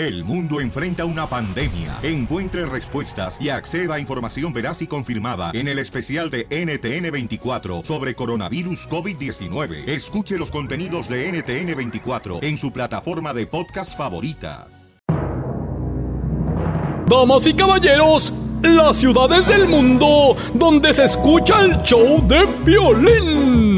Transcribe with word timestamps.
El 0.00 0.24
mundo 0.24 0.62
enfrenta 0.62 1.04
una 1.04 1.26
pandemia. 1.26 1.98
Encuentre 2.02 2.64
respuestas 2.64 3.36
y 3.38 3.50
acceda 3.50 3.96
a 3.96 4.00
información 4.00 4.50
veraz 4.50 4.80
y 4.80 4.86
confirmada 4.86 5.50
en 5.52 5.68
el 5.68 5.78
especial 5.78 6.30
de 6.30 6.48
NTN24 6.48 7.84
sobre 7.84 8.14
coronavirus 8.14 8.88
COVID-19. 8.88 9.86
Escuche 9.86 10.38
los 10.38 10.50
contenidos 10.50 11.06
de 11.06 11.30
NTN24 11.30 12.42
en 12.42 12.56
su 12.56 12.72
plataforma 12.72 13.34
de 13.34 13.46
podcast 13.46 13.94
favorita. 13.94 14.68
Damas 17.06 17.46
y 17.46 17.52
caballeros, 17.52 18.32
las 18.62 18.96
ciudades 18.96 19.46
del 19.48 19.68
mundo 19.68 20.34
donde 20.54 20.94
se 20.94 21.04
escucha 21.04 21.62
el 21.62 21.76
show 21.82 22.26
de 22.26 22.46
violín. 22.64 23.69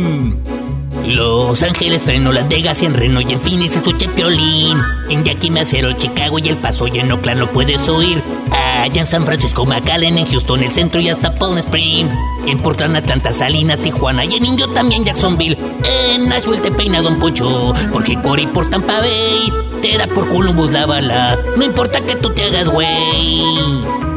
Los 1.15 1.63
Ángeles, 1.63 2.07
Reno, 2.07 2.33
Las 2.33 2.49
Vegas 2.49 2.83
y 2.83 2.87
en 2.87 2.95
Reno 2.95 3.21
y 3.21 3.33
en 3.33 3.41
Phoenix 3.41 3.77
escuché 3.77 4.09
Piolín. 4.09 4.79
En 5.11 5.25
Yakima, 5.25 5.61
Acero, 5.61 5.93
Chicago 5.93 6.39
y 6.39 6.49
El 6.49 6.57
Paso 6.57 6.87
y 6.87 6.99
en 6.99 7.13
Oakland 7.13 7.41
lo 7.41 7.53
puedes 7.53 7.89
oír. 7.89 8.23
Allá 8.51 9.01
en 9.01 9.07
San 9.07 9.25
Francisco, 9.27 9.67
McAllen, 9.67 10.19
en 10.19 10.27
Houston, 10.27 10.63
el 10.63 10.73
centro 10.73 11.01
y 11.01 11.09
hasta 11.09 11.35
Palm 11.35 11.59
Springs. 11.59 12.15
En 12.47 12.59
Portland, 12.59 12.97
Atlanta, 12.97 13.33
Salinas, 13.33 13.81
Tijuana 13.81 14.25
y 14.25 14.35
en 14.35 14.45
Indio 14.45 14.69
también 14.69 15.05
Jacksonville. 15.05 15.59
En 15.85 16.29
Nashville 16.29 16.61
te 16.61 16.71
peina 16.71 17.03
Don 17.03 17.19
Poncho, 17.19 17.75
porque 17.93 18.21
Cory 18.21 18.47
por 18.47 18.69
Tampa 18.69 19.01
Bay 19.01 19.53
te 19.83 19.99
da 19.99 20.07
por 20.07 20.29
Columbus 20.29 20.71
la 20.71 20.87
bala. 20.87 21.39
No 21.57 21.65
importa 21.65 22.01
que 22.01 22.17
tú 22.17 22.31
te 22.31 22.45
hagas 22.45 22.69
güey. 22.69 24.12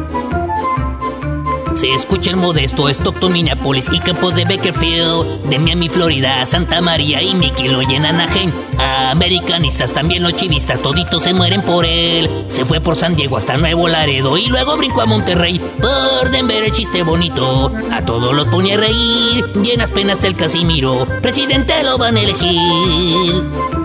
Se 1.76 1.92
escucha 1.92 2.30
el 2.30 2.36
modesto 2.36 2.88
Stockton, 2.88 3.34
Minneapolis 3.34 3.88
y 3.92 3.98
Campos 4.00 4.34
de 4.34 4.46
Bakerfield, 4.46 5.42
de 5.50 5.58
Miami, 5.58 5.90
Florida, 5.90 6.46
Santa 6.46 6.80
María 6.80 7.20
y 7.22 7.34
Mickey 7.34 7.68
lo 7.68 7.82
llenan 7.82 8.18
Anaheim. 8.18 8.50
Americanistas, 8.78 9.92
también 9.92 10.22
los 10.22 10.34
chivistas, 10.34 10.80
toditos 10.80 11.22
se 11.22 11.34
mueren 11.34 11.60
por 11.60 11.84
él. 11.84 12.30
Se 12.48 12.64
fue 12.64 12.80
por 12.80 12.96
San 12.96 13.14
Diego 13.14 13.36
hasta 13.36 13.58
Nuevo 13.58 13.88
Laredo 13.88 14.38
y 14.38 14.46
luego 14.46 14.78
brincó 14.78 15.02
a 15.02 15.06
Monterrey. 15.06 15.60
Por 15.60 16.30
Denver 16.30 16.64
el 16.64 16.72
chiste 16.72 17.02
bonito, 17.02 17.70
a 17.92 18.02
todos 18.06 18.34
los 18.34 18.48
pone 18.48 18.72
a 18.72 18.78
reír. 18.78 19.44
Llenas 19.62 19.90
penas 19.90 20.18
del 20.22 20.34
Casimiro, 20.34 21.06
presidente 21.20 21.74
lo 21.84 21.98
van 21.98 22.16
a 22.16 22.22
elegir. 22.22 23.75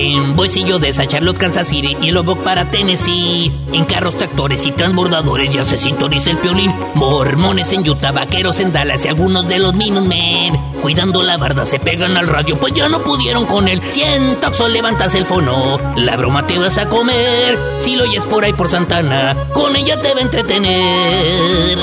En 0.00 0.36
Boise, 0.36 0.62
de 0.62 0.92
Charlotte, 0.92 1.38
Kansas 1.38 1.66
City 1.66 1.96
y 2.00 2.12
Lubbock 2.12 2.38
para 2.44 2.70
Tennessee. 2.70 3.50
En 3.72 3.84
carros, 3.84 4.16
tractores 4.16 4.64
y 4.64 4.70
transbordadores 4.70 5.52
ya 5.52 5.64
se 5.64 5.76
sintoniza 5.76 6.30
el 6.30 6.38
piolín. 6.38 6.72
Mormones 6.94 7.72
en 7.72 7.88
Utah, 7.88 8.12
vaqueros 8.12 8.60
en 8.60 8.72
Dallas 8.72 9.04
y 9.04 9.08
algunos 9.08 9.48
de 9.48 9.58
los 9.58 9.74
Minutemen. 9.74 10.56
Cuidando 10.80 11.24
la 11.24 11.36
barda 11.36 11.66
se 11.66 11.80
pegan 11.80 12.16
al 12.16 12.28
radio, 12.28 12.60
pues 12.60 12.74
ya 12.74 12.88
no 12.88 13.00
pudieron 13.00 13.44
con 13.46 13.66
él. 13.66 13.82
Siento 13.82 14.52
que 14.52 14.68
levantas 14.68 15.16
el 15.16 15.26
fono, 15.26 15.80
la 15.96 16.16
broma 16.16 16.46
te 16.46 16.60
vas 16.60 16.78
a 16.78 16.88
comer. 16.88 17.58
Si 17.80 17.96
lo 17.96 18.04
oyes 18.04 18.24
por 18.24 18.44
ahí 18.44 18.52
por 18.52 18.68
Santana, 18.68 19.48
con 19.52 19.74
ella 19.74 20.00
te 20.00 20.14
va 20.14 20.20
a 20.20 20.22
entretener. 20.22 21.78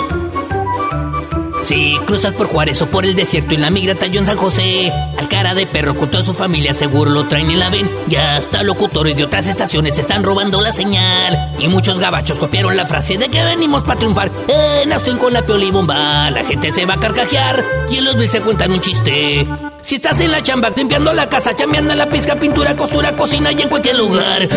Si 1.65 1.97
cruzas 2.05 2.33
por 2.33 2.45
Juárez 2.45 2.79
o 2.83 2.85
por 2.85 3.05
el 3.05 3.15
desierto 3.15 3.55
en 3.55 3.61
la 3.61 3.71
migra 3.71 3.95
talló 3.95 4.19
en 4.19 4.27
San 4.27 4.37
José, 4.37 4.91
al 5.17 5.27
cara 5.27 5.55
de 5.55 5.65
perro 5.65 5.95
con 5.95 6.11
toda 6.11 6.23
su 6.23 6.35
familia 6.35 6.75
seguro 6.75 7.09
lo 7.09 7.27
traen 7.27 7.49
y 7.49 7.55
la 7.55 7.71
ven. 7.71 7.89
Ya 8.05 8.35
hasta 8.35 8.61
locutores 8.61 9.17
de 9.17 9.23
otras 9.23 9.47
estaciones 9.47 9.97
están 9.97 10.21
robando 10.21 10.61
la 10.61 10.71
señal. 10.71 11.35
Y 11.57 11.67
muchos 11.67 11.99
gabachos 11.99 12.37
copiaron 12.37 12.77
la 12.77 12.85
frase 12.85 13.17
de 13.17 13.29
que 13.29 13.43
venimos 13.43 13.81
para 13.81 13.97
triunfar. 13.97 14.31
En 14.47 14.93
Austin 14.93 15.17
con 15.17 15.33
la 15.33 15.41
piolibomba, 15.41 16.29
la 16.29 16.43
gente 16.45 16.71
se 16.71 16.85
va 16.85 16.93
a 16.93 16.99
carcajear. 16.99 17.65
Y 17.89 17.97
en 17.97 18.05
los 18.05 18.15
Bills 18.15 18.31
se 18.31 18.41
cuentan 18.41 18.71
un 18.71 18.79
chiste. 18.79 19.47
Si 19.81 19.95
estás 19.95 20.21
en 20.21 20.31
la 20.31 20.43
chamba, 20.43 20.69
limpiando 20.69 21.13
la 21.13 21.27
casa, 21.27 21.55
chambeando 21.55 21.95
la 21.95 22.05
pizca, 22.07 22.35
pintura, 22.35 22.75
costura, 22.75 23.15
cocina 23.15 23.51
y 23.51 23.63
en 23.63 23.69
cualquier 23.69 23.95
lugar. 23.95 24.47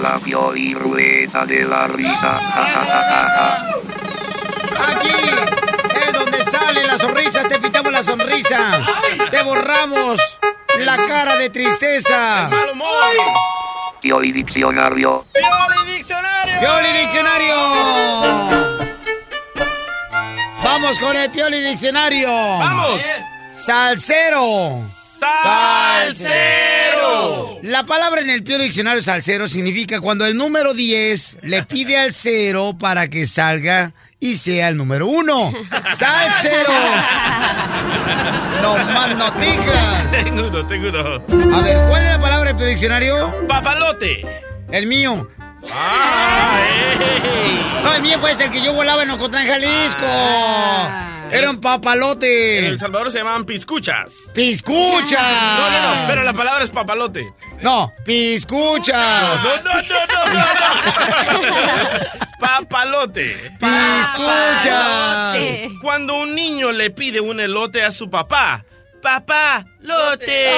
La 0.00 0.20
y 0.56 0.72
rueda 0.72 1.44
de 1.44 1.64
la 1.64 1.86
risa. 1.86 3.82
Aquí 4.78 5.10
es 6.06 6.12
donde 6.12 6.42
sale 6.44 6.84
la 6.86 6.98
sonrisa, 6.98 7.48
te 7.48 7.58
pintamos 7.58 7.92
la 7.92 8.02
sonrisa. 8.02 8.86
Te 9.30 9.42
borramos 9.42 10.20
la 10.80 10.96
cara 10.96 11.36
de 11.36 11.50
tristeza. 11.50 12.50
Pioli 14.00 14.32
Diccionario. 14.32 15.26
¡Pioli 15.32 15.96
Diccionario! 15.96 16.60
¡Pioli 16.60 16.92
Diccionario! 17.00 17.56
Vamos 20.62 20.98
con 20.98 21.16
el 21.16 21.30
Pioli 21.30 21.60
Diccionario. 21.60 22.28
¡Vamos! 22.28 23.00
Salsero. 23.52 24.82
¡Salsero! 25.42 26.86
La 27.62 27.84
palabra 27.86 28.20
en 28.20 28.30
el 28.30 28.44
Pioli 28.44 28.64
Diccionario 28.64 29.02
salsero 29.02 29.48
significa 29.48 30.00
cuando 30.00 30.26
el 30.26 30.36
número 30.36 30.74
10 30.74 31.38
le 31.42 31.62
pide 31.64 31.98
al 31.98 32.12
cero 32.12 32.76
para 32.78 33.08
que 33.08 33.26
salga 33.26 33.92
y 34.20 34.34
sea 34.34 34.68
el 34.68 34.76
número 34.76 35.06
uno. 35.06 35.52
¡Salsero! 35.94 36.72
No 38.62 38.76
más 38.92 39.10
noticias. 39.16 40.10
Tengo 40.10 40.48
uno, 40.48 40.66
tengo 40.66 40.88
uno. 40.88 41.56
A 41.56 41.60
ver, 41.62 41.88
¿cuál 41.88 42.02
es 42.02 42.08
la 42.12 42.20
palabra 42.20 42.52
del 42.52 42.68
diccionario? 42.68 43.46
Papalote. 43.46 44.26
El 44.72 44.86
mío. 44.86 45.28
Ah, 45.72 46.58
No, 47.82 47.94
el 47.94 48.02
mío 48.02 48.20
puede 48.20 48.34
ser 48.34 48.50
que 48.50 48.60
yo 48.62 48.72
volaba 48.72 49.02
en 49.02 49.10
Ocotlán, 49.10 49.46
Jalisco. 49.46 50.06
Era 51.30 51.50
un 51.50 51.60
papalote. 51.60 52.58
En 52.60 52.64
El 52.66 52.78
Salvador 52.78 53.10
se 53.10 53.18
llamaban 53.18 53.44
piscuchas. 53.44 54.12
¡Piscuchas! 54.32 55.20
No, 55.20 55.70
no, 55.70 55.94
no, 56.02 56.06
pero 56.08 56.22
la 56.22 56.32
palabra 56.32 56.64
es 56.64 56.70
papalote. 56.70 57.32
No, 57.62 57.92
piscuchas. 58.04 59.38
No, 59.42 59.56
no, 59.56 59.74
no, 59.82 60.32
no, 60.32 60.34
no. 60.34 60.46
Papalote. 62.40 63.56
Piscuchas. 63.58 65.36
Cuando 65.80 66.20
un 66.20 66.34
niño 66.34 66.72
le 66.72 66.90
pide 66.90 67.20
un 67.20 67.40
elote 67.40 67.82
a 67.82 67.90
su 67.92 68.08
papá. 68.10 68.64
Papá, 69.02 69.64
lote. 69.80 70.50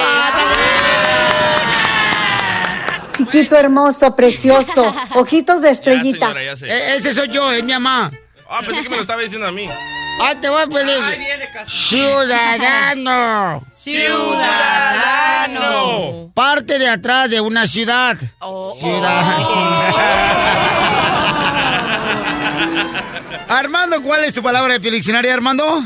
Chiquito 3.15 3.57
hermoso, 3.57 4.15
precioso, 4.15 4.95
ojitos 5.15 5.61
de 5.61 5.71
estrellita. 5.71 6.27
señora, 6.27 6.43
ya 6.43 6.55
sé. 6.55 6.67
E- 6.69 6.95
ese 6.95 7.13
soy 7.13 7.27
yo, 7.27 7.51
es 7.51 7.63
mi 7.63 7.73
mamá. 7.73 8.11
Ah, 8.49 8.61
pensé 8.65 8.81
que 8.81 8.89
me 8.89 8.95
lo 8.95 9.01
estaba 9.01 9.21
diciendo 9.21 9.47
a 9.47 9.51
mí. 9.51 9.69
¡Ah, 10.19 10.35
te 10.39 10.47
voy 10.49 10.61
a 10.61 10.67
pedir! 10.67 10.99
¡Ciudadano! 11.67 13.63
¡Ciudadano! 13.71 16.31
Parte 16.33 16.77
de 16.77 16.89
atrás 16.89 17.31
de 17.31 17.39
una 17.39 17.65
ciudad. 17.65 18.17
Ciudad. 18.75 19.23
Armando, 23.49 24.01
¿cuál 24.03 24.23
es 24.25 24.33
tu 24.33 24.43
palabra 24.43 24.77
de 24.77 24.91
diccionario, 24.91 25.33
Armando? 25.33 25.63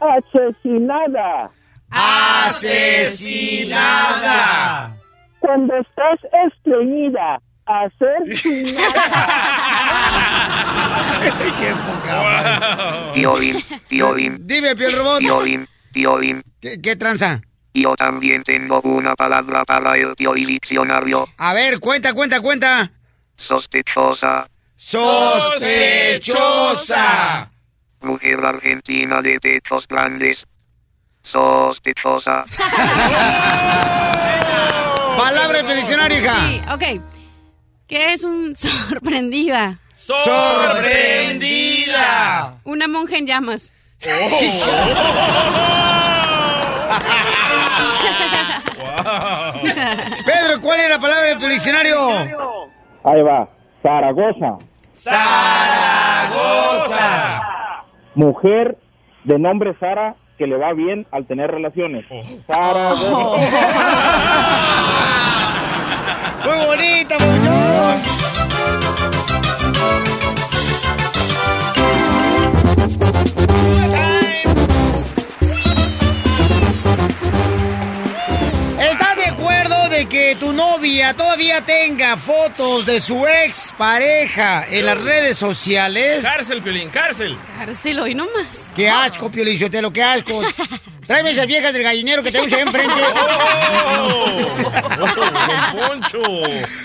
Asesinada. 0.00 1.50
Asesinada. 1.90 3.34
Cuando 5.40 5.74
estás 5.76 6.20
estreñida. 6.46 7.40
Asesinada. 7.66 8.92
Qué 11.60 11.72
poca 11.86 12.22
madre. 12.22 13.12
Piolín, 13.14 13.56
Piolín, 13.88 14.46
Dime, 14.46 14.76
Piel 14.76 14.92
Robot. 14.98 15.18
Piolín, 15.20 15.66
Piolín. 15.92 16.42
¿Qué, 16.60 16.80
qué 16.80 16.96
tranza? 16.96 17.40
Yo 17.72 17.94
también 17.96 18.42
tengo 18.44 18.80
una 18.82 19.14
palabra 19.16 19.64
para 19.64 19.94
el 19.96 20.14
Pioli 20.14 20.44
Diccionario. 20.46 21.26
A 21.38 21.54
ver, 21.54 21.80
cuenta, 21.80 22.14
cuenta, 22.14 22.40
cuenta. 22.40 22.90
Sospechosa. 23.36 24.48
Sospechosa. 24.76 26.20
Mujer 28.02 28.44
argentina 28.44 29.20
de 29.22 29.40
pechos 29.40 29.88
grandes. 29.88 30.46
Sospechosa. 31.22 32.44
Palabra 35.16 35.62
de 35.62 35.74
diccionario, 35.74 36.18
hija. 36.18 36.34
Sí, 36.34 36.60
ok. 36.70 36.82
¿Qué 37.86 38.12
es 38.14 38.24
un 38.24 38.56
sorprendida? 38.88 39.78
¡Sorprendida! 39.92 42.58
Una 42.64 42.88
monja 42.88 43.16
en 43.16 43.26
llamas. 43.26 43.70
Pedro, 50.24 50.60
¿cuál 50.60 50.80
es 50.80 50.90
la 50.90 50.98
palabra 50.98 51.36
del 51.36 51.48
diccionario? 51.50 51.96
Ahí 53.04 53.22
va. 53.22 53.48
Zaragoza. 53.82 54.56
Zaragoza. 54.94 55.82
Mujer 58.14 58.78
de 59.24 59.38
nombre 59.38 59.76
Sara 59.78 60.14
que 60.38 60.46
le 60.46 60.56
va 60.56 60.72
bien 60.72 61.06
al 61.10 61.26
tener 61.26 61.50
relaciones. 61.50 62.06
Zaragoza. 62.46 63.48
Muy 66.44 66.66
bonita, 66.66 67.18
muchachos. 67.18 68.13
Todavía 81.16 81.60
tenga 81.62 82.16
fotos 82.16 82.86
de 82.86 83.00
su 83.00 83.26
ex 83.26 83.72
pareja 83.76 84.64
en 84.70 84.86
las 84.86 85.00
redes 85.00 85.36
sociales. 85.36 86.22
Cárcel, 86.22 86.62
Piolín, 86.62 86.88
cárcel. 86.88 87.36
Cárcel 87.58 87.98
hoy 87.98 88.14
nomás. 88.14 88.70
Qué 88.76 88.88
asco, 88.88 89.30
Piolichotelo, 89.30 89.92
qué 89.92 90.02
asco. 90.02 90.40
Tráeme 91.06 91.32
esas 91.32 91.46
viejas 91.46 91.72
del 91.72 91.82
gallinero 91.82 92.22
que 92.22 92.30
tenemos 92.30 92.52
ahí 92.52 92.60
enfrente. 92.60 92.94
Don 94.96 95.10
Poncho. 95.76 96.22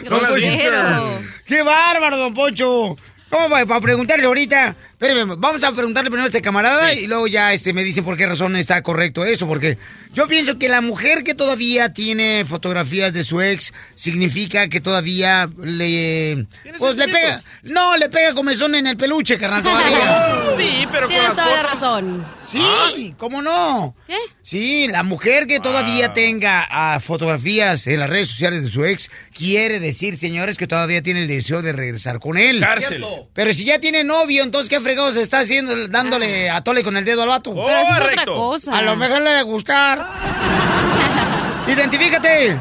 Son 0.08 0.22
las 0.24 0.38
intern. 0.42 1.32
¡Qué 1.46 1.62
bárbaro, 1.62 2.18
don 2.18 2.34
Poncho! 2.34 2.98
¿Cómo 3.30 3.50
va? 3.50 3.66
Para 3.66 3.80
preguntarle 3.80 4.26
ahorita. 4.26 4.76
Espérame, 5.02 5.36
vamos 5.38 5.64
a 5.64 5.72
preguntarle 5.72 6.10
primero 6.10 6.26
a 6.26 6.28
este 6.28 6.42
camarada 6.42 6.94
y 6.94 7.08
luego 7.08 7.26
ya 7.26 7.54
este, 7.54 7.72
me 7.72 7.86
dicen 7.86 8.04
por 8.04 8.18
qué 8.18 8.26
razón 8.26 8.58
está 8.58 8.84
correcto 8.84 9.24
eso. 9.24 9.48
Porque 9.48 9.78
yo 10.14 10.28
pienso 10.28 10.60
que 10.60 10.68
la 10.68 10.82
mujer 10.82 11.24
que 11.24 11.34
todavía 11.34 11.94
tiene 11.94 12.44
fotografías 12.44 13.14
de 13.14 13.24
su 13.24 13.42
ex 13.42 13.74
significa 13.96 14.68
que 14.68 14.82
todavía 14.82 15.50
le. 15.58 16.48
Pues 16.78 16.98
le 16.98 17.08
pega. 17.08 17.42
No, 17.64 17.96
le 17.96 18.10
pega 18.10 18.34
comezón 18.34 18.76
en 18.76 18.88
el 18.88 18.98
peluche, 18.98 19.38
carnal, 19.38 19.64
todavía. 19.64 20.36
Sí, 20.60 20.86
pero 20.92 21.04
con 21.04 21.10
Tienes 21.12 21.30
las 21.30 21.38
toda 21.38 21.56
la 21.56 21.64
razón. 21.64 22.28
Sí, 22.42 23.16
¿cómo 23.18 23.42
no? 23.42 23.96
¿Qué? 24.08 24.18
Sí, 24.42 24.90
la 24.90 25.04
mujer 25.04 25.48
que 25.48 25.62
todavía 25.62 26.12
tenga 26.12 26.68
ah, 26.70 27.00
fotografías 27.00 27.88
en 27.88 28.00
las 28.00 28.10
redes 28.10 28.28
sociales 28.28 28.64
de 28.64 28.70
su 28.70 28.84
ex 28.84 29.10
quiere 29.34 29.80
decir, 29.80 30.18
señores, 30.18 30.58
que 30.58 30.68
todavía 30.68 31.02
tiene 31.02 31.22
el 31.22 31.28
deseo 31.30 31.62
de 31.62 31.72
regresar 31.72 32.20
con 32.20 32.38
él. 32.38 32.60
Cárcel. 32.60 33.06
Pero 33.34 33.54
si 33.54 33.64
ya 33.64 33.80
tiene 33.80 34.04
novio, 34.04 34.44
entonces 34.44 34.70
¿qué 34.70 34.76
fregados 34.90 35.18
está 35.18 35.40
haciendo 35.40 35.74
dándole 35.90 36.50
a 36.50 36.64
tole 36.64 36.84
con 36.84 36.98
el 36.98 37.06
dedo 37.06 37.22
al 37.22 37.30
vato? 37.30 37.52
Oh, 37.52 37.66
Pero 37.68 37.78
eso 37.80 37.92
es 37.92 37.98
otra 37.98 38.10
Correcto. 38.10 38.34
cosa. 38.34 38.76
A 38.76 38.82
lo 38.82 38.96
mejor 38.96 39.22
le 39.22 39.32
de 39.32 39.44
gustar. 39.44 40.00
Identifícate. 41.68 42.58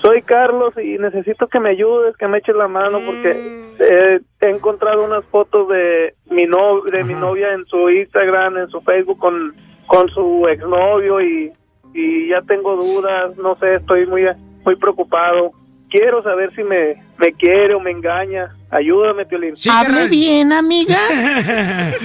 Soy 0.00 0.22
Carlos 0.22 0.74
y 0.80 0.96
necesito 0.98 1.48
que 1.48 1.58
me 1.58 1.70
ayudes, 1.70 2.16
que 2.16 2.28
me 2.28 2.38
eches 2.38 2.54
la 2.54 2.68
mano 2.68 3.00
porque 3.04 3.74
eh, 3.80 4.20
he 4.40 4.48
encontrado 4.48 5.04
unas 5.04 5.24
fotos 5.24 5.68
de 5.68 6.14
mi 6.30 6.44
no 6.46 6.82
de 6.82 7.02
mi 7.02 7.14
novia 7.14 7.52
en 7.52 7.66
su 7.66 7.90
Instagram, 7.90 8.58
en 8.58 8.68
su 8.68 8.80
Facebook 8.82 9.18
con 9.18 9.56
con 9.88 10.08
su 10.10 10.46
exnovio 10.48 11.20
y 11.20 11.52
y 11.94 12.28
ya 12.28 12.42
tengo 12.42 12.76
dudas, 12.76 13.36
no 13.38 13.56
sé, 13.58 13.76
estoy 13.76 14.06
muy 14.06 14.22
muy 14.64 14.76
preocupado. 14.76 15.50
Quiero 15.90 16.22
saber 16.22 16.54
si 16.54 16.62
me 16.62 17.02
me 17.18 17.32
quiere 17.32 17.74
o 17.74 17.80
me 17.80 17.90
engaña. 17.90 18.54
Ayúdame, 18.70 19.24
Piolín. 19.26 19.56
Sí, 19.56 19.68
carnal. 19.70 20.08
bien, 20.08 20.52
amiga. 20.52 20.98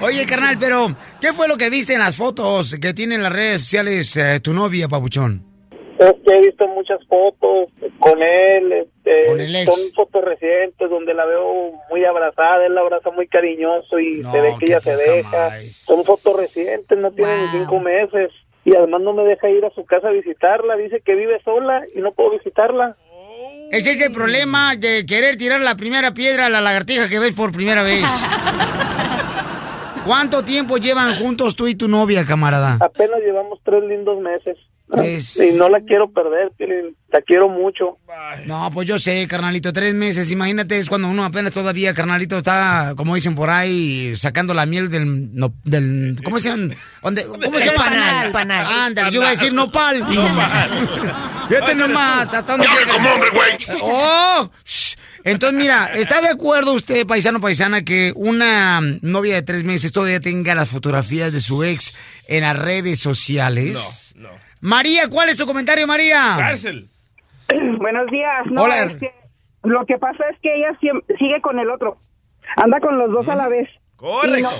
Oye, 0.00 0.24
carnal, 0.26 0.56
pero 0.58 0.88
¿qué 1.20 1.32
fue 1.32 1.48
lo 1.48 1.56
que 1.56 1.70
viste 1.70 1.92
en 1.94 2.00
las 2.00 2.16
fotos 2.16 2.76
que 2.80 2.94
tiene 2.94 3.16
en 3.16 3.22
las 3.22 3.32
redes 3.32 3.60
sociales 3.62 4.16
eh, 4.16 4.40
tu 4.40 4.52
novia, 4.52 4.88
Papuchón? 4.88 5.42
Es 5.98 6.14
que 6.26 6.34
he 6.34 6.40
visto 6.46 6.66
muchas 6.68 6.98
fotos 7.06 7.68
con 7.98 8.22
él, 8.22 8.72
este, 8.72 9.26
Con 9.28 9.38
el 9.40 9.54
ex. 9.54 9.64
son 9.74 9.92
fotos 9.94 10.24
recientes 10.24 10.88
donde 10.88 11.12
la 11.12 11.26
veo 11.26 11.72
muy 11.90 12.02
abrazada, 12.06 12.64
él 12.64 12.74
la 12.74 12.80
abraza 12.80 13.10
muy 13.10 13.26
cariñoso 13.28 13.98
y 13.98 14.20
No, 14.22 14.32
se 14.32 14.40
ve 14.40 14.54
que 14.58 14.64
ella 14.66 14.80
se 14.80 14.96
deja. 14.96 15.30
más. 15.50 15.62
Son 15.84 16.02
fotos 16.04 16.36
recientes, 16.40 16.96
no 16.98 17.10
tienen 17.12 17.36
ni 17.36 17.42
Wow. 17.48 17.52
cinco 17.60 17.80
meses 17.80 18.30
y 18.64 18.74
además 18.74 19.02
no 19.02 19.12
me 19.12 19.24
deja 19.24 19.50
ir 19.50 19.62
a 19.66 19.70
su 19.70 19.84
casa 19.84 20.08
a 20.08 20.12
visitarla, 20.12 20.76
dice 20.76 21.02
que 21.04 21.14
vive 21.14 21.38
sola 21.44 21.82
y 21.94 22.00
no 22.00 22.12
puedo 22.12 22.30
visitarla. 22.30 22.96
Ese 23.70 23.92
es 23.92 24.00
el 24.00 24.10
problema 24.12 24.74
de 24.76 25.06
querer 25.06 25.36
tirar 25.36 25.60
la 25.60 25.76
primera 25.76 26.12
piedra 26.12 26.46
a 26.46 26.48
la 26.48 26.60
lagartija 26.60 27.08
que 27.08 27.18
ves 27.18 27.32
por 27.34 27.52
primera 27.52 27.82
vez. 27.82 28.04
¿Cuánto 30.04 30.42
tiempo 30.42 30.78
llevan 30.78 31.14
juntos 31.16 31.54
tú 31.54 31.68
y 31.68 31.74
tu 31.74 31.86
novia, 31.86 32.24
camarada? 32.24 32.78
Apenas 32.80 33.20
llevamos 33.24 33.58
tres 33.64 33.82
lindos 33.88 34.18
meses. 34.20 34.56
Tres. 34.90 35.36
Y 35.38 35.52
no 35.52 35.68
la 35.68 35.80
quiero 35.82 36.10
perder, 36.10 36.50
la 37.12 37.20
quiero 37.20 37.48
mucho. 37.48 37.98
No, 38.46 38.68
pues 38.72 38.88
yo 38.88 38.98
sé, 38.98 39.28
carnalito, 39.28 39.72
tres 39.72 39.94
meses. 39.94 40.32
Imagínate, 40.32 40.78
es 40.78 40.88
cuando 40.88 41.06
uno 41.08 41.24
apenas 41.24 41.52
todavía, 41.52 41.94
carnalito, 41.94 42.38
está, 42.38 42.94
como 42.96 43.14
dicen 43.14 43.36
por 43.36 43.50
ahí, 43.50 44.16
sacando 44.16 44.52
la 44.52 44.66
miel 44.66 44.90
del... 44.90 45.32
no- 45.32 45.52
del 45.62 46.16
¿Cómo 46.24 46.40
se 46.40 46.48
llama? 46.48 46.74
¿Dónde- 47.02 47.24
¿Cómo 47.44 47.60
se 47.60 47.66
llama? 47.70 47.84
panal. 47.84 48.32
Panal. 48.32 48.66
Ándale, 48.66 49.10
yo 49.12 49.20
iba 49.20 49.28
a 49.28 49.30
decir 49.30 49.52
nopal. 49.52 50.04
Fíjate 51.50 51.74
nomás, 51.74 52.32
hasta 52.32 52.52
dónde 52.52 52.66
llega. 52.68 52.92
como 52.94 53.10
hombre, 53.12 53.30
güey. 53.30 53.58
¡Oh! 53.82 54.50
Shh. 54.64 54.96
Entonces, 55.24 55.58
mira, 55.58 55.86
¿está 55.94 56.20
de 56.22 56.28
acuerdo 56.28 56.72
usted, 56.72 57.06
paisano 57.06 57.40
paisana, 57.40 57.84
que 57.84 58.12
una 58.16 58.80
novia 59.02 59.34
de 59.34 59.42
tres 59.42 59.64
meses 59.64 59.92
todavía 59.92 60.20
tenga 60.20 60.54
las 60.54 60.70
fotografías 60.70 61.32
de 61.32 61.40
su 61.40 61.62
ex 61.62 61.94
en 62.28 62.42
las 62.42 62.56
redes 62.58 63.00
sociales? 63.00 64.14
No, 64.16 64.28
no. 64.30 64.34
María, 64.62 65.08
¿cuál 65.08 65.28
es 65.28 65.36
tu 65.36 65.44
comentario, 65.46 65.86
María? 65.86 66.36
Cárcel. 66.38 66.88
Buenos 67.78 68.06
días. 68.10 68.46
No, 68.46 68.62
Hola. 68.62 68.84
es 68.84 68.96
que 68.96 69.10
lo 69.64 69.84
que 69.86 69.98
pasa 69.98 70.24
es 70.32 70.38
que 70.40 70.54
ella 70.56 70.78
sigue 71.18 71.40
con 71.42 71.58
el 71.58 71.68
otro. 71.70 71.98
Anda 72.56 72.80
con 72.80 72.98
los 72.98 73.10
dos 73.10 73.28
a 73.28 73.34
la 73.36 73.48
vez. 73.48 73.68
Correcto. 73.96 74.50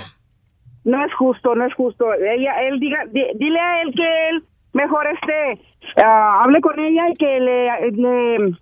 No, 0.83 0.97
no 0.97 1.05
es 1.05 1.13
justo, 1.15 1.55
no 1.55 1.65
es 1.65 1.73
justo. 1.73 2.05
Ella, 2.13 2.53
él 2.67 2.79
diga, 2.79 2.99
di- 3.11 3.31
dile 3.39 3.59
a 3.59 3.81
él 3.81 3.93
que 3.95 4.29
él 4.29 4.43
mejor 4.73 5.07
este 5.07 5.61
ah, 5.97 6.43
hable 6.43 6.61
con 6.61 6.79
ella 6.79 7.09
y 7.09 7.13
que 7.15 7.39
le, 7.39 7.91
le 7.91 8.55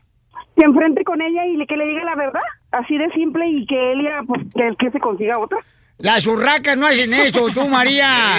se 0.56 0.66
enfrente 0.66 1.04
con 1.04 1.22
ella 1.22 1.46
y 1.46 1.66
que 1.66 1.78
le 1.78 1.88
diga 1.88 2.04
la 2.04 2.16
verdad, 2.16 2.42
así 2.72 2.98
de 2.98 3.10
simple 3.12 3.48
y 3.48 3.66
que 3.66 3.92
él 3.94 4.04
ya 4.04 4.22
pues 4.28 4.42
que, 4.54 4.76
que 4.78 4.92
se 4.92 5.00
consiga 5.00 5.40
otra. 5.40 5.60
Las 6.02 6.26
urracas 6.28 6.78
no 6.78 6.88
hacen 6.88 7.14
eso, 7.14 7.48
tú, 7.54 7.68
María. 7.68 8.38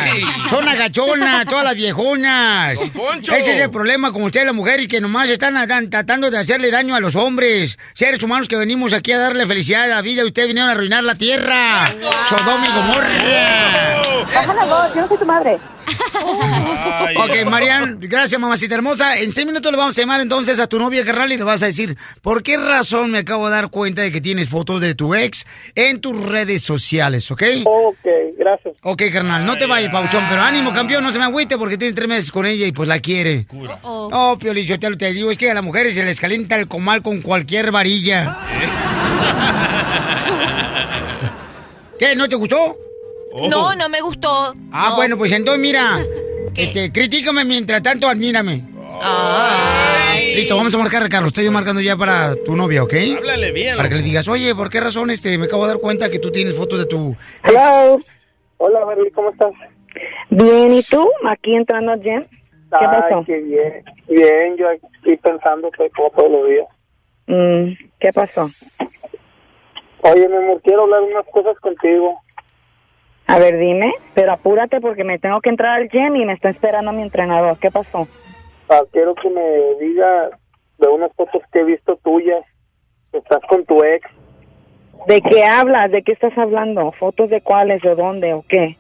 Son 0.49 0.67
agachonas, 0.67 1.45
todas 1.45 1.63
las 1.63 1.75
viejonas. 1.75 2.79
Poncho. 2.95 3.35
Ese 3.35 3.55
es 3.57 3.61
el 3.61 3.71
problema 3.71 4.11
con 4.13 4.23
usted, 4.23 4.47
la 4.47 4.55
mujer, 4.55 4.81
y 4.81 4.89
que 4.89 4.99
nomás 4.99 5.29
están 5.29 5.91
tratando 5.91 6.31
de 6.31 6.39
hacerle 6.39 6.71
daño 6.71 6.95
a 6.95 7.01
los 7.01 7.17
hombres. 7.17 7.79
Seres 7.93 8.23
humanos 8.23 8.49
que 8.49 8.57
venimos 8.57 8.95
aquí 8.95 9.13
a 9.13 9.19
darle 9.19 9.47
felicidad 9.47 9.85
a 9.85 9.89
la 9.89 10.01
vida 10.01 10.23
y 10.23 10.27
ustedes 10.27 10.49
vinieron 10.49 10.71
a 10.71 10.73
arruinar 10.73 11.05
la 11.05 11.15
tierra. 11.17 11.95
Sodoma 12.31 12.67
y 12.67 12.73
Gomorra. 12.73 14.03
Baja 14.35 14.55
la 14.55 14.65
voz, 14.65 14.95
yo 14.95 15.03
no 15.03 15.09
soy 15.09 15.19
tu 15.19 15.27
madre. 15.27 15.59
Ay, 16.23 17.17
Ok, 17.17 17.51
Marian, 17.51 17.99
gracias, 18.01 18.41
mamacita 18.41 18.75
hermosa. 18.75 19.19
En 19.19 19.33
seis 19.33 19.47
minutos 19.47 19.71
le 19.73 19.77
vamos 19.79 19.99
a 19.99 20.01
llamar 20.01 20.21
entonces 20.21 20.61
a 20.61 20.67
tu 20.67 20.79
novia, 20.79 21.05
carnal, 21.05 21.33
y 21.33 21.37
le 21.37 21.45
vas 21.45 21.63
a 21.63 21.67
decir 21.67 21.97
por 22.23 22.43
qué 22.43 22.57
razón 22.57 23.11
me 23.11 23.19
acabo 23.19 23.49
de 23.49 23.55
dar 23.55 23.71
cuenta 23.71 24.03
de 24.03 24.13
que 24.13 24.21
tienes 24.21 24.49
fotos 24.49 24.81
de 24.81 24.95
tu 24.95 25.15
ex 25.15 25.47
en 25.75 26.01
tus 26.01 26.25
redes 26.25 26.63
sociales, 26.63 27.31
¿ok? 27.31 27.43
Ok, 27.65 28.07
gracias. 28.39 28.75
Ok, 28.83 29.03
carnal, 29.13 29.45
no 29.47 29.57
te 29.57 29.67
vayas, 29.67 29.91
Pauchón, 29.91 30.25
pero 30.29 30.43
ánimo, 30.43 30.73
campeón, 30.73 31.03
no 31.05 31.13
se 31.13 31.19
me 31.19 31.25
agüite 31.25 31.57
porque 31.59 31.79
tiene 31.79 31.95
tres 31.95 32.09
meses 32.09 32.31
con 32.33 32.47
ella 32.47 32.67
y 32.67 32.73
pues 32.73 32.89
la 32.89 32.99
quiere. 33.01 33.47
Oh. 33.83 34.09
No, 34.11 34.39
Piolín, 34.39 34.67
yo 34.67 34.79
te 34.79 34.89
lo 34.91 34.97
te 34.97 35.13
digo, 35.13 35.31
es 35.31 35.39
que 35.39 35.51
a 35.51 35.55
las 35.55 35.65
mujeres 35.65 35.95
se 35.95 36.05
les 36.05 36.19
calienta 36.21 36.57
el 36.57 36.69
comal 36.69 37.03
con 37.03 37.21
cualquier 37.23 37.71
varilla. 37.71 38.39
¿Qué, 41.99 42.17
no 42.17 42.29
te 42.29 42.37
gustó? 42.37 42.77
Oh. 43.33 43.49
No, 43.49 43.75
no 43.75 43.89
me 43.89 44.01
gustó. 44.01 44.53
Ah, 44.73 44.89
No. 44.91 44.97
bueno, 44.97 45.17
pues 45.19 45.33
entonces 45.33 45.61
mira, 45.61 46.01
¿Qué? 46.55 46.65
este, 46.65 46.93
critícame 46.93 47.45
mientras 47.45 47.83
tanto 47.83 48.09
admírame. 48.09 48.65
Ay. 49.03 50.35
Listo, 50.37 50.57
vamos 50.57 50.75
a 50.75 50.79
marcar, 50.79 51.09
Carlos. 51.09 51.29
Estoy 51.29 51.45
yo 51.47 51.53
marcando 51.53 51.81
ya 51.81 51.97
para 51.97 52.35
tu 52.45 52.55
novia, 52.55 52.83
¿ok? 52.83 52.95
Háblale 53.17 53.53
bien. 53.53 53.77
Para 53.77 53.89
que 53.89 53.95
le 53.97 54.03
digas, 54.03 54.29
oye, 54.29 54.55
¿por 54.55 54.69
qué 54.71 54.81
razón 54.81 55.11
este 55.11 55.37
me 55.39 55.47
acabo 55.47 55.65
de 55.67 55.73
dar 55.73 55.81
cuenta 55.81 56.11
que 56.11 56.19
tú 56.19 56.31
tienes 56.31 56.57
fotos 56.57 56.79
de 56.79 56.87
tu 56.87 57.13
ex? 57.45 57.55
Hello. 57.55 57.99
Hola, 58.59 58.85
Berly, 58.85 59.11
¿cómo 59.13 59.31
estás? 59.31 59.53
Bien, 60.29 60.73
¿y 60.75 60.83
tú? 60.83 61.09
Aquí 61.27 61.55
entrando 61.57 61.93
al 61.93 62.03
gym. 62.03 62.25
¿Qué 62.25 62.77
Ay, 62.79 62.87
pasó? 63.01 63.25
qué 63.27 63.39
bien. 63.41 63.85
Bien, 64.07 64.57
yo 64.59 64.69
aquí 64.69 65.17
pensando 65.17 65.71
que 65.71 65.89
como 65.91 66.11
todos 66.11 66.31
los 66.31 66.49
días. 66.49 66.67
Mm, 67.27 67.73
¿Qué 67.99 68.13
pasó? 68.13 68.47
Oye, 70.03 70.29
mi 70.29 70.37
amor, 70.37 70.61
quiero 70.63 70.83
hablar 70.83 71.03
unas 71.03 71.27
cosas 71.33 71.59
contigo. 71.61 72.21
A 73.27 73.39
ver, 73.39 73.59
dime, 73.59 73.93
pero 74.15 74.33
apúrate 74.33 74.81
porque 74.81 75.05
me 75.05 75.19
tengo 75.19 75.41
que 75.41 75.51
entrar 75.51 75.81
al 75.81 75.89
gym 75.89 76.17
y 76.17 76.25
me 76.25 76.33
está 76.35 76.51
esperando 76.51 76.93
mi 76.93 77.03
entrenador. 77.03 77.59
¿Qué 77.59 77.71
pasó? 77.71 78.07
Ah, 78.71 78.83
quiero 78.93 79.15
que 79.17 79.29
me 79.29 79.75
digas 79.85 80.31
de 80.79 80.89
unas 80.89 81.13
fotos 81.15 81.43
que 81.53 81.61
he 81.61 81.65
visto 81.65 81.97
tuyas. 82.05 82.45
Estás 83.13 83.41
con 83.49 83.65
tu 83.67 83.83
ex. 83.83 84.09
¿De 85.07 85.21
qué 85.21 85.45
hablas? 85.45 85.91
¿De 85.91 86.03
qué 86.03 86.13
estás 86.13 86.37
hablando? 86.39 86.93
¿Fotos 86.93 87.31
de 87.31 87.41
cuáles? 87.41 87.83
¿De 87.83 87.95
dónde? 87.95 88.33
¿O 88.35 88.45
qué? 88.49 88.77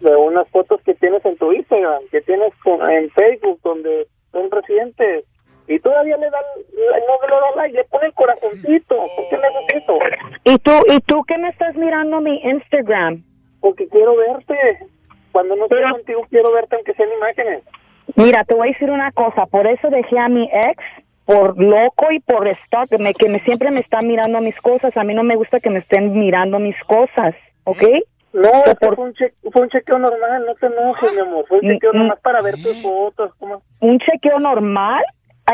De 0.00 0.14
unas 0.14 0.48
fotos 0.50 0.80
que 0.82 0.94
tienes 0.94 1.24
en 1.24 1.36
tu 1.36 1.52
Instagram, 1.52 2.02
que 2.10 2.20
tienes 2.20 2.54
con- 2.62 2.88
en 2.90 3.10
Facebook, 3.10 3.58
donde 3.64 4.06
son 4.30 4.50
recientes. 4.50 5.24
Y 5.66 5.78
todavía 5.80 6.16
le 6.18 6.28
dan, 6.30 6.42
no 6.76 6.82
le 7.26 7.34
da 7.34 7.56
like, 7.56 7.76
le 7.76 7.84
pone 7.84 8.06
el 8.06 8.12
corazoncito. 8.12 8.96
¿Por 9.16 9.28
qué 9.30 9.36
le 9.38 9.46
haces 9.46 9.82
eso? 9.82 9.98
¿Y 10.44 10.58
tú, 10.58 10.72
¿Y 10.94 11.00
tú 11.00 11.24
qué 11.26 11.38
me 11.38 11.48
estás 11.48 11.74
mirando 11.74 12.20
mi 12.20 12.36
Instagram? 12.42 13.24
Porque 13.60 13.88
quiero 13.88 14.14
verte. 14.16 14.54
Cuando 15.32 15.56
no 15.56 15.64
estoy 15.64 15.78
Pero- 15.80 15.94
contigo, 15.94 16.26
quiero 16.30 16.52
verte 16.52 16.76
aunque 16.76 16.92
sean 16.94 17.08
imágenes. 17.16 17.62
Mira, 18.16 18.44
te 18.44 18.54
voy 18.54 18.68
a 18.68 18.72
decir 18.72 18.90
una 18.90 19.10
cosa. 19.12 19.46
Por 19.46 19.66
eso 19.66 19.88
dejé 19.90 20.18
a 20.18 20.28
mi 20.28 20.44
ex 20.52 20.82
por 21.24 21.58
loco 21.60 22.10
y 22.12 22.20
por 22.20 22.46
estar, 22.48 22.86
que, 22.88 22.98
me, 22.98 23.14
que 23.14 23.28
me, 23.28 23.38
siempre 23.40 23.70
me 23.70 23.80
está 23.80 24.00
mirando 24.02 24.40
mis 24.40 24.60
cosas. 24.60 24.96
A 24.96 25.04
mí 25.04 25.14
no 25.14 25.22
me 25.22 25.36
gusta 25.36 25.58
que 25.60 25.70
me 25.70 25.78
estén 25.78 26.12
mirando 26.18 26.58
mis 26.58 26.76
cosas, 26.84 27.34
¿ok? 27.64 27.82
No, 28.34 28.50
Que 28.64 28.70
que 28.72 28.86
por- 28.86 28.96
fue, 28.96 29.04
un 29.06 29.14
che- 29.14 29.32
fue 29.52 29.62
un 29.62 29.68
chequeo 29.70 29.98
normal, 29.98 30.44
no 30.44 30.54
te 30.56 30.66
enojes, 30.66 31.12
mi 31.14 31.20
amor. 31.20 31.46
Fue 31.48 31.60
un 31.60 31.66
Mm, 31.68 31.72
chequeo 31.72 31.92
mm. 31.94 31.96
nomás 31.96 32.20
para 32.20 32.42
ver 32.42 32.54
tus 32.62 32.82
fotos. 32.82 33.32
¿cómo? 33.38 33.62
un 33.80 33.98
chequeo 34.00 34.38
normal. 34.38 35.02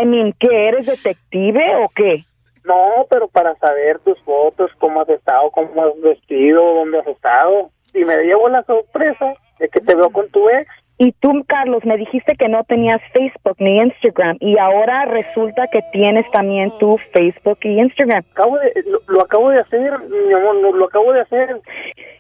I 0.01 0.05
mean, 0.07 0.33
¿qué? 0.39 0.69
¿Eres 0.69 0.87
detective 0.87 1.63
o 1.85 1.89
qué? 1.95 2.25
No, 2.65 3.07
pero 3.09 3.29
para 3.29 3.55
saber 3.57 3.99
tus 4.01 4.21
fotos, 4.23 4.71
cómo 4.79 5.01
has 5.03 5.09
estado, 5.09 5.51
cómo 5.51 5.83
has 5.83 6.01
vestido, 6.01 6.63
dónde 6.75 6.99
has 7.01 7.07
estado. 7.07 7.71
Y 7.95 8.05
me 8.05 8.17
llevo 8.19 8.49
la 8.49 8.63
sorpresa 8.65 9.35
de 9.59 9.69
que 9.69 9.81
te 9.81 9.95
veo 9.95 10.11
con 10.11 10.29
tu 10.31 10.49
ex. 10.49 10.69
Y 11.03 11.13
tú, 11.13 11.31
Carlos, 11.47 11.83
me 11.87 11.97
dijiste 11.97 12.37
que 12.37 12.51
no 12.51 12.63
tenías 12.65 13.01
Facebook 13.15 13.57
ni 13.59 13.79
Instagram 13.79 14.37
y 14.39 14.59
ahora 14.59 15.07
resulta 15.07 15.67
que 15.69 15.81
tienes 15.93 16.31
también 16.31 16.71
tu 16.79 16.99
Facebook 17.15 17.57
y 17.63 17.81
Instagram. 17.81 18.23
Acabo 18.33 18.59
de, 18.59 18.71
lo, 18.85 18.99
lo 19.09 19.23
acabo 19.23 19.49
de 19.49 19.61
hacer, 19.61 19.99
mi 20.27 20.35
amor, 20.35 20.57
lo, 20.57 20.75
lo 20.75 20.85
acabo 20.85 21.15
de 21.15 21.23
hacer. 21.23 21.59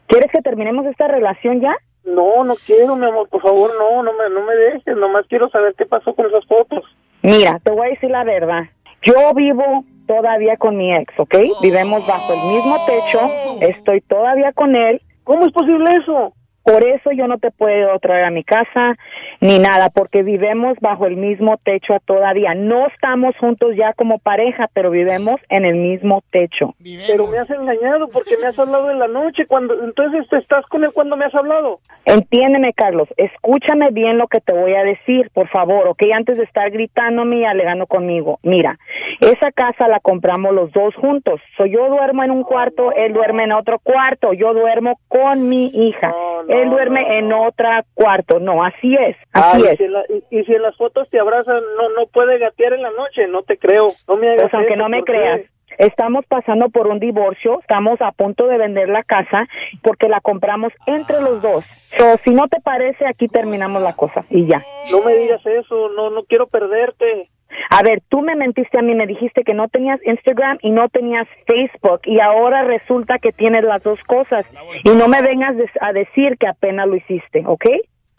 ¿Quieres 0.07 0.33
que 0.33 0.41
terminemos 0.41 0.87
esta 0.87 1.09
relación 1.09 1.61
ya? 1.61 1.77
No, 2.07 2.43
no 2.43 2.55
quiero, 2.65 2.97
mi 2.97 3.05
amor, 3.05 3.29
por 3.29 3.43
favor, 3.43 3.71
no, 3.79 4.03
no 4.03 4.15
me, 4.15 4.31
no 4.35 4.47
me 4.47 4.55
dejes, 4.55 4.97
nomás 4.97 5.27
quiero 5.29 5.51
saber 5.51 5.75
qué 5.77 5.85
pasó 5.85 6.15
con 6.15 6.25
esas 6.25 6.47
fotos. 6.47 6.83
Mira, 7.21 7.61
te 7.63 7.73
voy 7.73 7.89
a 7.89 7.91
decir 7.91 8.11
la 8.11 8.25
verdad. 8.25 8.63
Yo 9.03 9.35
vivo 9.35 9.85
todavía 10.07 10.57
con 10.57 10.79
mi 10.79 10.91
ex, 10.97 11.13
¿ok? 11.19 11.37
Vivimos 11.61 12.07
bajo 12.07 12.33
el 12.33 12.55
mismo 12.55 12.79
techo, 12.87 13.21
estoy 13.61 14.01
todavía 14.01 14.55
con 14.55 14.75
él. 14.75 15.03
¿Cómo 15.25 15.45
es 15.45 15.53
posible 15.53 15.97
eso? 15.97 16.33
Por 16.63 16.85
eso 16.85 17.11
yo 17.13 17.27
no 17.27 17.39
te 17.39 17.51
puedo 17.51 17.99
traer 17.99 18.25
a 18.25 18.31
mi 18.31 18.45
casa 18.45 18.97
ni 19.41 19.59
nada, 19.59 19.91
porque 19.91 20.23
vivimos 20.23 20.77
bajo 20.81 21.07
el 21.07 21.17
mismo 21.17 21.57
techo 21.57 21.99
todavía. 22.05 22.55
No 22.55 22.87
estamos 22.87 23.37
juntos 23.39 23.75
ya 23.77 23.93
como 23.95 24.19
pareja, 24.19 24.69
pero 24.73 24.91
vivimos 24.91 25.41
en 25.49 25.65
el 25.65 25.77
mismo 25.77 26.23
techo. 26.31 26.75
Pero 27.07 27.27
me 27.27 27.39
has 27.39 27.51
engañado 27.51 28.09
porque 28.09 28.37
me 28.39 28.47
has 28.47 28.59
hablado 28.59 28.91
en 28.91 28.99
la 28.99 29.09
noche. 29.09 29.47
cuando 29.47 29.83
Entonces, 29.83 30.27
¿estás 30.33 30.67
con 30.67 30.85
él 30.85 30.91
cuando 30.93 31.17
me 31.17 31.25
has 31.25 31.35
hablado? 31.35 31.81
Entiéndeme, 32.05 32.73
Carlos. 32.73 33.09
Escúchame 33.17 33.91
bien 33.91 34.19
lo 34.19 34.27
que 34.29 34.41
te 34.41 34.53
voy 34.53 34.75
a 34.75 34.85
decir, 34.85 35.31
por 35.33 35.49
favor, 35.49 35.89
¿ok? 35.89 36.03
Antes 36.15 36.39
de 36.39 36.45
estar 36.45 36.71
gritándome 36.71 37.39
y 37.39 37.45
alegando 37.45 37.87
conmigo. 37.87 38.39
Mira, 38.43 38.79
esa 39.21 39.51
casa 39.53 39.89
la 39.89 40.01
compramos 40.01 40.55
los 40.55 40.73
dos 40.73 40.95
juntos. 40.97 41.41
So, 41.57 41.67
yo 41.67 41.89
duermo 41.89 42.23
en 42.25 42.31
un 42.31 42.43
cuarto, 42.43 42.93
él 42.93 43.13
duerme 43.13 43.45
en 43.45 43.53
otro 43.53 43.79
cuarto. 43.79 44.33
Yo 44.33 44.55
duermo 44.55 44.99
con 45.09 45.49
mi 45.49 45.67
hija. 45.67 46.15
Él 46.51 46.71
duerme 46.71 47.19
en 47.19 47.33
otro 47.33 47.69
cuarto. 47.95 48.39
No, 48.41 48.63
así 48.65 48.95
es. 48.95 49.17
Así 49.33 49.65
es. 49.67 49.79
si 49.79 49.89
la- 49.89 50.05
y, 50.09 50.39
y 50.41 50.45
si 50.45 50.55
en 50.55 50.63
las 50.63 50.77
fotos 50.77 51.09
te 51.11 51.19
abrazan, 51.21 51.63
no 51.77 51.89
no 51.91 52.07
puede 52.07 52.39
gatear 52.39 52.73
en 52.75 52.83
la 52.83 52.91
noche, 52.91 53.27
no 53.29 53.43
te 53.43 53.57
creo. 53.59 53.89
No 54.09 54.17
me 54.17 54.29
hagas 54.29 54.43
Pues 54.43 54.55
aunque 54.55 54.73
eso, 54.75 54.83
no 54.83 54.89
me 54.89 55.03
creas, 55.03 55.41
estamos 55.79 56.27
pasando 56.27 56.69
por 56.69 56.89
un 56.89 56.99
divorcio, 56.99 57.61
estamos 57.61 58.01
a 58.03 58.13
punto 58.13 58.47
de 58.49 58.59
vender 58.59 58.89
la 58.89 59.03
casa 59.03 59.47
porque 59.83 60.09
la 60.09 60.21
compramos 60.21 60.73
entre 60.87 61.21
los 61.23 61.41
dos. 61.41 61.65
So, 61.65 62.17
si 62.19 62.35
no 62.35 62.49
te 62.49 62.61
parece, 62.61 63.07
aquí 63.07 63.29
terminamos 63.29 63.81
la 63.83 63.95
cosa 63.95 64.25
y 64.31 64.47
ya. 64.47 64.63
No 64.91 65.03
me 65.03 65.15
digas 65.15 65.45
eso, 65.47 65.89
no 65.91 66.11
no 66.11 66.25
quiero 66.25 66.47
perderte. 66.49 67.29
A 67.69 67.83
ver, 67.83 68.01
tú 68.09 68.23
me 68.23 68.35
mentiste 68.37 68.79
a 68.79 68.83
mí, 68.83 68.95
me 68.95 69.07
dijiste 69.07 69.45
que 69.45 69.55
no 69.55 69.69
tenías 69.69 70.01
Instagram 70.07 70.59
y 70.63 70.71
no 70.71 70.89
tenías 70.89 71.27
Facebook 71.47 72.01
y 72.05 72.21
ahora 72.21 72.65
resulta 72.65 73.19
que 73.19 73.33
tienes 73.33 73.65
las 73.65 73.83
dos 73.83 73.99
cosas 74.05 74.45
y 74.85 74.91
no 74.91 75.09
me 75.09 75.21
vengas 75.23 75.57
a 75.81 75.93
decir 75.93 76.39
que 76.39 76.47
apenas 76.49 76.89
lo 76.89 76.97
hiciste, 76.97 77.43
¿ok? 77.47 77.67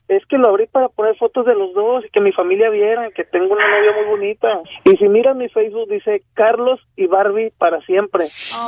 Es 0.07 0.25
que 0.25 0.37
lo 0.37 0.49
abrí 0.49 0.67
para 0.67 0.89
poner 0.89 1.15
fotos 1.15 1.45
de 1.45 1.55
los 1.55 1.73
dos 1.73 2.03
y 2.05 2.09
que 2.09 2.19
mi 2.19 2.33
familia 2.33 2.69
viera 2.69 3.09
que 3.15 3.23
tengo 3.23 3.53
una 3.53 3.65
novia 3.65 3.93
muy 3.95 4.09
bonita. 4.09 4.59
Y 4.83 4.97
si 4.97 5.07
miras 5.07 5.37
mi 5.37 5.47
Facebook 5.47 5.87
dice 5.89 6.21
Carlos 6.33 6.81
y 6.97 7.07
Barbie 7.07 7.53
para 7.57 7.79
siempre. 7.83 8.25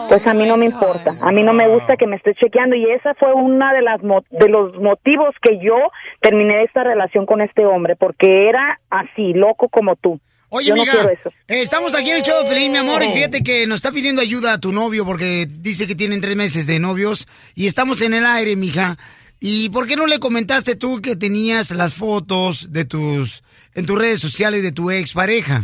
Pues 0.07 0.25
a 0.25 0.33
mí 0.33 0.47
no 0.47 0.55
me 0.55 0.63
importa, 0.67 1.17
a 1.21 1.31
mí 1.33 1.43
no 1.43 1.51
me 1.51 1.67
gusta 1.67 1.97
que 1.97 2.07
me 2.07 2.15
estés 2.15 2.37
chequeando 2.37 2.77
y 2.77 2.89
esa 2.91 3.13
fue 3.15 3.33
una 3.33 3.73
de 3.73 3.81
las 3.81 4.01
mo- 4.01 4.23
de 4.29 4.47
los 4.47 4.73
motivos 4.79 5.35
que 5.41 5.57
yo 5.59 5.75
terminé 6.21 6.63
esta 6.63 6.85
relación 6.85 7.25
con 7.25 7.41
este 7.41 7.65
hombre 7.65 7.97
porque 7.97 8.47
era 8.47 8.79
así, 8.89 9.33
loco 9.33 9.67
como 9.67 9.97
tú. 9.97 10.21
Oye, 10.55 10.67
yo 10.67 10.73
amiga, 10.75 11.11
eso. 11.11 11.29
eh, 11.47 11.61
estamos 11.61 11.95
aquí 11.95 12.11
en 12.11 12.17
el 12.17 12.21
show 12.21 12.43
de 12.43 12.47
Pelín, 12.47 12.73
mi 12.73 12.77
amor, 12.77 13.01
y 13.01 13.07
fíjate 13.07 13.41
que 13.41 13.65
nos 13.65 13.77
está 13.77 13.91
pidiendo 13.91 14.21
ayuda 14.21 14.53
a 14.53 14.59
tu 14.59 14.71
novio 14.71 15.03
porque 15.03 15.47
dice 15.49 15.87
que 15.87 15.95
tienen 15.95 16.21
tres 16.21 16.35
meses 16.35 16.67
de 16.67 16.79
novios 16.79 17.27
y 17.55 17.65
estamos 17.65 18.01
en 18.01 18.13
el 18.13 18.23
aire, 18.23 18.55
mija. 18.55 18.99
¿Y 19.39 19.69
por 19.69 19.87
qué 19.87 19.95
no 19.95 20.05
le 20.05 20.19
comentaste 20.19 20.75
tú 20.75 21.01
que 21.01 21.15
tenías 21.15 21.71
las 21.71 21.95
fotos 21.95 22.71
de 22.71 22.85
tus 22.85 23.43
en 23.73 23.87
tus 23.87 23.97
redes 23.97 24.19
sociales 24.19 24.61
de 24.61 24.71
tu 24.71 24.91
expareja? 24.91 25.63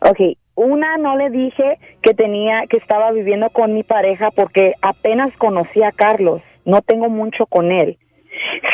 Ok, 0.00 0.18
una 0.56 0.96
no 0.96 1.16
le 1.16 1.30
dije 1.30 1.78
que 2.02 2.12
tenía, 2.12 2.62
que 2.68 2.78
estaba 2.78 3.12
viviendo 3.12 3.50
con 3.50 3.72
mi 3.72 3.84
pareja 3.84 4.32
porque 4.32 4.72
apenas 4.82 5.32
conocí 5.36 5.80
a 5.84 5.92
Carlos, 5.92 6.42
no 6.64 6.82
tengo 6.82 7.08
mucho 7.08 7.46
con 7.46 7.70
él. 7.70 7.98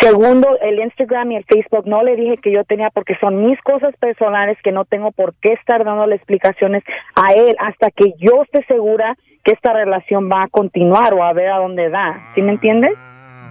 Segundo, 0.01 0.49
el 0.63 0.79
Instagram 0.81 1.33
y 1.33 1.37
el 1.37 1.45
Facebook 1.45 1.87
no 1.87 2.03
le 2.03 2.17
dije 2.17 2.37
que 2.43 2.53
yo 2.53 2.65
tenía 2.65 2.91
porque 2.91 3.17
son 3.21 3.45
mis 3.47 3.61
cosas 3.63 3.95
personales 3.99 4.57
que 4.63 4.73
no 4.73 4.85
tengo 4.85 5.13
por 5.13 5.35
qué 5.41 5.53
estar 5.55 5.85
dándole 5.85 6.15
explicaciones 6.17 6.83
a 7.15 7.33
él 7.33 7.57
hasta 7.59 7.91
que 7.91 8.13
yo 8.19 8.43
esté 8.43 8.65
segura 8.67 9.17
que 9.45 9.53
esta 9.53 9.73
relación 9.73 10.29
va 10.31 10.45
a 10.45 10.49
continuar 10.49 11.15
o 11.15 11.23
a 11.25 11.33
ver 11.33 11.49
a 11.51 11.59
dónde 11.59 11.89
da. 11.91 12.31
¿Sí 12.35 12.43
me 12.43 12.53
entiendes? 12.53 12.93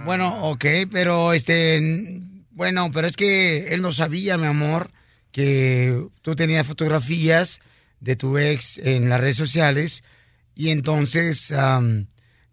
Bueno, 0.06 0.50
ok, 0.50 0.66
pero 0.92 1.34
este, 1.34 1.78
n- 1.78 2.22
bueno, 2.52 2.90
pero 2.94 3.08
es 3.08 3.18
que 3.18 3.74
él 3.74 3.82
no 3.82 3.92
sabía, 3.92 4.38
mi 4.38 4.46
amor, 4.48 4.88
que 5.32 6.02
tú 6.22 6.36
tenías 6.36 6.66
fotografías 6.68 7.60
de 8.00 8.16
tu 8.16 8.38
ex 8.38 8.78
en 8.78 9.10
las 9.10 9.20
redes 9.20 9.36
sociales 9.38 10.04
y 10.56 10.70
entonces 10.70 11.52
am, 11.52 12.06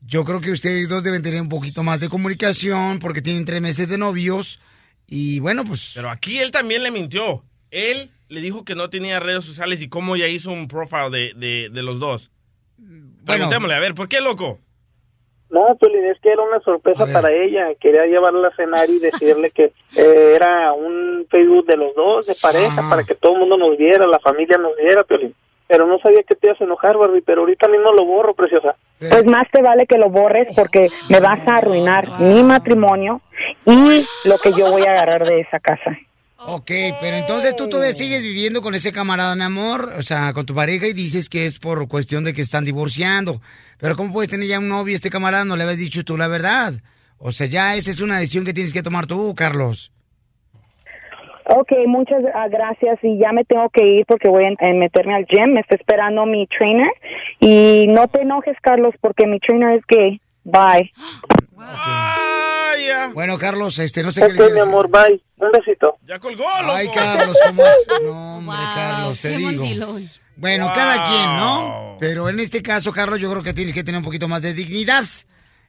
yo 0.06 0.24
creo 0.24 0.40
que 0.40 0.50
ustedes 0.50 0.88
dos 0.88 1.02
deben 1.02 1.22
tener 1.22 1.40
un 1.40 1.48
poquito 1.48 1.82
más 1.82 2.00
de 2.00 2.08
comunicación 2.08 2.98
porque 2.98 3.22
tienen 3.22 3.44
tres 3.44 3.60
meses 3.60 3.88
de 3.88 3.98
novios 3.98 4.60
y 5.06 5.40
bueno, 5.40 5.64
pues 5.64 5.92
Pero 5.94 6.10
aquí 6.10 6.38
él 6.38 6.50
también 6.50 6.82
le 6.82 6.90
mintió. 6.90 7.44
Él 7.70 8.10
le 8.28 8.40
dijo 8.40 8.64
que 8.64 8.74
no 8.74 8.90
tenía 8.90 9.20
redes 9.20 9.44
sociales 9.44 9.82
y 9.82 9.88
cómo 9.88 10.16
ya 10.16 10.26
hizo 10.28 10.50
un 10.50 10.68
profile 10.68 11.10
de, 11.10 11.32
de, 11.34 11.68
de 11.70 11.82
los 11.82 12.00
dos. 12.00 12.30
Preguntémosle, 13.24 13.74
a 13.74 13.80
ver, 13.80 13.94
¿por 13.94 14.08
qué, 14.08 14.20
loco? 14.20 14.58
No, 15.50 15.76
Piolín, 15.78 16.04
es 16.06 16.20
que 16.20 16.30
era 16.30 16.42
una 16.42 16.60
sorpresa 16.60 17.06
para 17.12 17.30
ella. 17.32 17.68
Quería 17.80 18.06
llevarla 18.06 18.48
a 18.48 18.56
cenar 18.56 18.88
y 18.90 18.98
decirle 18.98 19.50
que 19.50 19.72
eh, 19.96 20.32
era 20.34 20.72
un 20.72 21.26
Facebook 21.30 21.66
de 21.66 21.76
los 21.76 21.94
dos, 21.94 22.26
de 22.26 22.34
pareja, 22.40 22.88
para 22.88 23.04
que 23.04 23.14
todo 23.14 23.34
el 23.34 23.40
mundo 23.40 23.56
nos 23.56 23.78
viera, 23.78 24.06
la 24.06 24.18
familia 24.18 24.58
nos 24.58 24.76
viera, 24.76 25.04
Piolín. 25.04 25.34
Pero 25.66 25.86
no 25.86 25.98
sabía 25.98 26.22
que 26.22 26.34
te 26.34 26.48
ibas 26.48 26.60
a 26.60 26.64
enojar, 26.64 26.96
Barbie, 26.98 27.22
pero 27.22 27.40
ahorita 27.40 27.68
mismo 27.68 27.92
lo 27.92 28.04
borro, 28.04 28.34
preciosa. 28.34 28.76
Pues 28.98 29.24
más 29.24 29.44
te 29.50 29.62
vale 29.62 29.86
que 29.86 29.98
lo 29.98 30.10
borres 30.10 30.54
porque 30.54 30.88
me 31.08 31.20
vas 31.20 31.40
a 31.48 31.56
arruinar 31.56 32.20
mi 32.20 32.42
matrimonio 32.42 33.20
y 33.64 34.06
lo 34.24 34.38
que 34.38 34.52
yo 34.52 34.70
voy 34.70 34.82
a 34.82 34.92
agarrar 34.92 35.26
de 35.26 35.40
esa 35.40 35.58
casa. 35.60 35.96
Ok, 36.46 36.70
pero 37.00 37.16
entonces 37.16 37.56
tú 37.56 37.70
todavía 37.70 37.94
sigues 37.94 38.22
viviendo 38.22 38.60
con 38.60 38.74
ese 38.74 38.92
camarada, 38.92 39.34
mi 39.34 39.44
amor, 39.44 39.94
o 39.98 40.02
sea, 40.02 40.34
con 40.34 40.44
tu 40.44 40.54
pareja 40.54 40.86
y 40.86 40.92
dices 40.92 41.30
que 41.30 41.46
es 41.46 41.58
por 41.58 41.88
cuestión 41.88 42.22
de 42.22 42.34
que 42.34 42.42
están 42.42 42.66
divorciando. 42.66 43.40
Pero 43.78 43.96
¿cómo 43.96 44.12
puedes 44.12 44.30
tener 44.30 44.46
ya 44.46 44.58
un 44.58 44.68
novio 44.68 44.94
este 44.94 45.08
camarada? 45.08 45.46
No 45.46 45.56
le 45.56 45.62
habías 45.62 45.78
dicho 45.78 46.04
tú 46.04 46.18
la 46.18 46.28
verdad. 46.28 46.74
O 47.16 47.32
sea, 47.32 47.46
ya 47.46 47.74
esa 47.76 47.90
es 47.90 48.00
una 48.00 48.18
decisión 48.18 48.44
que 48.44 48.52
tienes 48.52 48.74
que 48.74 48.82
tomar 48.82 49.06
tú, 49.06 49.34
Carlos. 49.34 49.93
Ok, 51.46 51.72
muchas 51.86 52.22
ah, 52.34 52.48
gracias 52.48 52.98
y 53.02 53.18
ya 53.18 53.32
me 53.32 53.44
tengo 53.44 53.68
que 53.68 53.84
ir 53.84 54.06
porque 54.06 54.28
voy 54.28 54.44
a 54.44 54.48
a 54.48 54.72
meterme 54.72 55.14
al 55.14 55.26
gym. 55.26 55.52
Me 55.52 55.60
está 55.60 55.74
esperando 55.74 56.24
mi 56.26 56.46
trainer 56.46 56.90
y 57.38 57.86
no 57.88 58.08
te 58.08 58.22
enojes, 58.22 58.56
Carlos, 58.62 58.94
porque 59.00 59.26
mi 59.26 59.38
trainer 59.40 59.78
es 59.78 59.84
gay. 59.86 60.20
Bye. 60.44 60.92
Bueno, 63.14 63.38
Carlos, 63.38 63.78
este, 63.78 64.02
no 64.02 64.10
sé 64.10 64.20
qué 64.20 64.26
Ok, 64.26 64.32
le 64.32 64.36
quieres 64.38 64.54
mi 64.54 64.60
amor, 64.60 64.88
bye. 64.88 65.20
Un 65.38 65.50
besito. 65.52 65.98
Ya 66.06 66.18
colgó, 66.18 66.44
Ay, 66.48 66.88
Carlos, 66.88 67.36
¿cómo 67.46 67.62
es? 67.62 67.88
No, 68.02 68.36
hombre, 68.38 68.56
Carlos, 68.74 69.20
te 69.20 69.28
digo. 69.36 69.64
Bueno, 70.36 70.70
cada 70.74 71.04
quien, 71.04 71.36
¿no? 71.36 71.96
Pero 72.00 72.28
en 72.28 72.40
este 72.40 72.62
caso, 72.62 72.92
Carlos, 72.92 73.20
yo 73.20 73.30
creo 73.30 73.42
que 73.42 73.52
tienes 73.52 73.74
que 73.74 73.84
tener 73.84 73.98
un 73.98 74.04
poquito 74.04 74.28
más 74.28 74.42
de 74.42 74.52
dignidad. 74.54 75.04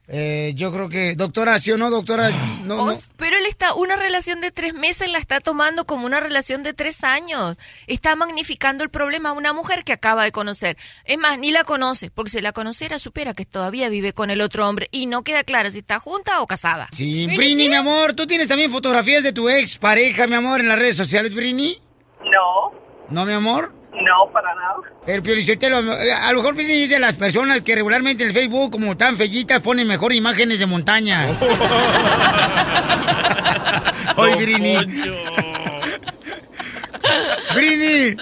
Eh, 0.08 0.52
yo 0.54 0.72
creo 0.72 0.88
que, 0.88 1.16
doctora, 1.16 1.58
¿sí 1.58 1.72
o 1.72 1.78
no, 1.78 1.90
doctora? 1.90 2.30
No, 2.64 2.86
no. 2.86 2.98
Pero 3.16 3.36
él 3.36 3.46
está, 3.46 3.74
una 3.74 3.96
relación 3.96 4.40
de 4.40 4.52
tres 4.52 4.72
meses 4.72 5.10
la 5.10 5.18
está 5.18 5.40
tomando 5.40 5.84
como 5.84 6.06
una 6.06 6.20
relación 6.20 6.62
de 6.62 6.74
tres 6.74 7.02
años. 7.02 7.56
Está 7.88 8.14
magnificando 8.14 8.84
el 8.84 8.90
problema 8.90 9.30
a 9.30 9.32
una 9.32 9.52
mujer 9.52 9.82
que 9.82 9.92
acaba 9.92 10.22
de 10.22 10.30
conocer. 10.30 10.76
Es 11.04 11.18
más, 11.18 11.38
ni 11.38 11.50
la 11.50 11.64
conoce, 11.64 12.10
porque 12.10 12.30
si 12.30 12.40
la 12.40 12.52
conociera, 12.52 12.98
supera 13.00 13.34
que 13.34 13.44
todavía 13.44 13.88
vive 13.88 14.12
con 14.12 14.30
el 14.30 14.40
otro 14.40 14.68
hombre 14.68 14.88
y 14.92 15.06
no 15.06 15.22
queda 15.22 15.42
claro 15.42 15.70
si 15.72 15.80
está 15.80 15.98
junta 15.98 16.40
o 16.40 16.46
casada. 16.46 16.88
Sí, 16.92 17.26
Brini, 17.26 17.68
mi 17.68 17.74
amor, 17.74 18.14
¿tú 18.14 18.26
tienes 18.26 18.46
también 18.46 18.70
fotografías 18.70 19.24
de 19.24 19.32
tu 19.32 19.48
ex 19.48 19.76
pareja, 19.76 20.26
mi 20.28 20.34
amor, 20.34 20.60
en 20.60 20.68
las 20.68 20.78
redes 20.78 20.96
sociales, 20.96 21.34
Brini? 21.34 21.80
No, 22.20 22.72
¿No, 23.08 23.24
mi 23.24 23.32
amor? 23.32 23.72
No, 24.02 24.30
para 24.32 24.54
nada. 24.54 24.76
El 25.06 25.22
Piolichotelo, 25.22 25.78
a 25.78 26.32
lo 26.32 26.42
mejor 26.42 26.60
es 26.60 26.90
de 26.90 26.98
las 26.98 27.16
personas 27.16 27.62
que 27.62 27.74
regularmente 27.74 28.22
en 28.24 28.30
el 28.30 28.34
Facebook, 28.34 28.72
como 28.72 28.96
tan 28.96 29.16
fellitas, 29.16 29.60
ponen 29.60 29.86
mejor 29.88 30.12
imágenes 30.12 30.58
de 30.58 30.66
montaña. 30.66 31.26
Oye, 34.16 34.36
Brini. 34.36 34.76
Brini. 37.54 38.16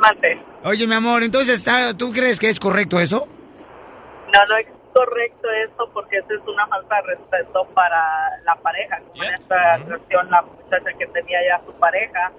Mate. 0.00 0.42
Oye, 0.64 0.86
mi 0.86 0.94
amor, 0.94 1.22
entonces, 1.22 1.56
¿está- 1.56 1.96
¿tú 1.96 2.12
crees 2.12 2.38
que 2.38 2.48
es 2.48 2.60
correcto 2.60 3.00
eso? 3.00 3.26
No, 4.32 4.46
no 4.46 4.56
es 4.58 4.66
correcto 4.92 5.48
esto 5.66 5.90
porque 5.94 6.18
eso 6.18 6.34
es 6.34 6.46
una 6.46 6.66
falta 6.66 6.96
de 6.96 7.02
respeto 7.16 7.66
para 7.74 8.02
la 8.44 8.54
pareja. 8.56 8.98
Como 9.10 9.24
en 9.24 9.34
esta 9.34 9.76
relación, 9.78 10.30
la 10.30 10.42
muchacha 10.42 10.90
que 10.98 11.06
tenía 11.06 11.38
ya 11.48 11.64
su 11.64 11.72
pareja. 11.78 12.32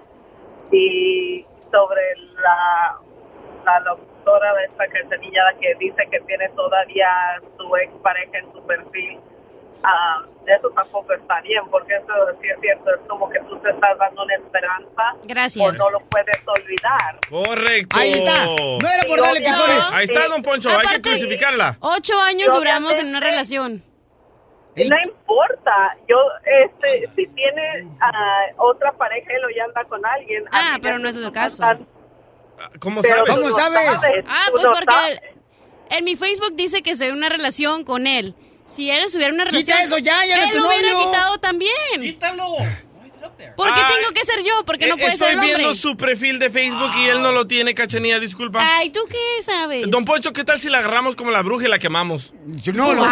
Y 0.70 1.44
sobre 1.70 2.02
la, 2.42 2.98
la 3.64 3.80
doctora 3.80 4.54
de 4.54 4.64
esta 4.64 4.84
quinceañera 4.88 5.54
que 5.60 5.74
dice 5.78 6.02
que 6.10 6.20
tiene 6.20 6.48
todavía 6.50 7.08
su 7.56 7.76
ex 7.76 7.92
pareja 8.02 8.38
en 8.38 8.52
su 8.52 8.64
perfil, 8.66 9.18
ah, 9.82 10.22
eso 10.46 10.68
tampoco 10.70 11.12
está 11.12 11.40
bien, 11.42 11.62
porque 11.70 11.94
eso 11.96 12.12
sí 12.40 12.48
es 12.48 12.60
cierto, 12.60 12.90
es 12.90 13.00
como 13.08 13.28
que 13.30 13.38
tú 13.40 13.56
te 13.60 13.70
estás 13.70 13.96
dando 13.98 14.22
una 14.24 14.34
esperanza 14.34 15.02
Gracias. 15.24 15.64
o 15.66 15.72
no 15.72 15.90
lo 15.90 16.00
puedes 16.06 16.42
olvidar. 16.46 17.18
Correcto. 17.28 17.96
Ahí 17.98 18.12
está. 18.14 18.44
No 18.46 18.88
era 18.88 19.04
por 19.06 19.18
Sí, 19.18 19.24
darle 19.24 19.38
obviamente. 19.40 19.50
picones. 19.52 19.92
Ahí 19.92 20.04
está, 20.04 20.28
don 20.28 20.42
Poncho. 20.42 20.68
Hay 20.70 20.78
que 20.80 20.86
Aparte- 20.86 21.02
crucificarla. 21.02 21.76
Ocho 21.80 22.20
años 22.20 22.52
duramos 22.54 22.92
en 22.98 23.08
una 23.08 23.18
obviamente- 23.18 23.89
relación. 24.74 24.88
No 24.90 24.96
importa, 25.12 25.96
yo, 26.08 26.16
este, 26.44 27.08
si 27.16 27.32
tiene 27.34 27.88
ah, 28.00 28.46
otra 28.56 28.92
pareja 28.92 29.32
y 29.36 29.40
lo 29.40 29.48
ya 29.50 29.64
anda 29.64 29.84
con 29.84 30.04
alguien. 30.04 30.44
Ah, 30.52 30.78
pero 30.80 30.98
no 30.98 31.08
es 31.08 31.16
el 31.16 31.30
caso. 31.32 31.62
están- 31.62 31.86
¿Cómo 32.78 33.02
sabes? 33.02 33.22
¿Cómo 33.26 33.40
no 33.40 33.52
sabes? 33.52 33.80
Ah, 34.28 34.46
pues 34.50 34.62
no 34.62 34.70
porque 34.72 34.94
sabes. 34.94 35.20
en 35.90 36.04
mi 36.04 36.16
Facebook 36.16 36.54
dice 36.54 36.82
que 36.82 36.94
soy 36.96 37.08
una 37.10 37.28
relación 37.28 37.84
con 37.84 38.06
él. 38.06 38.34
Si 38.66 38.90
él 38.90 39.04
estuviera 39.04 39.32
una 39.32 39.44
Quita 39.46 39.56
relación, 39.72 39.78
eso 39.80 39.98
ya, 39.98 40.24
ya 40.26 40.36
no 40.36 40.42
es 40.44 40.50
él 40.54 40.58
lo 40.62 40.68
hubiera 40.68 40.88
quitado 40.90 41.38
también. 41.38 42.00
Quítalo. 42.00 42.44
¿Por 43.56 43.66
qué 43.74 43.80
Ay, 43.80 43.94
tengo 44.00 44.12
que 44.14 44.24
ser 44.24 44.42
yo? 44.44 44.64
Porque 44.64 44.86
no 44.86 44.94
Eh, 44.94 44.98
puede 44.98 45.10
ser 45.16 45.28
Estoy 45.28 45.32
el 45.32 45.38
hombre. 45.38 45.56
viendo 45.56 45.74
su 45.74 45.96
perfil 45.96 46.38
de 46.38 46.50
Facebook 46.50 46.90
y 46.98 47.08
él 47.08 47.22
no 47.22 47.32
lo 47.32 47.46
tiene, 47.46 47.74
cachanilla, 47.74 48.18
disculpa. 48.20 48.60
Ay, 48.62 48.90
¿tú 48.90 49.00
qué 49.08 49.42
sabes? 49.42 49.90
Don 49.90 50.04
Poncho, 50.04 50.32
¿qué 50.32 50.44
tal 50.44 50.60
si 50.60 50.68
la 50.68 50.78
agarramos 50.78 51.16
como 51.16 51.30
la 51.30 51.42
bruja 51.42 51.66
y 51.66 51.68
la 51.68 51.78
quemamos? 51.78 52.32
No, 52.74 52.92
lo, 52.94 53.04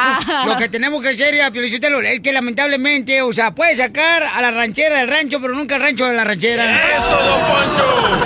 lo 0.46 0.56
que 0.58 0.68
tenemos 0.68 1.02
que 1.02 1.10
hacer, 1.10 1.34
ya, 1.34 1.50
Piolichotelo, 1.50 2.00
es 2.00 2.20
que 2.20 2.32
lamentablemente, 2.32 3.22
o 3.22 3.32
sea, 3.32 3.54
puede 3.54 3.76
sacar 3.76 4.22
a 4.22 4.40
la 4.40 4.50
ranchera 4.50 4.98
del 4.98 5.08
rancho, 5.08 5.40
pero 5.40 5.54
nunca 5.54 5.76
al 5.76 5.82
rancho 5.82 6.04
de 6.06 6.12
la 6.14 6.24
ranchera. 6.24 6.96
¡Eso, 6.96 7.16
don 7.16 7.40
Poncho! 7.46 8.18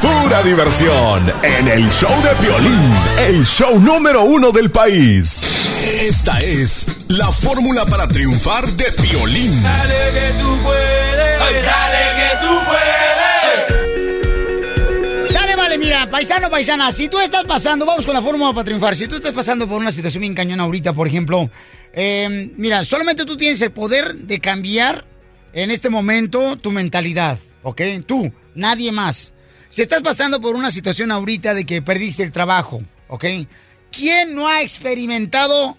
Pura 0.00 0.42
diversión 0.42 1.30
en 1.42 1.68
el 1.68 1.90
show 1.90 2.10
de 2.22 2.30
Piolín, 2.40 2.94
el 3.18 3.44
show 3.44 3.78
número 3.78 4.24
uno 4.24 4.50
del 4.50 4.70
país. 4.70 5.46
Esta 6.00 6.40
es 6.40 6.90
la 7.08 7.30
fórmula 7.30 7.84
para 7.84 8.08
triunfar 8.08 8.66
de 8.72 8.86
Piolín. 9.02 9.62
Dale 9.62 10.12
que 10.12 10.32
tú 10.40 10.58
puedes, 10.62 11.38
dale 11.64 12.16
que 12.16 12.30
tú 12.40 12.48
puedes. 12.64 13.00
Sale, 15.30 15.54
vale, 15.54 15.76
mira, 15.76 16.08
paisano, 16.08 16.48
paisana, 16.48 16.90
si 16.92 17.08
tú 17.08 17.20
estás 17.20 17.44
pasando, 17.44 17.84
vamos 17.84 18.06
con 18.06 18.14
la 18.14 18.22
fórmula 18.22 18.54
para 18.54 18.64
triunfar, 18.64 18.96
si 18.96 19.06
tú 19.06 19.16
estás 19.16 19.32
pasando 19.32 19.68
por 19.68 19.78
una 19.80 19.92
situación 19.92 20.22
bien 20.22 20.34
cañona 20.34 20.62
ahorita, 20.62 20.94
por 20.94 21.08
ejemplo, 21.08 21.50
eh, 21.92 22.50
mira, 22.56 22.84
solamente 22.84 23.26
tú 23.26 23.36
tienes 23.36 23.60
el 23.60 23.72
poder 23.72 24.14
de 24.14 24.40
cambiar 24.40 25.04
en 25.52 25.70
este 25.70 25.90
momento 25.90 26.56
tu 26.56 26.70
mentalidad, 26.70 27.38
¿ok? 27.62 27.82
Tú, 28.06 28.32
nadie 28.54 28.92
más. 28.92 29.34
Si 29.70 29.82
estás 29.82 30.02
pasando 30.02 30.40
por 30.40 30.56
una 30.56 30.72
situación 30.72 31.12
ahorita 31.12 31.54
de 31.54 31.64
que 31.64 31.80
perdiste 31.80 32.24
el 32.24 32.32
trabajo, 32.32 32.82
¿ok? 33.06 33.24
¿Quién 33.92 34.34
no 34.34 34.48
ha 34.48 34.62
experimentado 34.62 35.78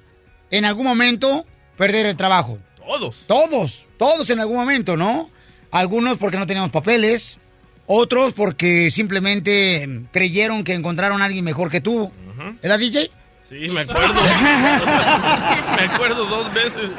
en 0.50 0.63
algún 0.63 0.86
momento 0.86 1.45
perder 1.75 2.05
el 2.05 2.15
trabajo? 2.15 2.57
Todos. 2.77 3.17
Todos, 3.27 3.86
todos 3.98 4.29
en 4.29 4.39
algún 4.39 4.55
momento, 4.55 4.95
¿no? 4.95 5.29
Algunos 5.71 6.17
porque 6.17 6.38
no 6.38 6.48
teníamos 6.48 6.71
papeles, 6.71 7.38
otros 7.86 8.31
porque 8.31 8.89
simplemente 8.91 10.05
creyeron 10.13 10.63
que 10.63 10.74
encontraron 10.74 11.21
a 11.21 11.25
alguien 11.25 11.43
mejor 11.43 11.69
que 11.69 11.81
tú. 11.81 12.13
¿Verdad, 12.63 12.79
DJ? 12.79 13.12
Sí, 13.43 13.67
me 13.71 13.81
acuerdo. 13.81 14.21
me 15.75 15.83
acuerdo 15.83 16.25
dos 16.27 16.53
veces. 16.53 16.89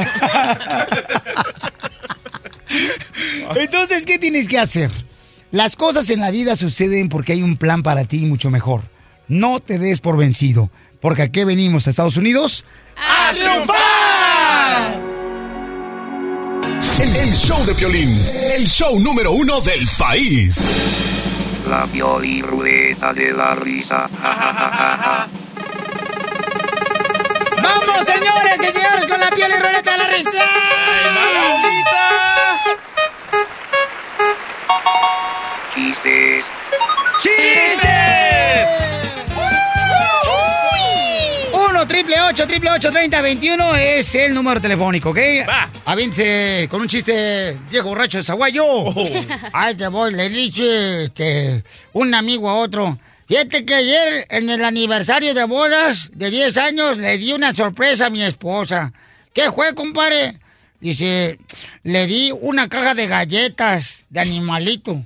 Entonces, 3.57 4.05
¿qué 4.05 4.19
tienes 4.19 4.47
que 4.47 4.59
hacer? 4.59 4.91
Las 5.53 5.77
cosas 5.77 6.09
en 6.09 6.21
la 6.21 6.31
vida 6.31 6.57
suceden 6.57 7.11
porque 7.11 7.35
hay 7.35 7.43
un 7.43 7.59
plan 7.59 7.83
para 7.83 8.07
ti 8.07 8.21
mucho 8.21 8.49
mejor. 8.51 8.85
No 9.29 9.61
te 9.61 9.79
des 9.79 10.01
por 10.01 10.17
vencido, 10.17 10.71
porque 10.99 11.21
aquí 11.21 11.45
venimos 11.45 11.87
a 11.87 11.91
Estados 11.91 12.17
Unidos 12.17 12.65
¡A 12.97 13.33
triunfar! 13.33 14.99
El, 17.01 17.17
el 17.17 17.35
show 17.35 17.63
de 17.67 17.75
Piolín, 17.75 18.19
el 18.57 18.67
show 18.67 18.99
número 19.01 19.33
uno 19.33 19.61
del 19.61 19.87
país. 19.99 20.75
La 21.69 21.87
Pioli 21.87 22.41
Ruleta 22.41 23.13
de 23.13 23.33
la 23.33 23.55
Risa. 23.55 24.09
Ja, 24.23 24.35
ja, 24.35 24.55
ja, 24.55 24.71
ja, 24.71 24.97
ja. 24.97 25.29
¡Vamos, 27.63 28.05
señores 28.07 28.57
y 28.57 28.73
señores, 28.73 29.07
con 29.07 29.21
la 29.21 29.29
piel 29.31 29.53
y 29.55 29.63
roleta 29.63 29.93
de 29.93 29.99
la 29.99 30.07
risa! 30.07 30.43
Chistes. 35.83 36.45
¡Chistes! 37.21 38.69
1 41.53 41.87
triple 41.89 42.21
8 42.21 42.47
triple 42.47 42.71
8 42.71 42.93
30 42.93 43.21
21 43.21 43.75
es 43.75 44.15
el 44.15 44.33
número 44.33 44.61
telefónico, 44.61 45.11
¿ok? 45.11 45.19
Va. 45.49 45.69
Avínse 45.87 46.69
con 46.71 46.83
un 46.83 46.89
chiste 46.89 47.57
viejo 47.69 47.89
borracho 47.89 48.19
de 48.19 48.25
Zaguayo. 48.25 48.65
Ay, 49.53 49.75
te 49.75 49.89
voy, 49.89 50.13
le 50.13 50.29
dice 50.29 51.05
este, 51.05 51.65
un 51.95 52.15
amigo 52.15 52.49
a 52.49 52.55
otro. 52.61 52.97
Fíjate 53.27 53.65
que 53.65 53.75
ayer 53.75 54.27
en 54.31 54.51
el 54.51 54.65
aniversario 54.65 55.35
de 55.35 55.45
bodas 55.47 56.11
de 56.13 56.31
10 56.31 56.59
años 56.59 56.99
le 56.99 57.19
di 57.19 57.33
una 57.33 57.53
sorpresa 57.57 58.07
a 58.07 58.11
mi 58.11 58.23
esposa. 58.23 58.93
¿Qué 59.35 59.51
fue, 59.51 59.75
compadre? 59.75 60.39
Dice, 60.79 61.41
le 61.83 62.07
di 62.07 62.33
una 62.41 62.69
caja 62.69 62.95
de 62.95 63.09
galletas 63.09 64.05
de 64.11 64.21
animalito. 64.21 65.03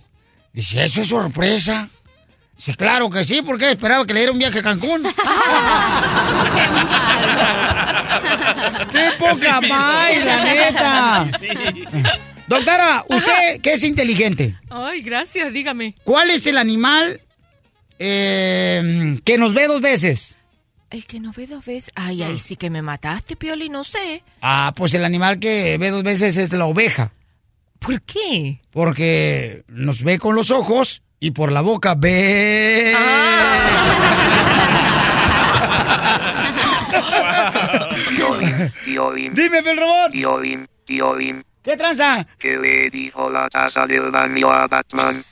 Dice, 0.56 0.84
¿eso 0.86 1.02
es 1.02 1.08
sorpresa? 1.08 1.90
Sí, 2.56 2.72
claro 2.72 3.10
que 3.10 3.24
sí, 3.24 3.42
porque 3.42 3.72
esperaba 3.72 4.06
que 4.06 4.14
le 4.14 4.20
diera 4.20 4.32
un 4.32 4.38
viaje 4.38 4.60
a 4.60 4.62
Cancún. 4.62 5.02
¡Qué 8.90 9.10
poca 9.18 9.60
más, 9.60 10.24
la 10.24 10.44
neta! 10.44 11.28
Doctora, 12.48 13.04
usted 13.06 13.60
que 13.60 13.74
es 13.74 13.84
inteligente, 13.84 14.58
Ay, 14.70 15.02
gracias, 15.02 15.52
dígame. 15.52 15.94
¿cuál 16.04 16.30
es 16.30 16.46
el 16.46 16.56
animal 16.56 17.20
eh, 17.98 19.20
que 19.24 19.36
nos 19.36 19.52
ve 19.52 19.66
dos 19.66 19.82
veces? 19.82 20.38
El 20.88 21.04
que 21.04 21.20
no 21.20 21.32
ve 21.36 21.46
dos 21.46 21.66
veces. 21.66 21.92
Ay, 21.94 22.22
ay, 22.22 22.38
sí 22.38 22.56
que 22.56 22.70
me 22.70 22.80
mataste, 22.80 23.36
Pioli, 23.36 23.68
no 23.68 23.84
sé. 23.84 24.22
Ah, 24.40 24.72
pues 24.74 24.94
el 24.94 25.04
animal 25.04 25.38
que 25.38 25.76
ve 25.76 25.90
dos 25.90 26.02
veces 26.02 26.38
es 26.38 26.50
la 26.54 26.64
oveja. 26.64 27.12
¿Por 27.78 28.00
qué? 28.02 28.60
Porque 28.70 29.62
nos 29.68 30.02
ve 30.02 30.18
con 30.18 30.34
los 30.34 30.50
ojos 30.50 31.02
y 31.20 31.30
por 31.32 31.52
la 31.52 31.60
boca 31.60 31.94
ve. 31.96 32.94
Piolín, 38.16 38.72
Piolín. 38.84 39.34
Dime, 39.34 39.58
el 39.58 39.76
robot. 39.76 40.10
Piolín, 40.12 40.68
Piolín. 40.86 41.44
¿Qué 41.62 41.76
tranza? 41.76 42.26
¿Qué 42.38 42.56
le 42.56 42.88
dijo 42.90 43.28
la 43.30 43.48
taza 43.48 43.86
del 43.86 44.10
baño 44.10 44.50
a 44.52 44.66
Batman? 44.68 45.22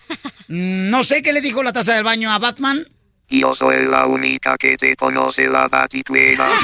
Mm, 0.49 0.91
No 0.91 1.05
sé 1.05 1.23
qué 1.23 1.33
le 1.33 1.41
dijo 1.41 1.63
la 1.63 1.73
taza 1.73 1.95
del 1.95 2.05
baño 2.05 2.31
a 2.31 2.39
Batman. 2.39 2.85
Yo 3.29 3.55
soy 3.55 3.87
la 3.89 4.05
única 4.07 4.57
que 4.59 4.77
te 4.77 4.95
conoce 4.97 5.47
la 5.47 5.67
batituela. 5.69 6.47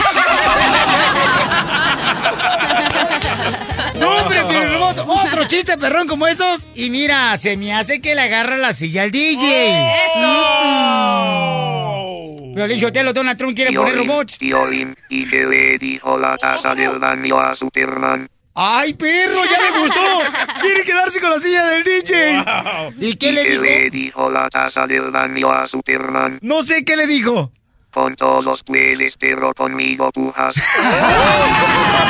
¡No, 3.98 4.08
hombre, 4.16 4.44
Piolín 4.44 4.72
Robot! 4.74 4.98
Otro 5.06 5.39
chiste 5.50 5.76
perrón 5.76 6.06
como 6.06 6.26
esos. 6.28 6.66
Y 6.74 6.88
mira, 6.90 7.36
se 7.36 7.56
me 7.56 7.74
hace 7.74 8.00
que 8.00 8.14
le 8.14 8.20
agarra 8.22 8.56
la 8.56 8.72
silla 8.72 9.02
al 9.02 9.10
DJ. 9.10 9.94
¡Eso! 10.06 10.30
Piolín 12.54 12.80
Sotelo, 12.80 13.12
Donald 13.12 13.36
Trump 13.36 13.54
quiere 13.56 13.72
poner 13.72 13.96
robots. 13.96 14.38
Piolín. 14.38 14.96
¿Y 15.08 15.28
qué 15.28 15.44
le 15.44 15.76
dijo 15.78 16.16
la 16.18 16.36
taza 16.38 16.74
del 16.74 16.98
baño 16.98 17.38
a 17.40 17.54
Superman? 17.54 18.28
¡Ay, 18.54 18.94
perro! 18.94 19.40
¡Ya 19.50 19.60
le 19.60 19.80
gustó! 19.80 20.00
¡Quiere 20.60 20.82
quedarse 20.84 21.20
con 21.20 21.30
la 21.30 21.38
silla 21.38 21.66
del 21.66 21.84
DJ! 21.84 22.44
¿Y 23.00 23.14
qué 23.14 23.32
le 23.32 23.42
¿Y 23.42 23.46
dijo? 23.50 23.62
le 23.62 23.90
dijo 23.90 24.30
la 24.30 24.48
taza 24.50 24.86
del 24.86 25.10
baño 25.10 25.50
a 25.52 25.66
Superman? 25.66 26.38
No 26.42 26.62
sé 26.62 26.84
qué 26.84 26.96
le 26.96 27.06
dijo. 27.06 27.52
Con 27.92 28.14
todos 28.16 28.62
puedes, 28.64 29.14
pero 29.18 29.52
conmigo 29.54 30.10
pujas. 30.12 30.54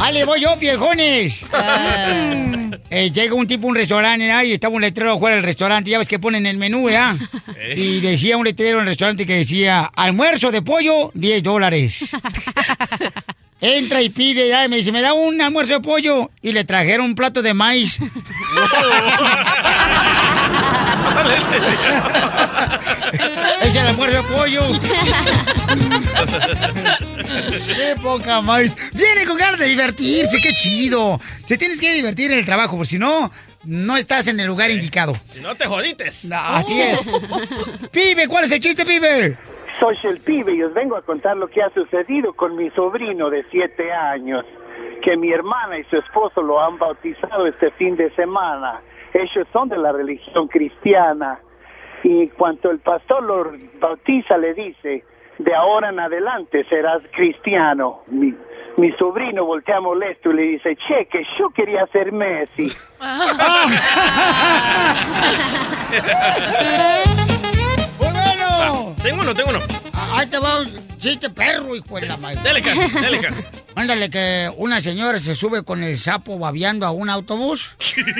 ¡Ah, 0.00 0.10
le 0.10 0.24
voy 0.24 0.40
yo, 0.40 0.56
viejones! 0.56 1.40
Eh, 2.90 3.10
llega 3.10 3.34
un 3.34 3.46
tipo 3.46 3.66
a 3.66 3.70
un 3.70 3.76
restaurante 3.76 4.30
¿ah? 4.30 4.44
y 4.44 4.52
estaba 4.52 4.74
un 4.74 4.80
letrero 4.80 5.12
afuera 5.12 5.36
del 5.36 5.44
restaurante. 5.44 5.90
Ya 5.90 5.98
ves 5.98 6.08
que 6.08 6.18
ponen 6.18 6.46
el 6.46 6.56
menú, 6.56 6.88
¿ya? 6.88 7.16
Y 7.76 8.00
decía 8.00 8.36
un 8.36 8.44
letrero 8.44 8.78
en 8.78 8.82
el 8.82 8.88
restaurante 8.88 9.26
que 9.26 9.36
decía, 9.36 9.84
almuerzo 9.84 10.50
de 10.50 10.62
pollo, 10.62 11.10
10 11.14 11.42
dólares. 11.42 12.10
Entra 13.60 14.00
y 14.00 14.08
pide, 14.08 14.48
ya, 14.48 14.64
y 14.64 14.68
me 14.68 14.76
dice, 14.76 14.92
me 14.92 15.02
da 15.02 15.12
un 15.14 15.40
almuerzo 15.40 15.74
de 15.74 15.80
pollo. 15.80 16.30
Y 16.40 16.52
le 16.52 16.64
trajeron 16.64 17.06
un 17.06 17.14
plato 17.16 17.42
de 17.42 17.54
maíz. 17.54 17.98
es 23.62 23.74
el 23.74 23.86
almuerzo 23.86 24.16
de 24.16 24.22
pollo. 24.22 24.62
¡Qué 27.66 27.94
poca 28.00 28.40
más! 28.40 28.76
Viene 28.92 29.26
con 29.26 29.36
de 29.36 29.66
divertirse, 29.92 30.40
qué 30.40 30.52
chido. 30.52 31.18
Se 31.44 31.56
tienes 31.56 31.80
que 31.80 31.92
divertir 31.92 32.30
en 32.32 32.38
el 32.38 32.44
trabajo, 32.44 32.76
porque 32.76 32.86
si 32.86 32.98
no, 32.98 33.30
no 33.64 33.96
estás 33.96 34.28
en 34.28 34.40
el 34.40 34.46
lugar 34.46 34.70
indicado. 34.70 35.14
Si 35.26 35.40
no 35.40 35.54
te 35.54 35.66
jodites. 35.66 36.28
Así 36.32 36.80
es. 36.80 37.10
Pibe, 37.92 38.28
¿cuál 38.28 38.44
es 38.44 38.52
el 38.52 38.60
chiste, 38.60 38.84
pibe? 38.84 39.36
Soy 39.80 39.96
el 40.04 40.20
pibe 40.20 40.54
y 40.54 40.62
os 40.62 40.74
vengo 40.74 40.96
a 40.96 41.02
contar 41.02 41.36
lo 41.36 41.48
que 41.48 41.62
ha 41.62 41.70
sucedido 41.70 42.32
con 42.32 42.56
mi 42.56 42.70
sobrino 42.70 43.30
de 43.30 43.44
siete 43.50 43.92
años, 43.92 44.44
que 45.02 45.16
mi 45.16 45.32
hermana 45.32 45.78
y 45.78 45.84
su 45.84 45.96
esposo 45.98 46.42
lo 46.42 46.60
han 46.60 46.78
bautizado 46.78 47.46
este 47.46 47.70
fin 47.72 47.96
de 47.96 48.10
semana. 48.16 48.80
Ellos 49.14 49.46
son 49.52 49.68
de 49.68 49.78
la 49.78 49.92
religión 49.92 50.48
cristiana 50.48 51.38
y 52.02 52.28
cuando 52.28 52.70
el 52.70 52.80
pastor 52.80 53.22
lo 53.22 53.52
bautiza 53.80 54.36
le 54.36 54.54
dice, 54.54 55.04
de 55.38 55.54
ahora 55.54 55.90
en 55.90 56.00
adelante 56.00 56.64
serás 56.68 57.02
cristiano. 57.12 58.02
Mi, 58.08 58.34
mi 58.78 58.92
sobrino 58.96 59.44
voltea 59.44 59.80
molesto 59.80 60.30
y 60.30 60.34
le 60.36 60.42
dice, 60.42 60.76
che, 60.76 61.08
que 61.10 61.24
yo 61.38 61.50
quería 61.50 61.84
ser 61.92 62.12
Messi. 62.12 62.72
¡Muy 63.00 63.26
bueno! 67.98 68.94
Tengo 69.02 69.22
uno, 69.22 69.34
tengo 69.34 69.50
uno. 69.50 69.58
Ahí 70.12 70.26
te 70.28 70.38
va 70.38 70.60
un 70.60 70.96
chiste 70.96 71.28
perro, 71.28 71.74
hijo 71.74 71.98
de 71.98 72.06
la 72.06 72.16
madre. 72.18 72.38
Dele 72.40 72.62
caso, 72.62 73.00
dele 73.00 73.18
caso. 73.20 73.42
Mándale 73.74 74.10
que 74.10 74.50
una 74.56 74.80
señora 74.80 75.18
se 75.18 75.34
sube 75.34 75.64
con 75.64 75.82
el 75.82 75.98
sapo 75.98 76.38
babeando 76.38 76.86
a 76.86 76.92
un 76.92 77.10
autobús. 77.10 77.76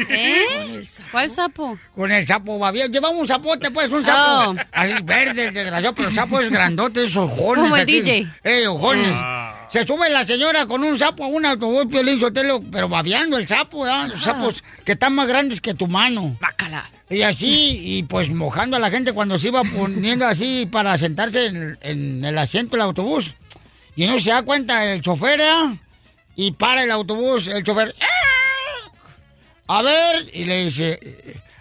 ¿Eh? 0.09 0.83
¿Cuál 1.13 1.31
sapo? 1.31 1.79
Con 1.95 2.11
el 2.11 2.27
sapo 2.27 2.59
babeando. 2.59 2.93
Llevamos 2.93 3.21
un 3.21 3.29
zapote, 3.29 3.71
pues, 3.71 3.91
un 3.91 4.05
sapo. 4.05 4.51
Oh. 4.51 4.57
Así 4.73 4.95
verde, 5.05 5.53
desgraciado, 5.53 5.95
pero 5.95 6.09
el 6.09 6.15
sapo 6.15 6.41
es 6.41 6.51
grandote, 6.51 7.05
esos 7.05 7.31
ojones. 7.31 7.63
Como 7.63 7.77
el 7.77 7.83
así. 7.83 8.01
DJ. 8.01 8.27
Eh, 8.43 8.67
ojones. 8.67 9.15
Ah. 9.15 9.58
Se 9.71 9.87
sube 9.87 10.09
la 10.09 10.25
señora 10.25 10.67
con 10.67 10.83
un 10.83 10.99
sapo 10.99 11.25
a 11.25 11.27
un 11.27 11.45
autobús, 11.45 11.87
Piolín 11.91 12.19
Sotelo, 12.19 12.63
pero 12.73 12.89
babeando 12.89 13.37
el 13.37 13.47
sapo, 13.47 13.83
¿verdad? 13.83 14.09
Los 14.09 14.23
sapos 14.23 14.65
que 14.85 14.93
están 14.93 15.15
más 15.15 15.29
grandes 15.29 15.61
que 15.61 15.75
tu 15.75 15.87
mano. 15.87 16.37
Bácala. 16.41 16.91
Y 17.11 17.23
así, 17.23 17.81
y 17.85 18.03
pues 18.05 18.31
mojando 18.31 18.77
a 18.77 18.81
la 18.81 18.91
gente 18.91 19.13
cuando 19.13 19.39
se 19.39 19.49
iba 19.49 19.63
poniendo 19.63 20.27
así 20.27 20.67
para 20.71 20.97
sentarse 20.97 21.47
en, 21.47 21.79
en 21.83 22.25
el 22.25 22.39
asiento 22.39 22.73
del 22.73 22.83
autobús. 22.83 23.35
Y 23.95 24.07
no 24.07 24.19
se 24.21 24.31
da 24.31 24.43
cuenta 24.43 24.85
el 24.93 25.03
chofer, 25.03 25.41
¿eh? 25.41 25.79
Y 26.37 26.53
para 26.53 26.85
el 26.85 26.91
autobús, 26.91 27.47
el 27.49 27.65
chofer. 27.65 27.95
¡ah! 28.01 28.91
A 29.67 29.83
ver, 29.83 30.31
y 30.33 30.45
le 30.45 30.65
dice, 30.65 30.99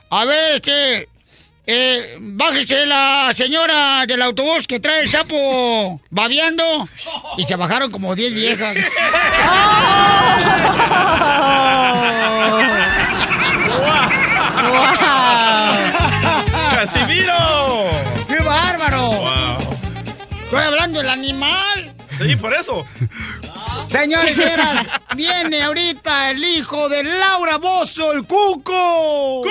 a 0.10 0.24
ver, 0.24 0.56
este, 0.56 1.10
eh, 1.68 2.16
bájese 2.20 2.86
la 2.86 3.34
señora 3.36 4.06
del 4.06 4.22
autobús 4.22 4.66
que 4.66 4.80
trae 4.80 5.02
el 5.02 5.10
sapo 5.10 6.00
babeando. 6.10 6.88
Y 7.38 7.44
se 7.44 7.56
bajaron 7.58 7.92
como 7.92 8.16
10 8.16 8.34
viejas. 8.34 8.78
¡Casimiro! 16.76 17.90
¡Qué 18.28 18.38
bárbaro! 18.44 19.02
Wow. 19.12 19.58
Estoy 20.44 20.64
hablando 20.64 21.00
del 21.00 21.10
animal. 21.10 21.94
Sí, 22.18 22.36
por 22.36 22.54
eso. 22.54 22.86
Señores 23.88 24.32
y 24.32 24.42
señoras, 24.42 24.86
viene 25.16 25.64
ahorita 25.64 26.32
el 26.32 26.44
hijo 26.44 26.90
de 26.90 27.04
Laura 27.04 27.58
Bozo, 27.58 28.12
el 28.12 28.28
Cuco. 28.28 29.42
¡Cuco! 29.42 29.48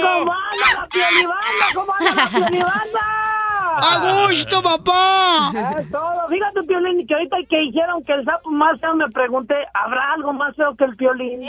¿Cómo 0.00 0.32
anda 0.32 0.72
la 0.74 0.86
piolibanda? 0.88 1.66
¿Cómo 1.74 1.92
anda 1.98 2.14
la 2.14 2.28
piolibanda? 2.30 3.00
¡A 3.74 3.98
gusto, 4.26 4.62
papá! 4.62 5.52
Es 5.80 5.90
todo. 5.90 6.28
Fíjate, 6.28 6.62
Piolín, 6.66 7.06
que 7.06 7.14
ahorita 7.14 7.36
que 7.48 7.58
dijeron 7.58 8.02
que 8.04 8.12
el 8.12 8.24
sapo 8.24 8.50
más 8.50 8.80
feo, 8.80 8.94
me 8.94 9.08
pregunté, 9.10 9.54
¿habrá 9.74 10.14
algo 10.14 10.32
más 10.32 10.56
feo 10.56 10.74
que 10.76 10.84
el 10.84 10.96
Piolín? 10.96 11.42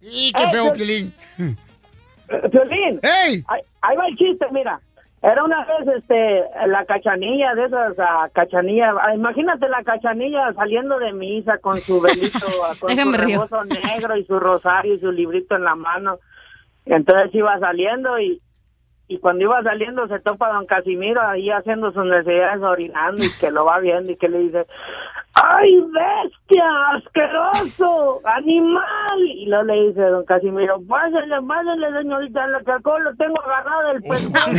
¡Y 0.00 0.32
qué 0.32 0.48
feo, 0.48 0.72
Piolín! 0.72 1.12
Piolín. 2.50 3.00
¡Ey! 3.02 3.44
Ahí, 3.48 3.60
ahí 3.82 3.96
va 3.96 4.06
el 4.06 4.16
chiste, 4.16 4.46
mira. 4.50 4.80
Era 5.26 5.42
una 5.42 5.64
vez, 5.64 5.88
este, 5.96 6.44
la 6.68 6.84
cachanilla 6.84 7.52
de 7.56 7.64
esas 7.64 7.96
cachanillas. 8.32 8.94
ah, 9.02 9.12
imagínate 9.12 9.68
la 9.68 9.82
cachanilla 9.82 10.52
saliendo 10.54 11.00
de 11.00 11.12
misa 11.14 11.58
con 11.58 11.74
su 11.74 12.00
velito, 12.00 12.38
con 12.80 12.94
Déjame 12.94 13.18
su 13.18 13.24
rebozo 13.24 13.64
negro 13.64 14.16
y 14.16 14.24
su 14.24 14.38
rosario 14.38 14.94
y 14.94 15.00
su 15.00 15.10
librito 15.10 15.56
en 15.56 15.64
la 15.64 15.74
mano. 15.74 16.20
Entonces 16.84 17.34
iba 17.34 17.58
saliendo 17.58 18.20
y, 18.20 18.40
y 19.08 19.18
cuando 19.18 19.42
iba 19.42 19.60
saliendo 19.64 20.06
se 20.06 20.20
topa 20.20 20.52
don 20.52 20.64
Casimiro 20.64 21.20
ahí 21.20 21.50
haciendo 21.50 21.90
sus 21.90 22.04
necesidades, 22.04 22.62
orinando 22.62 23.24
y 23.24 23.40
que 23.40 23.50
lo 23.50 23.64
va 23.64 23.80
viendo 23.80 24.12
y 24.12 24.16
que 24.16 24.28
le 24.28 24.38
dice, 24.38 24.64
¡ay, 25.36 25.80
bestia, 25.92 26.64
asqueroso, 26.96 28.20
animal! 28.24 29.20
Y 29.20 29.46
luego 29.46 29.64
le 29.64 29.88
dice 29.88 30.00
don 30.02 30.24
Casimiro, 30.24 30.80
pásenle, 30.88 31.36
pásenle, 31.46 31.92
señorita, 32.02 32.46
lo 32.48 32.64
que 32.64 32.72
alcohol 32.72 33.04
lo 33.04 33.14
tengo 33.16 33.40
agarrado 33.42 33.88
del 33.92 34.02
pescuezo. 34.02 34.50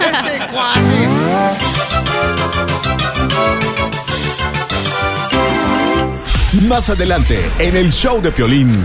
¡Este 0.00 0.46
cuate! 0.52 1.08
Más 6.68 6.90
adelante, 6.90 7.38
en 7.58 7.76
el 7.76 7.92
show 7.92 8.20
de 8.20 8.32
Piolín. 8.32 8.84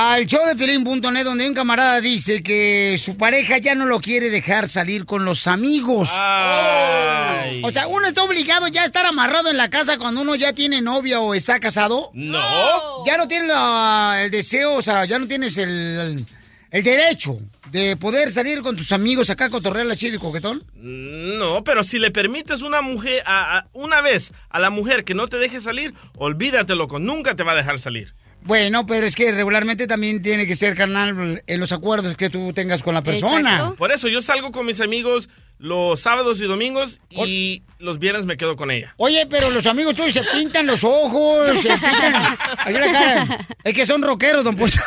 Al 0.00 0.26
show 0.26 0.40
de 0.46 0.54
Piolín.net 0.54 1.24
donde 1.24 1.48
un 1.48 1.54
camarada 1.54 2.00
dice 2.00 2.40
que 2.40 2.94
su 2.98 3.16
pareja 3.16 3.58
ya 3.58 3.74
no 3.74 3.84
lo 3.84 4.00
quiere 4.00 4.30
dejar 4.30 4.68
salir 4.68 5.04
con 5.04 5.24
los 5.24 5.48
amigos. 5.48 6.08
Ay. 6.12 7.62
O 7.64 7.72
sea, 7.72 7.88
uno 7.88 8.06
está 8.06 8.22
obligado 8.22 8.68
ya 8.68 8.82
a 8.82 8.84
estar 8.86 9.04
amarrado 9.06 9.50
en 9.50 9.56
la 9.56 9.68
casa 9.70 9.98
cuando 9.98 10.20
uno 10.20 10.36
ya 10.36 10.52
tiene 10.52 10.80
novia 10.82 11.18
o 11.18 11.34
está 11.34 11.58
casado. 11.58 12.10
No. 12.14 13.04
Ya 13.06 13.16
no 13.16 13.26
tienes 13.26 13.48
la- 13.48 14.20
el 14.22 14.30
deseo, 14.30 14.74
o 14.74 14.82
sea, 14.82 15.04
ya 15.04 15.18
no 15.18 15.26
tienes 15.26 15.58
el, 15.58 16.24
el 16.70 16.82
derecho 16.84 17.38
de 17.72 17.96
poder 17.96 18.30
salir 18.32 18.62
con 18.62 18.76
tus 18.76 18.92
amigos 18.92 19.30
acá 19.30 19.46
a 19.46 19.50
cotorrear 19.50 19.86
la 19.86 19.96
chido 19.96 20.14
y 20.14 20.18
coquetón. 20.20 20.62
No, 20.76 21.64
pero 21.64 21.82
si 21.82 21.98
le 21.98 22.12
permites 22.12 22.62
una 22.62 22.82
mujer 22.82 23.24
a, 23.26 23.58
a- 23.58 23.66
una 23.72 24.00
vez 24.00 24.32
a 24.48 24.60
la 24.60 24.70
mujer 24.70 25.04
que 25.04 25.14
no 25.14 25.26
te 25.26 25.38
deje 25.38 25.60
salir, 25.60 25.92
olvídate, 26.16 26.76
loco, 26.76 27.00
nunca 27.00 27.34
te 27.34 27.42
va 27.42 27.52
a 27.52 27.56
dejar 27.56 27.80
salir. 27.80 28.14
Bueno, 28.42 28.86
pero 28.86 29.06
es 29.06 29.14
que 29.14 29.32
regularmente 29.32 29.86
también 29.86 30.22
tiene 30.22 30.46
que 30.46 30.56
ser, 30.56 30.74
carnal, 30.74 31.42
en 31.46 31.60
los 31.60 31.72
acuerdos 31.72 32.16
que 32.16 32.30
tú 32.30 32.52
tengas 32.52 32.82
con 32.82 32.94
la 32.94 33.02
persona. 33.02 33.74
Por 33.76 33.92
eso 33.92 34.08
yo 34.08 34.22
salgo 34.22 34.52
con 34.52 34.64
mis 34.64 34.80
amigos 34.80 35.28
los 35.58 36.00
sábados 36.00 36.40
y 36.40 36.44
domingos 36.44 37.00
y 37.10 37.62
los 37.78 37.98
viernes 37.98 38.24
me 38.24 38.36
quedo 38.36 38.56
con 38.56 38.70
ella. 38.70 38.94
Oye, 38.96 39.26
pero 39.28 39.50
los 39.50 39.66
amigos 39.66 39.94
tuyos 39.96 40.12
se 40.14 40.22
pintan 40.32 40.66
los 40.66 40.84
ojos, 40.84 41.48
se 41.60 41.68
pintan 41.68 42.36
aquí 42.58 42.72
la 42.72 42.92
cara. 42.92 43.46
Es 43.64 43.74
que 43.74 43.84
son 43.84 44.02
rockeros, 44.02 44.44
don 44.44 44.56
Poncho. 44.56 44.80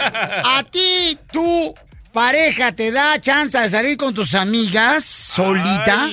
A 0.00 0.64
ti, 0.70 1.18
tu 1.32 1.74
pareja 2.12 2.72
te 2.72 2.90
da 2.90 3.20
chance 3.20 3.58
de 3.58 3.68
salir 3.68 3.96
con 3.96 4.14
tus 4.14 4.34
amigas 4.34 5.04
solita. 5.04 6.08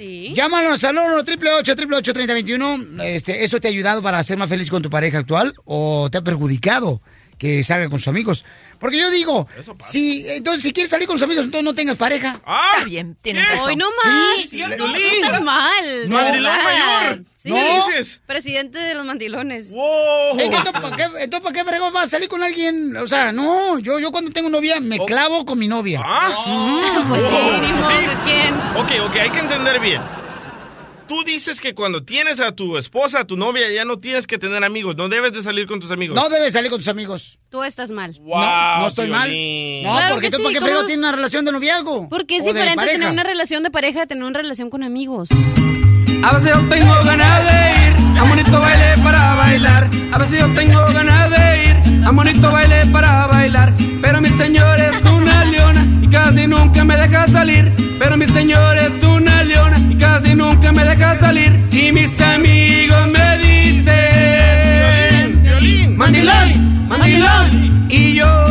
Sí. 0.00 0.32
Llámanos 0.34 0.82
al 0.84 0.96
1 0.96 1.16
888 1.18 2.12
3021 2.14 3.02
Este, 3.04 3.44
¿Eso 3.44 3.60
te 3.60 3.68
ha 3.68 3.70
ayudado 3.70 4.00
para 4.02 4.22
ser 4.22 4.38
más 4.38 4.48
feliz 4.48 4.70
con 4.70 4.80
tu 4.80 4.88
pareja 4.88 5.18
actual 5.18 5.52
o 5.66 6.08
te 6.10 6.16
ha 6.16 6.24
perjudicado 6.24 7.02
que 7.40 7.64
salga 7.64 7.88
con 7.88 7.98
sus 7.98 8.08
amigos? 8.08 8.44
Porque 8.78 8.98
yo 8.98 9.10
digo, 9.10 9.48
si, 9.88 10.28
entonces 10.28 10.62
si 10.62 10.72
quieres 10.72 10.90
salir 10.90 11.06
con 11.08 11.16
sus 11.16 11.24
amigos, 11.24 11.46
entonces 11.46 11.64
no 11.64 11.74
tengas 11.74 11.96
pareja. 11.96 12.34
Está 12.34 12.84
bien, 12.84 13.16
tienes 13.20 13.48
razón. 13.48 13.66
Hoy 13.68 13.76
no 13.76 13.88
más. 13.90 14.48
Sí, 14.48 14.58
no, 14.58 14.94
estás 14.94 15.42
mal. 15.42 16.08
No. 16.08 16.16
Mandilón 16.16 16.52
mayor. 16.64 17.24
Sí. 17.36 17.50
¿Qué 17.50 17.76
dices? 17.76 18.20
Presidente 18.26 18.78
de 18.78 18.94
los 18.94 19.06
mandilones. 19.06 19.66
Es 19.68 20.50
que 20.50 20.56
entonces, 20.56 20.72
¿para 20.72 20.96
qué, 20.96 21.02
entonces, 21.04 21.40
¿para 21.40 21.52
qué 21.54 21.64
fregón 21.64 21.92
vas 21.94 22.04
a 22.04 22.10
salir 22.10 22.28
con 22.28 22.42
alguien? 22.42 22.94
O 22.98 23.08
sea, 23.08 23.32
no, 23.32 23.78
yo, 23.78 23.98
yo 23.98 24.12
cuando 24.12 24.30
tengo 24.30 24.50
novia 24.50 24.78
me 24.80 24.98
clavo 24.98 25.46
con 25.46 25.58
mi 25.58 25.66
novia. 25.66 26.02
¿Ah? 26.04 27.04
Pues 27.08 27.22
sí, 27.30 27.36
ni 27.62 27.72
modo 27.72 27.90
Sí. 27.90 27.96
que 28.04 28.30
quién. 28.30 28.54
Ok, 28.76 29.08
ok, 29.10 29.16
hay 29.16 29.30
que 29.30 29.38
entender 29.38 29.80
bien. 29.80 30.02
Tú 31.10 31.24
dices 31.24 31.60
que 31.60 31.74
cuando 31.74 32.04
tienes 32.04 32.38
a 32.38 32.52
tu 32.52 32.78
esposa, 32.78 33.22
a 33.22 33.24
tu 33.24 33.36
novia, 33.36 33.68
ya 33.68 33.84
no 33.84 33.98
tienes 33.98 34.28
que 34.28 34.38
tener 34.38 34.62
amigos, 34.62 34.94
no 34.94 35.08
debes 35.08 35.32
de 35.32 35.42
salir 35.42 35.66
con 35.66 35.80
tus 35.80 35.90
amigos. 35.90 36.14
No 36.14 36.28
debes 36.28 36.52
salir 36.52 36.70
con 36.70 36.78
tus 36.78 36.86
amigos. 36.86 37.36
Tú 37.48 37.64
estás 37.64 37.90
mal. 37.90 38.16
Wow, 38.20 38.40
no, 38.40 38.78
no 38.78 38.86
estoy 38.86 39.08
mal. 39.08 39.28
No, 39.28 39.90
Claro 39.90 40.14
porque 40.14 40.30
que 40.30 40.36
tú, 40.36 40.48
sí, 40.48 40.54
¿para 40.60 40.86
qué 40.86 40.96
una 40.96 41.10
relación 41.10 41.44
de 41.44 41.50
noviazgo? 41.50 42.08
Porque 42.08 42.36
es 42.36 42.44
diferente 42.44 42.86
tener 42.86 43.10
una 43.10 43.24
relación 43.24 43.64
de 43.64 43.72
pareja 43.72 44.02
a 44.02 44.06
tener 44.06 44.22
una 44.22 44.38
relación 44.38 44.70
con 44.70 44.84
amigos. 44.84 45.30
A 46.22 46.32
veces 46.32 46.52
yo 46.54 46.68
tengo 46.68 46.94
ganas 47.02 47.44
de 47.44 47.88
ir 47.88 48.16
a 48.16 48.22
bonito 48.22 48.60
baile 48.60 49.02
para 49.02 49.34
bailar. 49.34 49.90
A 50.12 50.18
veces 50.18 50.38
yo 50.38 50.54
tengo 50.54 50.80
ganas 50.92 51.28
de 51.28 51.64
ir 51.64 52.04
a 52.06 52.10
bonito 52.12 52.52
baile 52.52 52.86
para 52.92 53.26
bailar. 53.26 53.74
Pero 54.00 54.20
mi 54.20 54.28
señor 54.28 54.78
es 54.78 55.02
una 55.02 55.44
leona 55.44 55.69
casi 56.10 56.46
nunca 56.46 56.84
me 56.84 56.96
deja 56.96 57.26
salir. 57.28 57.72
Pero 57.98 58.16
mi 58.16 58.26
señor 58.26 58.78
es 58.78 59.02
una 59.02 59.42
leona 59.44 59.78
y 59.90 59.96
casi 59.96 60.34
nunca 60.34 60.72
me 60.72 60.84
deja 60.84 61.18
salir. 61.18 61.52
Y 61.70 61.92
mis 61.92 62.20
amigos 62.20 63.06
me 63.08 63.38
dicen: 63.38 64.36
Mandilón, 65.96 66.88
mandilón. 66.88 67.86
Y 67.88 68.14
yo 68.14 68.50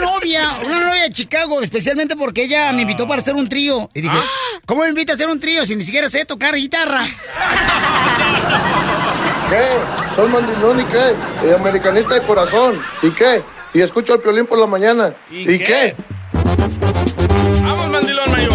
novia, 0.00 0.56
una 0.64 0.80
novia 0.80 1.02
de 1.04 1.10
Chicago, 1.10 1.60
especialmente 1.60 2.16
porque 2.16 2.44
ella 2.44 2.72
me 2.72 2.82
invitó 2.82 3.06
para 3.06 3.20
hacer 3.20 3.34
un 3.34 3.48
trío. 3.48 3.90
Y 3.94 4.00
dije, 4.00 4.18
¿cómo 4.66 4.82
me 4.82 4.88
invita 4.88 5.12
a 5.12 5.14
hacer 5.14 5.28
un 5.28 5.38
trío 5.40 5.64
si 5.66 5.76
ni 5.76 5.84
siquiera 5.84 6.08
sé 6.08 6.24
tocar 6.24 6.54
guitarra? 6.54 7.04
¿Qué? 9.48 9.62
Soy 10.14 10.28
mandilón 10.28 10.80
y 10.80 10.84
qué? 10.84 11.54
Americanista 11.54 12.14
de 12.14 12.22
corazón. 12.22 12.80
¿Y 13.02 13.10
qué? 13.10 13.42
Y 13.72 13.80
escucho 13.80 14.14
al 14.14 14.20
piolín 14.20 14.46
por 14.46 14.58
la 14.58 14.66
mañana. 14.66 15.14
¿Y, 15.30 15.58
qué? 15.58 15.94
Vamos, 17.62 17.88
mandilón 17.90 18.30
mayor. 18.30 18.52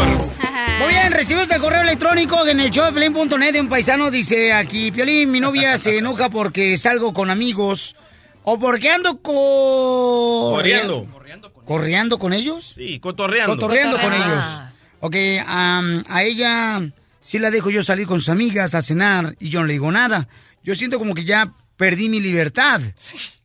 Muy 0.80 0.90
bien, 0.90 1.12
recibimos 1.12 1.50
el 1.52 1.62
correo 1.62 1.82
electrónico 1.82 2.46
en 2.46 2.60
el 2.60 2.72
show 2.72 2.92
de 2.92 3.52
de 3.52 3.62
un 3.62 3.70
paisano. 3.70 4.12
Dice 4.12 4.52
aquí, 4.52 4.92
Piolín, 4.92 5.32
mi 5.32 5.40
novia 5.40 5.78
se 5.78 5.98
enoja 6.00 6.30
porque 6.30 6.78
salgo 6.78 7.14
con 7.14 7.30
amigos. 7.30 7.96
O 8.44 8.60
porque 8.60 8.90
ando 8.92 9.22
con... 9.22 9.34
Corriendo. 9.34 11.08
¿Correando 11.66 12.20
con 12.20 12.34
ellos? 12.34 12.74
Sí, 12.76 13.00
cotorreando. 13.00 13.56
Cotorreando 13.56 13.98
con 14.00 14.12
Cotorreando. 14.12 14.36
ellos. 14.36 14.62
Ok, 15.00 15.16
am, 15.48 16.04
a 16.10 16.24
ella 16.24 16.82
sí 17.20 17.40
la 17.40 17.50
dejo 17.50 17.72
yo 17.72 17.82
salir 17.82 18.06
con 18.06 18.20
sus 18.20 18.30
amigas 18.30 18.76
a 18.76 18.84
cenar 18.84 19.36
y 19.40 19.50
yo 19.50 19.62
no 19.62 19.66
le 19.66 19.74
digo 19.74 19.92
nada. 19.92 20.28
Yo 20.64 20.76
siento 20.76 21.00
como 21.00 21.16
que 21.16 21.26
ya 21.26 21.52
perdí 21.78 22.10
mi 22.10 22.20
libertad. 22.20 22.82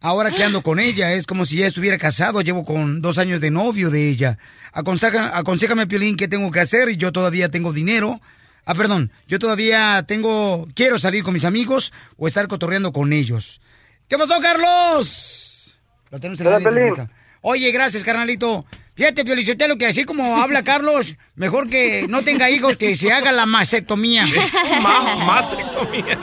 Ahora 0.00 0.30
que 0.30 0.44
ando 0.44 0.62
con 0.62 0.78
ella, 0.80 1.12
es 1.12 1.26
como 1.26 1.44
si 1.44 1.56
ya 1.56 1.66
estuviera 1.66 1.98
casado, 1.98 2.40
llevo 2.40 2.64
con 2.64 3.02
dos 3.02 3.18
años 3.18 3.40
de 3.40 3.50
novio 3.50 3.90
de 3.90 4.08
ella. 4.08 4.38
Aconseja, 4.72 5.36
aconsejame, 5.36 5.86
Piolín, 5.86 6.16
qué 6.16 6.28
tengo 6.28 6.50
que 6.50 6.60
hacer 6.60 6.88
y 6.90 6.96
yo 6.96 7.12
todavía 7.12 7.48
tengo 7.50 7.72
dinero. 7.72 8.20
Ah, 8.64 8.74
perdón, 8.74 9.10
yo 9.26 9.38
todavía 9.38 10.04
tengo, 10.06 10.68
quiero 10.74 10.98
salir 10.98 11.22
con 11.24 11.34
mis 11.34 11.44
amigos 11.44 11.92
o 12.16 12.28
estar 12.28 12.46
cotorreando 12.46 12.92
con 12.92 13.12
ellos. 13.12 13.60
¿Qué 14.08 14.16
pasó, 14.16 14.38
Carlos? 14.40 15.76
Lo 16.10 16.18
tenemos 16.20 16.40
en 16.40 16.50
la 16.50 16.58
línea. 16.58 17.10
Oye, 17.42 17.70
gracias, 17.72 18.04
carnalito. 18.04 18.64
Fíjate, 18.94 19.24
Piolichotelo, 19.24 19.78
que 19.78 19.86
así 19.86 20.04
como 20.04 20.36
habla 20.36 20.62
Carlos, 20.62 21.16
mejor 21.34 21.68
que 21.70 22.06
no 22.08 22.22
tenga 22.22 22.50
hijos, 22.50 22.76
que 22.76 22.96
se 22.96 23.10
haga 23.12 23.32
la 23.32 23.46
mastectomía. 23.46 24.26
Ma- 24.82 25.16
mastectomía. 25.24 26.18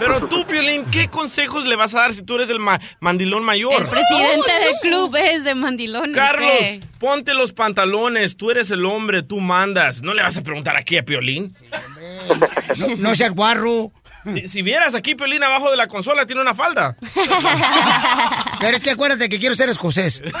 Pero 0.00 0.26
tú, 0.28 0.44
Piolín, 0.46 0.84
¿qué 0.90 1.08
consejos 1.08 1.64
le 1.66 1.76
vas 1.76 1.94
a 1.94 2.00
dar 2.00 2.14
si 2.14 2.22
tú 2.22 2.34
eres 2.36 2.48
el 2.50 2.58
ma- 2.58 2.80
mandilón 3.00 3.44
mayor? 3.44 3.74
El 3.82 3.86
presidente 3.86 4.50
del 4.64 4.74
club 4.82 5.14
es 5.14 5.44
de 5.44 5.54
mandilones. 5.54 6.16
Carlos, 6.16 6.50
ponte 6.98 7.34
los 7.34 7.52
pantalones, 7.52 8.36
tú 8.36 8.50
eres 8.50 8.70
el 8.70 8.84
hombre, 8.86 9.22
tú 9.22 9.38
mandas. 9.40 10.02
No 10.02 10.14
le 10.14 10.22
vas 10.22 10.36
a 10.38 10.42
preguntar 10.42 10.76
aquí 10.76 10.96
a 10.96 11.04
Piolín. 11.04 11.54
No, 12.78 12.88
no 12.96 13.14
seas 13.14 13.32
guarro. 13.34 13.92
Si, 14.24 14.48
si 14.48 14.62
vieras 14.62 14.94
aquí, 14.94 15.14
Piolín 15.14 15.42
abajo 15.42 15.70
de 15.70 15.76
la 15.76 15.86
consola 15.86 16.26
tiene 16.26 16.42
una 16.42 16.54
falda. 16.54 16.96
Pero 18.60 18.76
es 18.76 18.82
que 18.82 18.90
acuérdate 18.90 19.28
que 19.28 19.38
quiero 19.38 19.54
ser 19.54 19.68
escocés. 19.68 20.22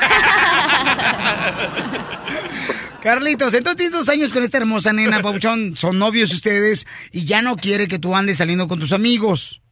Carlitos, 3.02 3.54
entonces 3.54 3.76
tienes 3.76 3.92
dos 3.98 4.08
años 4.08 4.32
con 4.32 4.42
esta 4.42 4.58
hermosa 4.58 4.92
nena, 4.92 5.20
Pauchón. 5.22 5.76
Son 5.76 5.98
novios 5.98 6.32
ustedes 6.32 6.86
y 7.12 7.26
ya 7.26 7.42
no 7.42 7.56
quiere 7.56 7.88
que 7.88 7.98
tú 7.98 8.14
andes 8.14 8.38
saliendo 8.38 8.68
con 8.68 8.78
tus 8.78 8.92
amigos. 8.92 9.62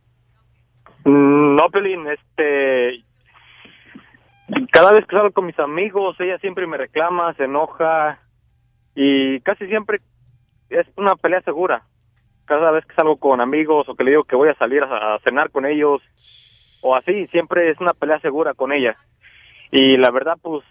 Mm, 1.04 1.56
No, 1.56 1.68
Pelín, 1.70 2.06
este... 2.08 3.04
Cada 4.72 4.92
vez 4.92 5.04
que 5.06 5.14
salgo 5.14 5.30
con 5.32 5.44
mis 5.44 5.58
amigos, 5.58 6.16
ella 6.20 6.38
siempre 6.38 6.66
me 6.66 6.78
reclama, 6.78 7.34
se 7.34 7.44
enoja 7.44 8.18
y 8.94 9.40
casi 9.40 9.66
siempre 9.66 10.00
es 10.70 10.86
una 10.96 11.14
pelea 11.16 11.42
segura. 11.42 11.82
Cada 12.46 12.70
vez 12.70 12.86
que 12.86 12.94
salgo 12.94 13.18
con 13.18 13.42
amigos 13.42 13.86
o 13.90 13.94
que 13.94 14.04
le 14.04 14.12
digo 14.12 14.24
que 14.24 14.36
voy 14.36 14.48
a 14.48 14.54
salir 14.54 14.82
a, 14.82 15.16
a 15.16 15.18
cenar 15.20 15.50
con 15.50 15.66
ellos 15.66 16.00
o 16.80 16.96
así, 16.96 17.26
siempre 17.26 17.70
es 17.70 17.78
una 17.78 17.92
pelea 17.92 18.20
segura 18.20 18.54
con 18.54 18.72
ella. 18.72 18.96
Y 19.70 19.98
la 19.98 20.10
verdad, 20.10 20.38
pues, 20.40 20.64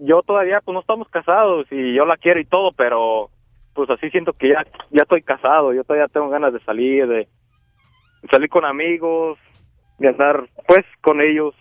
yo 0.00 0.22
todavía, 0.22 0.60
pues, 0.64 0.74
no 0.74 0.80
estamos 0.80 1.08
casados 1.08 1.66
y 1.70 1.94
yo 1.94 2.04
la 2.04 2.16
quiero 2.16 2.40
y 2.40 2.46
todo, 2.46 2.72
pero, 2.72 3.30
pues, 3.74 3.88
así 3.90 4.10
siento 4.10 4.32
que 4.32 4.48
ya, 4.48 4.64
ya 4.90 5.02
estoy 5.02 5.22
casado, 5.22 5.72
yo 5.72 5.84
todavía 5.84 6.08
tengo 6.08 6.28
ganas 6.30 6.52
de 6.52 6.60
salir, 6.60 7.06
de 7.06 7.28
salir 8.30 8.48
con 8.48 8.64
amigos, 8.64 9.38
de 9.98 10.08
andar, 10.08 10.48
pues, 10.66 10.84
con 11.02 11.20
ellos. 11.20 11.54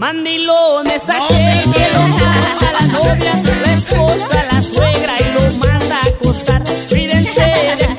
Mandilones, 0.00 1.08
aquel 1.08 1.72
que 1.72 1.88
los 1.94 2.10
manda 2.10 2.72
la 2.72 2.86
novia, 2.92 3.32
la 3.64 3.72
esposa, 3.72 4.44
la 4.50 4.62
suegra 4.62 5.12
y 5.20 5.32
los 5.32 5.58
manda 5.58 5.96
a 5.96 6.08
acostar. 6.08 6.62
Cuídense 6.88 7.40
de 7.40 7.93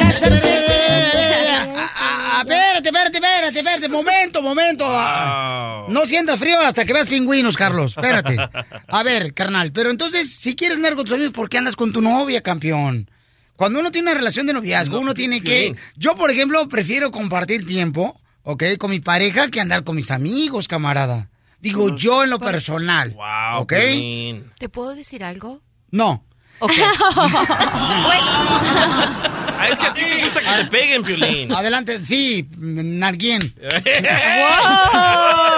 momento, 3.95 4.41
momento. 4.41 4.86
Ah, 4.88 5.86
No 5.89 6.05
sientas 6.05 6.39
frío 6.39 6.60
hasta 6.60 6.86
que 6.86 6.93
veas 6.93 7.08
pingüinos, 7.08 7.58
Carlos. 7.58 7.95
Espérate. 7.97 8.38
A 8.88 9.03
ver, 9.03 9.34
carnal, 9.34 9.71
pero 9.71 9.91
entonces, 9.91 10.34
si 10.34 10.55
quieres 10.55 10.77
andar 10.77 10.95
con 10.95 11.05
tus 11.05 11.15
amigos, 11.15 11.34
¿por 11.34 11.49
qué 11.49 11.58
andas 11.58 11.75
con 11.75 11.91
tu 11.91 12.01
novia, 12.01 12.41
campeón? 12.41 13.10
Cuando 13.55 13.79
uno 13.79 13.91
tiene 13.91 14.10
una 14.10 14.17
relación 14.17 14.47
de 14.47 14.53
noviazgo, 14.53 14.99
uno 14.99 15.13
tiene 15.13 15.41
que... 15.41 15.75
Yo, 15.95 16.15
por 16.15 16.29
ejemplo, 16.29 16.67
prefiero 16.67 17.12
compartir 17.12 17.65
tiempo, 17.65 18.19
¿ok? 18.43 18.63
Con 18.77 18.91
mi 18.91 18.99
pareja 18.99 19.49
que 19.49 19.62
andar 19.62 19.84
con 19.84 19.95
mis 19.95 20.12
amigos, 20.12 20.67
camarada. 20.67 21.29
Digo, 21.60 21.95
yo 21.95 22.23
en 22.23 22.29
lo 22.31 22.39
personal. 22.39 23.13
Wow, 23.13 23.62
¿Ok? 23.62 23.73
¿Te 24.60 24.69
puedo 24.69 24.93
decir 24.93 25.23
algo? 25.23 25.62
No. 25.89 26.25
Ok. 26.60 26.71
Ah, 29.65 29.71
es 29.71 29.78
que 29.78 29.86
a 29.88 29.93
ti 29.93 30.01
te 30.01 30.23
gusta 30.23 30.41
que 30.41 30.63
te 30.63 30.69
peguen, 30.69 31.04
Piolín. 31.04 31.51
Adelante, 31.54 32.04
sí, 32.06 32.47
Narguien. 32.58 33.41
¡Wow! 33.62 35.55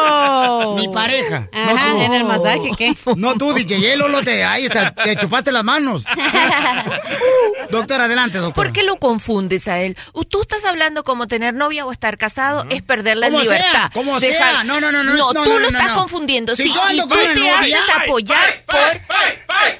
Mi 0.75 0.87
pareja. 0.89 1.49
Ajá, 1.51 1.89
no 1.93 2.01
en 2.01 2.13
el 2.13 2.23
masaje, 2.23 2.71
¿qué? 2.77 2.95
No 3.15 3.35
tú, 3.35 3.53
DJ, 3.53 3.93
él, 3.93 3.99
Lolo, 3.99 4.21
te, 4.21 4.43
ahí 4.43 4.65
está, 4.65 4.93
te 4.93 5.15
chupaste 5.15 5.51
las 5.51 5.63
manos. 5.63 6.03
Doctor, 7.71 8.01
adelante, 8.01 8.37
doctor. 8.37 8.65
¿Por 8.65 8.73
qué 8.73 8.83
lo 8.83 8.97
confundes 8.97 9.67
a 9.67 9.79
él? 9.79 9.97
Tú 10.29 10.41
estás 10.41 10.63
hablando 10.65 11.03
como 11.03 11.27
tener 11.27 11.53
novia 11.53 11.85
o 11.85 11.91
estar 11.91 12.17
casado 12.17 12.65
es 12.69 12.81
perder 12.81 13.17
la 13.17 13.27
Como 13.29 13.43
sea, 13.43 13.53
libertad. 13.57 13.91
como 13.93 14.19
Dejar- 14.19 14.51
sea. 14.53 14.63
No, 14.63 14.79
no, 14.79 14.91
no, 14.91 15.03
no, 15.03 15.13
no, 15.15 15.27
tú 15.33 15.43
no, 15.45 15.59
lo 15.59 15.67
estás 15.67 15.91
confundiendo. 15.91 16.55
Si 16.55 16.63
sí, 16.63 16.69
y 16.69 16.99
tú 17.01 17.07
te 17.07 17.15
novia- 17.35 17.59
haces 17.59 17.75
apoyar 18.03 18.63
por... 18.65 18.77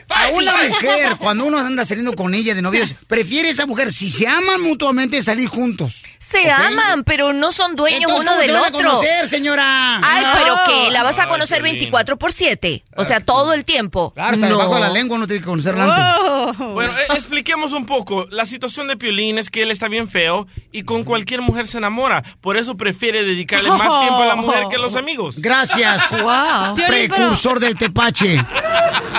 A 0.10 0.30
una 0.30 0.54
mujer, 0.70 1.16
cuando 1.18 1.46
uno 1.46 1.60
anda 1.60 1.86
saliendo 1.86 2.14
con 2.14 2.34
ella 2.34 2.56
de 2.56 2.62
novios, 2.62 2.96
prefiere 3.08 3.50
esa 3.50 3.66
mujer, 3.66 3.94
si 3.94 4.10
se 4.10 4.28
aman 4.28 4.62
mutuamente, 4.62 5.22
salir 5.22 5.48
juntos. 5.50 6.04
Se 6.30 6.52
aman, 6.52 7.04
pero 7.06 7.32
no 7.32 7.52
son 7.52 7.76
dueños 7.76 8.02
Entonces, 8.02 8.22
uno 8.22 8.32
¿cómo 8.32 8.38
del 8.42 8.48
se 8.48 8.54
van 8.54 8.64
a 8.64 8.68
otro. 8.68 8.90
conocer, 8.90 9.28
señora? 9.28 9.98
Ay, 10.04 10.26
No. 10.26 10.32
pero 10.34 10.56
que 10.66 10.92
la 10.92 11.04
vas 11.04 11.20
a 11.20 11.24
Ay, 11.24 11.30
conocer 11.30 11.58
Piolín. 11.60 11.76
24 11.76 12.18
por 12.18 12.34
7. 12.34 12.84
O 12.98 13.06
sea, 13.06 13.22
todo 13.22 13.54
el 13.54 13.64
tiempo. 13.64 14.12
Claro, 14.14 14.34
hasta 14.34 14.46
No. 14.50 14.58
debajo 14.58 14.76
de 14.76 14.82
la 14.82 14.90
lengua 14.90 15.16
uno 15.18 15.26
tiene 15.28 15.40
que 15.42 15.48
conocerla 15.48 15.84
antes. 15.86 16.58
Bueno, 16.74 16.92
eh, 16.98 17.06
expliquemos 17.12 17.72
un 17.72 17.86
poco. 17.86 18.28
La 18.30 18.46
situación 18.46 18.88
de 18.88 18.98
Piolín 18.98 19.38
es 19.38 19.50
que 19.50 19.64
él 19.64 19.72
está 19.72 19.88
bien 19.88 20.10
feo 20.10 20.48
y 20.72 20.84
con 20.84 21.04
cualquier 21.04 21.42
mujer 21.42 21.66
se 21.68 21.78
enamora. 21.78 22.24
Por 22.42 22.58
eso 22.58 22.76
prefiere 22.76 23.24
dedicarle 23.24 23.70
más 23.72 24.00
tiempo 24.02 24.22
a 24.22 24.26
la 24.26 24.36
mujer 24.36 24.66
que 24.70 24.76
a 24.76 24.80
los 24.80 24.96
amigos. 24.96 25.36
Gracias. 25.38 26.12
Wow. 26.28 26.76
Piolín, 26.76 27.10
pero- 27.10 27.16
Precursor 27.16 27.60
del 27.60 27.78
tepache. 27.78 28.44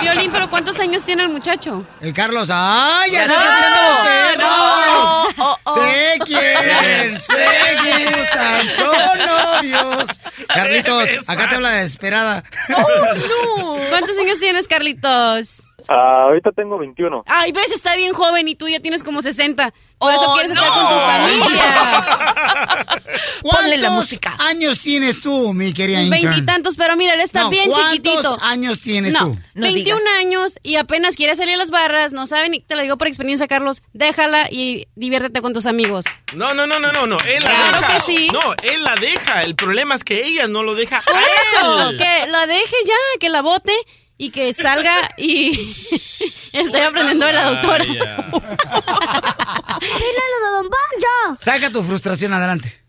Violín, 0.01 0.31
pero 0.31 0.49
¿cuántos 0.49 0.79
años 0.79 1.03
tiene 1.03 1.23
el 1.23 1.29
muchacho? 1.29 1.85
Eh, 2.01 2.13
Carlos, 2.13 2.49
¡ay! 2.53 3.11
¡Ya 3.11 3.25
No, 3.27 3.33
está 3.33 4.03
perros! 4.03 4.37
no, 4.37 5.23
oh, 5.45 5.57
oh. 5.65 5.75
¡Se 7.19 7.33
quieren, 7.33 7.79
se 7.79 8.17
gustan, 8.17 8.71
son 8.75 9.19
novios! 9.25 10.09
Carlitos, 10.47 11.09
acá 11.27 11.49
te 11.49 11.55
habla 11.55 11.71
desesperada. 11.71 12.43
¿Cuántos 13.89 14.17
años 14.17 14.39
tienes, 14.39 14.67
Carlitos? 14.67 15.63
Ah, 15.87 16.23
ahorita 16.25 16.51
tengo 16.51 16.77
21. 16.77 17.23
Ay, 17.25 17.51
ves, 17.51 17.71
está 17.71 17.95
bien 17.95 18.13
joven 18.13 18.47
y 18.47 18.55
tú 18.55 18.67
ya 18.67 18.79
tienes 18.79 19.03
como 19.03 19.21
60. 19.21 19.73
Por 19.97 20.13
eso 20.13 20.23
Oh, 20.27 20.33
quieres 20.33 20.51
estar 20.51 20.69
con 20.69 20.87
tu 20.89 20.95
familia. 20.95 22.05
Ponle 23.41 23.77
la 23.77 23.89
música. 23.91 24.35
años 24.39 24.79
tienes 24.79 25.21
tú, 25.21 25.53
mi 25.53 25.73
querida 25.73 26.01
intern? 26.01 26.21
Veintitantos, 26.23 26.75
pero 26.77 26.95
mira, 26.95 27.13
él 27.13 27.21
está 27.21 27.41
No, 27.43 27.49
bien 27.49 27.69
¿cuántos 27.71 27.91
chiquitito. 27.93 28.37
años 28.41 28.79
tienes 28.79 29.13
no, 29.13 29.19
tú? 29.19 29.39
No 29.55 29.61
21 29.63 29.99
digas. 29.99 30.17
años 30.19 30.59
y 30.63 30.75
apenas 30.75 31.15
quiere 31.15 31.35
salir 31.35 31.55
a 31.55 31.57
las 31.57 31.71
barras, 31.71 32.11
no 32.13 32.27
saben, 32.27 32.53
y 32.53 32.61
te 32.61 32.75
lo 32.75 32.81
digo 32.81 32.97
por 32.97 33.07
experiencia, 33.07 33.47
Carlos. 33.47 33.81
Déjala 33.93 34.47
y 34.51 34.87
diviértete 34.95 35.41
con 35.41 35.53
tus 35.53 35.65
amigos. 35.65 36.05
No, 36.35 36.53
no, 36.53 36.65
no, 36.67 36.79
no, 36.79 36.91
no, 36.91 37.07
no. 37.07 37.19
Él 37.21 37.43
la 37.43 37.49
Claro 37.49 37.77
deja. 37.81 37.93
que 37.95 37.99
sí. 38.01 38.29
No, 38.31 38.53
él 38.63 38.83
la 38.83 38.95
deja. 38.95 39.43
El 39.43 39.55
problema 39.55 39.95
es 39.95 40.03
que 40.03 40.23
ella 40.25 40.47
no 40.47 40.63
lo 40.63 40.75
deja. 40.75 41.01
Por 41.01 41.15
a 41.15 41.19
eso, 41.21 41.89
él. 41.89 41.97
que 41.97 42.27
la 42.27 42.47
deje 42.47 42.75
ya, 42.85 43.19
que 43.19 43.29
la 43.29 43.41
bote 43.41 43.73
y 44.19 44.29
que 44.31 44.53
salga 44.53 44.93
y 45.17 45.49
estoy 46.53 46.81
aprendiendo 46.81 47.25
de 47.25 47.33
la 47.33 47.51
doctora. 47.51 47.85
Saca 51.41 51.71
tu 51.71 51.81
frustración 51.83 52.33
adelante. 52.33 52.83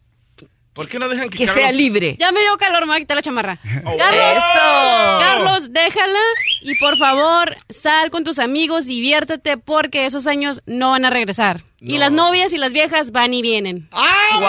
¿Por 0.72 0.88
qué 0.88 0.98
no 0.98 1.08
dejan 1.08 1.28
que, 1.30 1.38
Que 1.38 1.46
Carlos- 1.46 1.62
sea 1.64 1.72
libre. 1.72 2.16
Ya 2.18 2.30
me 2.32 2.40
dio 2.40 2.56
calor, 2.56 2.82
me 2.82 2.86
voy 2.88 2.96
a 2.96 3.00
quitar 3.00 3.16
la 3.16 3.22
chamarra. 3.22 3.58
Oh. 3.84 3.96
Carlos, 3.96 4.36
Eso. 4.36 5.18
Carlos, 5.20 5.72
déjala 5.72 6.18
Y 6.62 6.74
por 6.78 6.96
favor, 6.96 7.56
sal 7.68 8.10
con 8.10 8.22
tus 8.24 8.38
amigos, 8.38 8.86
diviértete, 8.86 9.56
porque 9.58 10.06
esos 10.06 10.26
años 10.26 10.62
no 10.66 10.90
van 10.90 11.04
a 11.04 11.10
regresar. 11.10 11.62
Y 11.80 11.98
las 11.98 12.12
novias 12.12 12.52
y 12.52 12.58
las 12.58 12.72
viejas 12.72 13.10
van 13.10 13.34
y 13.34 13.42
vienen. 13.42 13.88
No, 13.92 14.46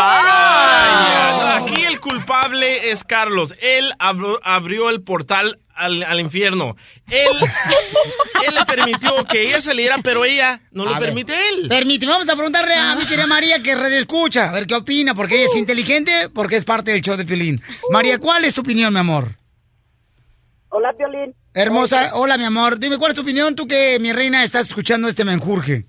Aquí 1.58 1.84
el 1.84 2.00
culpable 2.00 2.92
es 2.92 3.04
Carlos. 3.04 3.56
Él 3.60 3.92
abrió 4.00 4.90
el 4.90 5.02
portal 5.02 5.60
al, 5.82 6.04
al 6.04 6.20
infierno. 6.20 6.76
Él, 7.10 7.28
él 8.48 8.56
le 8.56 8.66
permitió 8.66 9.26
que 9.26 9.48
ella 9.48 9.62
saliera, 9.62 9.98
pero 10.04 10.24
ella 10.26 10.62
no 10.72 10.86
lo 10.86 10.92
A 10.92 11.00
ver. 11.00 11.10
permite 11.10 11.34
él. 11.50 11.68
Permíteme, 11.68 12.12
vamos 12.12 12.30
a 12.30 12.36
preguntarle 12.36 12.74
a 12.74 12.96
mi 12.96 13.06
querida 13.06 13.28
María 13.28 13.62
que 13.62 13.76
redescucha, 13.76 14.50
a 14.50 14.54
ver 14.54 14.68
qué 14.68 14.76
opina, 14.76 15.14
porque 15.16 15.36
ella 15.36 15.46
es 15.46 15.56
inteligente, 15.56 16.30
porque 16.34 16.56
es 16.56 16.64
parte 16.64 16.92
del 16.92 17.02
show 17.02 17.18
de 17.18 17.26
Piolín. 17.26 17.62
María, 17.90 18.20
¿cuál 18.20 18.46
es 18.46 18.54
tu 18.54 18.62
opinión, 18.62 18.94
mi 18.94 19.00
amor? 19.00 19.36
Hola, 20.70 20.94
Violín. 20.94 21.36
Hermosa, 21.54 22.12
hola, 22.14 22.38
mi 22.38 22.46
amor. 22.46 22.80
Dime, 22.80 22.98
¿cuál 22.98 23.12
es 23.12 23.16
tu 23.16 23.24
opinión? 23.24 23.56
Tú 23.56 23.68
que, 23.68 23.98
mi 24.00 24.14
reina, 24.14 24.44
estás 24.44 24.68
escuchando 24.68 25.08
este 25.10 25.26
menjurje. 25.26 25.86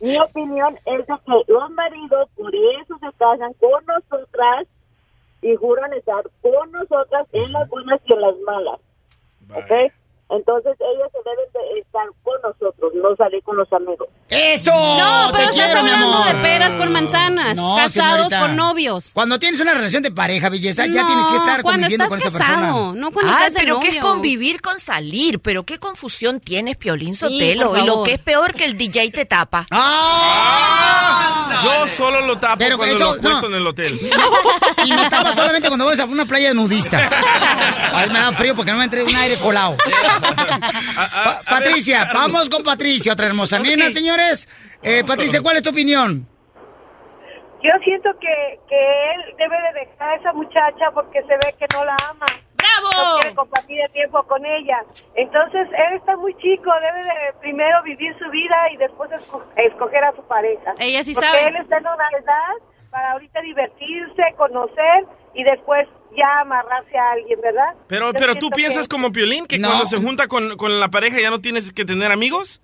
Mi 0.00 0.18
opinión 0.18 0.74
es 0.84 0.98
de 1.06 1.14
que 1.24 1.52
los 1.52 1.70
maridos 1.70 2.28
por 2.36 2.52
eso 2.54 2.98
se 3.00 3.16
casan 3.18 3.52
con 3.54 3.84
nosotras 3.86 4.66
y 5.44 5.54
juran 5.56 5.92
estar 5.92 6.24
con 6.40 6.72
nosotras 6.72 7.26
en 7.32 7.52
las 7.52 7.68
buenas 7.68 8.00
y 8.06 8.14
en 8.14 8.20
las 8.22 8.38
malas. 8.46 8.80
¿Ok? 9.50 9.92
Entonces 10.30 10.74
ellos 10.80 11.08
se 11.12 11.18
deben 11.18 11.52
de 11.52 11.80
estar 11.80 12.08
con 12.22 12.40
nosotros, 12.40 12.94
no 12.94 13.14
salir 13.14 13.42
con 13.42 13.58
los 13.58 13.70
amigos. 13.70 14.08
¡Eso! 14.34 14.70
No, 14.72 15.30
pero 15.32 15.44
Te 15.50 15.50
estás 15.50 15.64
quiero, 15.66 15.80
hablando 15.80 16.24
de 16.24 16.34
peras 16.36 16.76
con 16.76 16.92
manzanas. 16.92 17.56
No, 17.56 17.76
casados 17.76 18.16
señorita. 18.28 18.40
con 18.40 18.56
novios. 18.56 19.10
Cuando 19.14 19.38
tienes 19.38 19.60
una 19.60 19.74
relación 19.74 20.02
de 20.02 20.10
pareja, 20.10 20.48
belleza, 20.48 20.86
ya 20.86 21.06
tienes 21.06 21.26
que 21.28 21.36
estar 21.36 21.62
cuando 21.62 21.86
conviviendo 21.86 22.04
estás 22.04 22.08
con 22.08 22.18
esa 22.18 22.38
casado, 22.38 22.60
persona. 22.72 23.00
no 23.00 23.10
cuando 23.12 23.32
Ay, 23.34 23.46
estás 23.48 23.60
pero 23.62 23.80
¿qué 23.80 23.88
es 23.88 23.94
novio. 23.96 24.08
convivir 24.10 24.60
con 24.60 24.80
salir? 24.80 25.40
Pero 25.40 25.64
qué 25.64 25.78
confusión 25.78 26.40
tienes, 26.40 26.76
Piolín 26.76 27.10
Sí, 27.14 27.20
Sotelo. 27.20 27.76
Y 27.76 27.82
lo 27.86 28.02
que 28.02 28.14
es 28.14 28.20
peor 28.20 28.54
que 28.54 28.64
el 28.64 28.76
DJ 28.76 29.10
te 29.10 29.24
tapa. 29.24 29.66
¡Ah! 29.70 31.60
Yo 31.62 31.86
solo 31.86 32.20
lo 32.26 32.36
tapo 32.36 32.58
Pero 32.58 32.76
cuando 32.76 32.96
eso, 32.96 33.04
lo 33.04 33.10
acuesto 33.12 33.48
no. 33.48 33.56
en 33.56 33.62
el 33.62 33.66
hotel. 33.66 33.98
Y 34.84 34.92
me 34.92 35.08
tapa 35.08 35.32
solamente 35.34 35.68
cuando 35.68 35.86
vas 35.86 35.98
a 36.00 36.04
una 36.04 36.26
playa 36.26 36.52
nudista. 36.52 36.98
A 36.98 37.96
veces 38.00 38.12
me 38.12 38.18
da 38.18 38.32
frío 38.32 38.54
porque 38.54 38.72
no 38.72 38.78
me 38.78 38.84
entre 38.84 39.02
un 39.02 39.14
aire 39.14 39.36
colado. 39.38 39.76
Pa- 40.94 41.40
Patricia, 41.48 42.10
vamos 42.12 42.48
con 42.48 42.62
Patricia, 42.62 43.12
otra 43.12 43.26
hermosa 43.26 43.58
nena, 43.58 43.90
señores. 43.90 44.23
Eh, 44.82 45.02
Patricia, 45.06 45.40
¿cuál 45.42 45.56
es 45.56 45.62
tu 45.62 45.70
opinión? 45.70 46.26
Yo 47.62 47.70
siento 47.82 48.10
que, 48.20 48.60
que 48.68 48.76
él 49.14 49.34
debe 49.38 49.56
de 49.56 49.80
dejar 49.86 50.10
a 50.10 50.16
esa 50.16 50.32
muchacha 50.34 50.90
porque 50.92 51.20
se 51.22 51.28
ve 51.34 51.54
que 51.58 51.66
no 51.74 51.84
la 51.84 51.96
ama. 52.10 52.26
¡Bravo! 52.56 53.14
No 53.14 53.20
quiere 53.20 53.34
compartir 53.36 53.80
el 53.80 53.90
tiempo 53.92 54.22
con 54.24 54.44
ella. 54.44 54.82
Entonces, 55.14 55.66
él 55.72 55.96
está 55.96 56.16
muy 56.16 56.34
chico, 56.36 56.70
debe 56.80 56.98
de 57.00 57.32
primero 57.40 57.82
vivir 57.82 58.14
su 58.18 58.28
vida 58.30 58.56
y 58.72 58.76
después 58.76 59.10
esco- 59.12 59.42
escoger 59.56 60.04
a 60.04 60.12
su 60.14 60.22
pareja. 60.24 60.74
Ella 60.78 61.02
sí 61.04 61.14
porque 61.14 61.26
sabe. 61.28 61.48
él 61.48 61.56
está 61.56 61.78
en 61.78 61.86
una 61.86 62.08
edad 62.20 62.66
para 62.90 63.12
ahorita 63.12 63.40
divertirse, 63.40 64.22
conocer 64.36 65.06
y 65.34 65.42
después 65.44 65.88
ya 66.16 66.40
amarrarse 66.40 66.96
a 66.98 67.12
alguien, 67.12 67.40
¿verdad? 67.40 67.74
Pero, 67.88 68.12
Yo 68.12 68.18
pero 68.18 68.34
tú 68.36 68.50
piensas 68.50 68.86
que- 68.88 68.94
como 68.94 69.10
Piolín, 69.10 69.46
que 69.46 69.58
No. 69.58 69.68
cuando 69.68 69.86
se 69.86 69.96
junta 69.98 70.28
con, 70.28 70.56
con 70.58 70.80
la 70.80 70.88
pareja 70.88 71.18
ya 71.20 71.30
no 71.30 71.40
tienes 71.40 71.72
que 71.72 71.84
tener 71.86 72.12
amigos. 72.12 72.60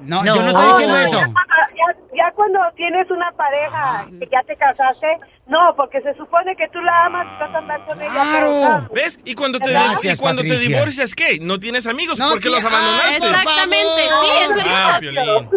No, 0.00 0.24
yo 0.24 0.42
no 0.42 0.48
estoy 0.48 0.66
diciendo 0.68 0.96
no, 0.96 1.02
eso. 1.02 1.18
Ya, 1.18 1.24
cuando- 1.32 1.76
ya- 1.76 2.16
ya 2.16 2.32
cuando 2.34 2.60
tienes 2.76 3.10
una 3.10 3.30
pareja 3.32 4.06
que 4.18 4.28
ya 4.30 4.42
te 4.42 4.56
casaste, 4.56 5.18
no, 5.50 5.74
porque 5.76 6.00
se 6.00 6.14
supone 6.14 6.54
que 6.56 6.68
tú 6.72 6.80
la 6.80 7.06
amas 7.06 7.26
y 7.26 7.40
vas 7.40 7.54
a 7.54 7.58
andar 7.58 7.84
con 7.86 8.00
ella. 8.00 8.40
rato. 8.40 8.94
¿Ves? 8.94 9.18
Y 9.24 9.34
cuando 9.34 9.58
te, 9.58 9.70
Gracias, 9.70 10.18
y 10.18 10.20
cuando 10.20 10.42
te 10.42 10.48
Patricia. 10.48 10.76
divorcias, 10.76 11.14
¿qué? 11.14 11.38
No 11.40 11.58
tienes 11.58 11.86
amigos 11.86 12.18
No 12.18 12.30
porque 12.30 12.48
los 12.48 12.64
abandonaste. 12.64 13.14
Ay, 13.14 13.18
por 13.18 13.28
Exactamente, 13.28 14.02
sí, 14.22 14.28
es 14.44 14.54
verdad. 14.54 14.90
Ah, 14.94 14.96
Piolín. 15.00 15.48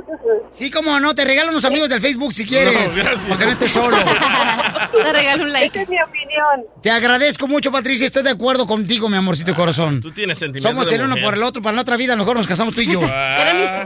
Sí, 0.52 0.72
como 0.72 1.00
no, 1.00 1.14
te 1.16 1.26
regalo 1.26 1.52
unos 1.52 1.66
amigos 1.66 1.90
del 1.90 2.02
Facebook 2.02 2.34
si 2.34 2.46
quieres. 2.46 2.74
No, 2.74 3.04
gracias. 3.04 3.28
No 3.40 3.50
estés 3.50 3.72
solo. 3.72 3.98
Te 4.94 5.12
regalo 5.12 5.44
un 5.44 5.52
like. 5.52 5.68
Esa 5.68 5.82
es 5.84 5.90
mi 5.90 5.98
opinión. 6.02 6.66
Te 6.82 6.92
agradezco 6.92 7.48
mucho, 7.48 7.72
Patricia. 7.72 8.06
Estoy 8.06 8.22
de 8.24 8.30
acuerdo 8.30 8.68
contigo, 8.68 9.10
mi 9.10 9.18
amorcito 9.18 9.56
corazón. 9.56 10.02
Tú 10.02 10.12
tienes 10.12 10.38
sentimientos 10.38 10.72
Somos 10.72 10.90
de 10.90 10.96
el 10.96 11.02
uno 11.02 11.10
mujer. 11.16 11.24
por 11.26 11.34
el 11.34 11.44
otro, 11.44 11.62
para 11.64 11.76
la 11.76 11.82
otra 11.82 11.98
vida, 11.98 12.14
a 12.14 12.16
lo 12.16 12.24
mejor 12.24 12.38
nos 12.38 12.48
casamos 12.48 12.76
tú 12.76 12.82
y 12.82 12.92
yo. 12.92 13.02
Ah. 13.04 13.86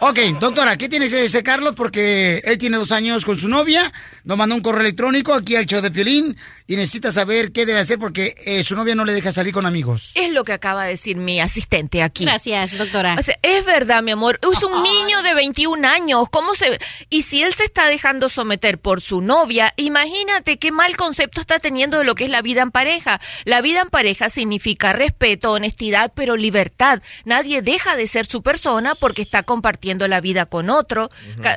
Ok, 0.00 0.18
doctora, 0.40 0.76
¿qué 0.76 0.88
tiene 0.88 1.08
que 1.08 1.16
decir 1.16 1.42
Carlos? 1.42 1.74
Porque 1.76 2.40
él 2.44 2.58
tiene 2.58 2.76
dos 2.76 2.92
años 2.92 3.24
con 3.24 3.36
su 3.36 3.48
novia, 3.48 3.92
nos 4.24 4.36
mandó 4.36 4.54
un 4.54 4.60
correo 4.60 4.82
electrónico 5.10 5.34
aquí 5.34 5.56
al 5.56 5.66
show 5.66 5.80
de 5.82 5.90
Piolín 5.90 6.36
y 6.66 6.76
necesita 6.76 7.12
saber 7.12 7.52
qué 7.52 7.66
debe 7.66 7.78
hacer 7.78 7.98
porque 7.98 8.34
eh, 8.46 8.62
su 8.62 8.74
novia 8.74 8.94
no 8.94 9.04
le 9.04 9.12
deja 9.12 9.32
salir 9.32 9.52
con 9.52 9.66
amigos. 9.66 10.12
Es 10.14 10.32
lo 10.32 10.44
que 10.44 10.52
acaba 10.52 10.84
de 10.84 10.90
decir 10.90 11.16
mi 11.16 11.40
asistente 11.40 12.02
aquí. 12.02 12.24
Gracias, 12.24 12.78
doctora. 12.78 13.16
O 13.18 13.22
sea, 13.22 13.38
es 13.42 13.64
verdad, 13.66 14.02
mi 14.02 14.12
amor. 14.12 14.40
Es 14.50 14.62
un 14.62 14.82
niño 14.82 15.22
de 15.22 15.34
21 15.34 15.86
años. 15.86 16.28
¿Cómo 16.30 16.54
se.? 16.54 16.78
Y 17.10 17.22
si 17.22 17.42
él 17.42 17.52
se 17.52 17.64
está 17.64 17.88
dejando 17.88 18.30
someter 18.30 18.78
por 18.78 19.02
su 19.02 19.20
novia, 19.20 19.74
imagínate 19.76 20.56
qué 20.58 20.72
mal 20.72 20.96
concepto 20.96 21.42
está 21.42 21.58
teniendo 21.58 21.98
de 21.98 22.04
lo 22.04 22.14
que 22.14 22.24
es 22.24 22.30
la 22.30 22.40
vida 22.40 22.62
en 22.62 22.70
pareja. 22.70 23.20
La 23.44 23.60
vida 23.60 23.82
en 23.82 23.90
pareja 23.90 24.30
significa 24.30 24.94
respeto, 24.94 25.52
honestidad, 25.52 26.12
pero 26.14 26.36
libertad. 26.36 27.02
Nadie 27.26 27.60
deja 27.60 27.94
de 27.96 28.06
ser 28.06 28.24
su 28.24 28.42
persona 28.42 28.94
porque 28.94 29.20
está 29.20 29.42
compartiendo 29.42 30.08
la 30.08 30.22
vida 30.22 30.46
con 30.46 30.70
otro. 30.70 31.10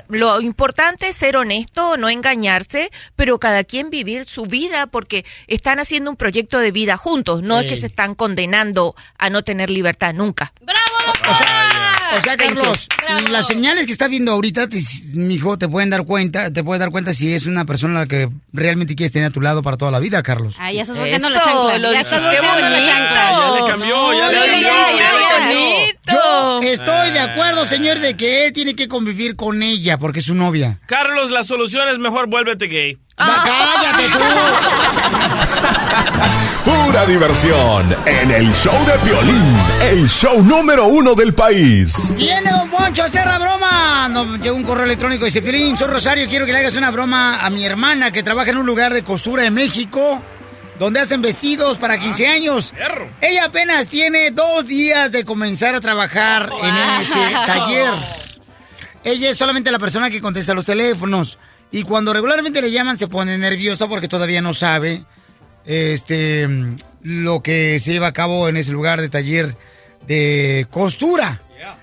Lo 0.10 0.42
importante 0.42 1.10
es 1.10 1.16
ser 1.16 1.38
honesto, 1.38 1.96
no 1.96 2.10
engañarse, 2.10 2.92
pero 3.16 3.37
cada 3.40 3.64
quien 3.64 3.90
vivir 3.90 4.28
su 4.28 4.46
vida 4.46 4.88
porque 4.88 5.26
están 5.48 5.80
haciendo 5.80 6.10
un 6.12 6.18
proyecto 6.18 6.60
de 6.60 6.72
vida 6.72 6.98
juntos. 6.98 7.44
No 7.44 7.60
es 7.60 7.68
que 7.68 7.76
se 7.76 7.88
están 7.88 8.16
condenando 8.16 8.96
a 9.18 9.30
no 9.30 9.44
tener 9.44 9.70
libertad 9.70 10.14
nunca. 10.14 10.54
O 11.30 11.34
sea, 11.36 11.68
Thank 12.38 12.56
you. 12.56 12.58
Carlos, 12.58 12.88
las 13.30 13.48
señales 13.48 13.86
que 13.86 13.92
está 13.92 14.08
viendo 14.08 14.32
ahorita, 14.32 14.68
te, 14.68 14.80
mijo, 15.14 15.58
te 15.58 15.68
pueden 15.68 15.90
dar 15.90 16.06
cuenta, 16.06 16.52
te 16.52 16.64
puedes 16.64 16.80
dar 16.80 16.90
cuenta 16.90 17.14
si 17.14 17.34
es 17.34 17.46
una 17.46 17.66
persona 17.66 17.98
a 17.98 18.04
la 18.04 18.08
que 18.08 18.30
realmente 18.54 18.96
quieres 18.96 19.12
tener 19.12 19.30
a 19.30 19.32
tu 19.32 19.42
lado 19.42 19.62
para 19.62 19.78
toda 19.78 19.92
la 19.92 20.00
vida, 20.00 20.24
Carlos. 20.24 20.56
Ah, 20.60 20.72
ya 20.72 20.84
estás 20.84 20.98
volteando 20.98 21.30
la 21.30 21.42
chancla. 21.42 21.78
lo 21.78 21.94
ya 21.94 22.02
estás 22.02 22.24
volteando 22.24 22.70
la 22.70 22.86
chancla. 22.86 23.32
Ya 23.32 23.52
le 23.52 23.72
cambió, 23.72 24.14
ya 24.14 24.28
le 24.32 24.38
cambió. 24.38 24.62
ya, 24.62 24.70
ya, 24.70 24.98
ya 24.98 25.14
le 25.14 25.22
ya. 25.22 25.38
cambió. 25.38 26.62
Yo 26.62 26.72
estoy 26.72 27.12
de 27.12 27.20
acuerdo, 27.20 27.66
señor, 27.66 28.00
de 28.00 28.16
que 28.16 28.46
él 28.46 28.54
tiene 28.54 28.76
que 28.76 28.88
convivir 28.88 29.36
con 29.36 29.62
ella 29.62 29.98
porque 29.98 30.20
es 30.20 30.26
su 30.26 30.36
novia. 30.36 30.80
Carlos, 30.86 31.32
la 31.32 31.44
solución 31.44 31.88
es 31.90 31.98
mejor 31.98 32.28
vuélvete 32.28 32.68
gay. 32.68 32.98
Va, 33.20 33.44
cállate 33.44 34.10
tú. 34.10 34.20
Pura 36.86 37.06
diversión 37.06 37.96
en 38.06 38.32
el 38.32 38.54
show 38.54 38.76
de 38.86 38.94
Piolín, 39.00 39.58
el 39.82 40.08
show 40.08 40.44
número 40.44 40.86
uno 40.86 41.16
del 41.16 41.34
país. 41.34 42.14
Viene 42.16 42.52
Don 42.52 42.70
Poncho 42.70 43.04
a 43.04 43.06
hacer 43.06 43.26
la 43.26 43.40
broma. 43.40 44.08
Nos 44.10 44.40
llegó 44.40 44.56
un 44.56 44.64
correo 44.64 44.86
electrónico 44.86 45.26
y 45.26 45.30
dice, 45.30 45.42
Piolín, 45.42 45.76
soy 45.76 45.88
Rosario, 45.88 46.28
quiero 46.30 46.46
que 46.46 46.52
le 46.52 46.60
hagas 46.60 46.76
una 46.76 46.92
broma 46.92 47.44
a 47.44 47.50
mi 47.50 47.66
hermana 47.66 48.12
que 48.12 48.22
trabaja 48.22 48.52
en 48.52 48.58
un 48.58 48.66
lugar 48.66 48.94
de 48.94 49.04
costura 49.04 49.46
en 49.46 49.54
México 49.54 50.22
donde 50.78 51.00
hacen 51.00 51.22
vestidos 51.22 51.80
para 51.80 51.98
15 52.00 52.28
años. 52.28 52.74
Ella 53.22 53.46
apenas 53.46 53.88
tiene 53.88 54.30
dos 54.32 54.68
días 54.68 55.12
de 55.12 55.26
comenzar 55.26 55.74
a 55.74 55.82
trabajar 55.82 56.52
en 56.62 57.02
ese 57.02 57.20
taller. 57.48 57.94
Ella 59.04 59.30
es 59.30 59.38
solamente 59.38 59.72
la 59.72 59.80
persona 59.80 60.10
que 60.10 60.22
contesta 60.22 60.54
los 60.54 60.66
teléfonos. 60.66 61.40
Y 61.72 61.84
cuando 61.84 62.14
regularmente 62.14 62.62
le 62.62 62.72
llaman 62.72 62.98
se 62.98 63.08
pone 63.08 63.38
nerviosa 63.38 63.88
porque 63.88 64.08
todavía 64.08 64.42
no 64.42 64.54
sabe 64.54 65.04
este 65.66 66.48
lo 67.02 67.42
que 67.44 67.80
se 67.80 67.92
lleva 67.92 68.08
a 68.08 68.14
cabo 68.14 68.48
en 68.48 68.58
ese 68.58 68.72
lugar 68.72 69.02
de 69.02 69.10
taller 69.10 69.56
de 70.08 70.66
costura. 70.72 71.42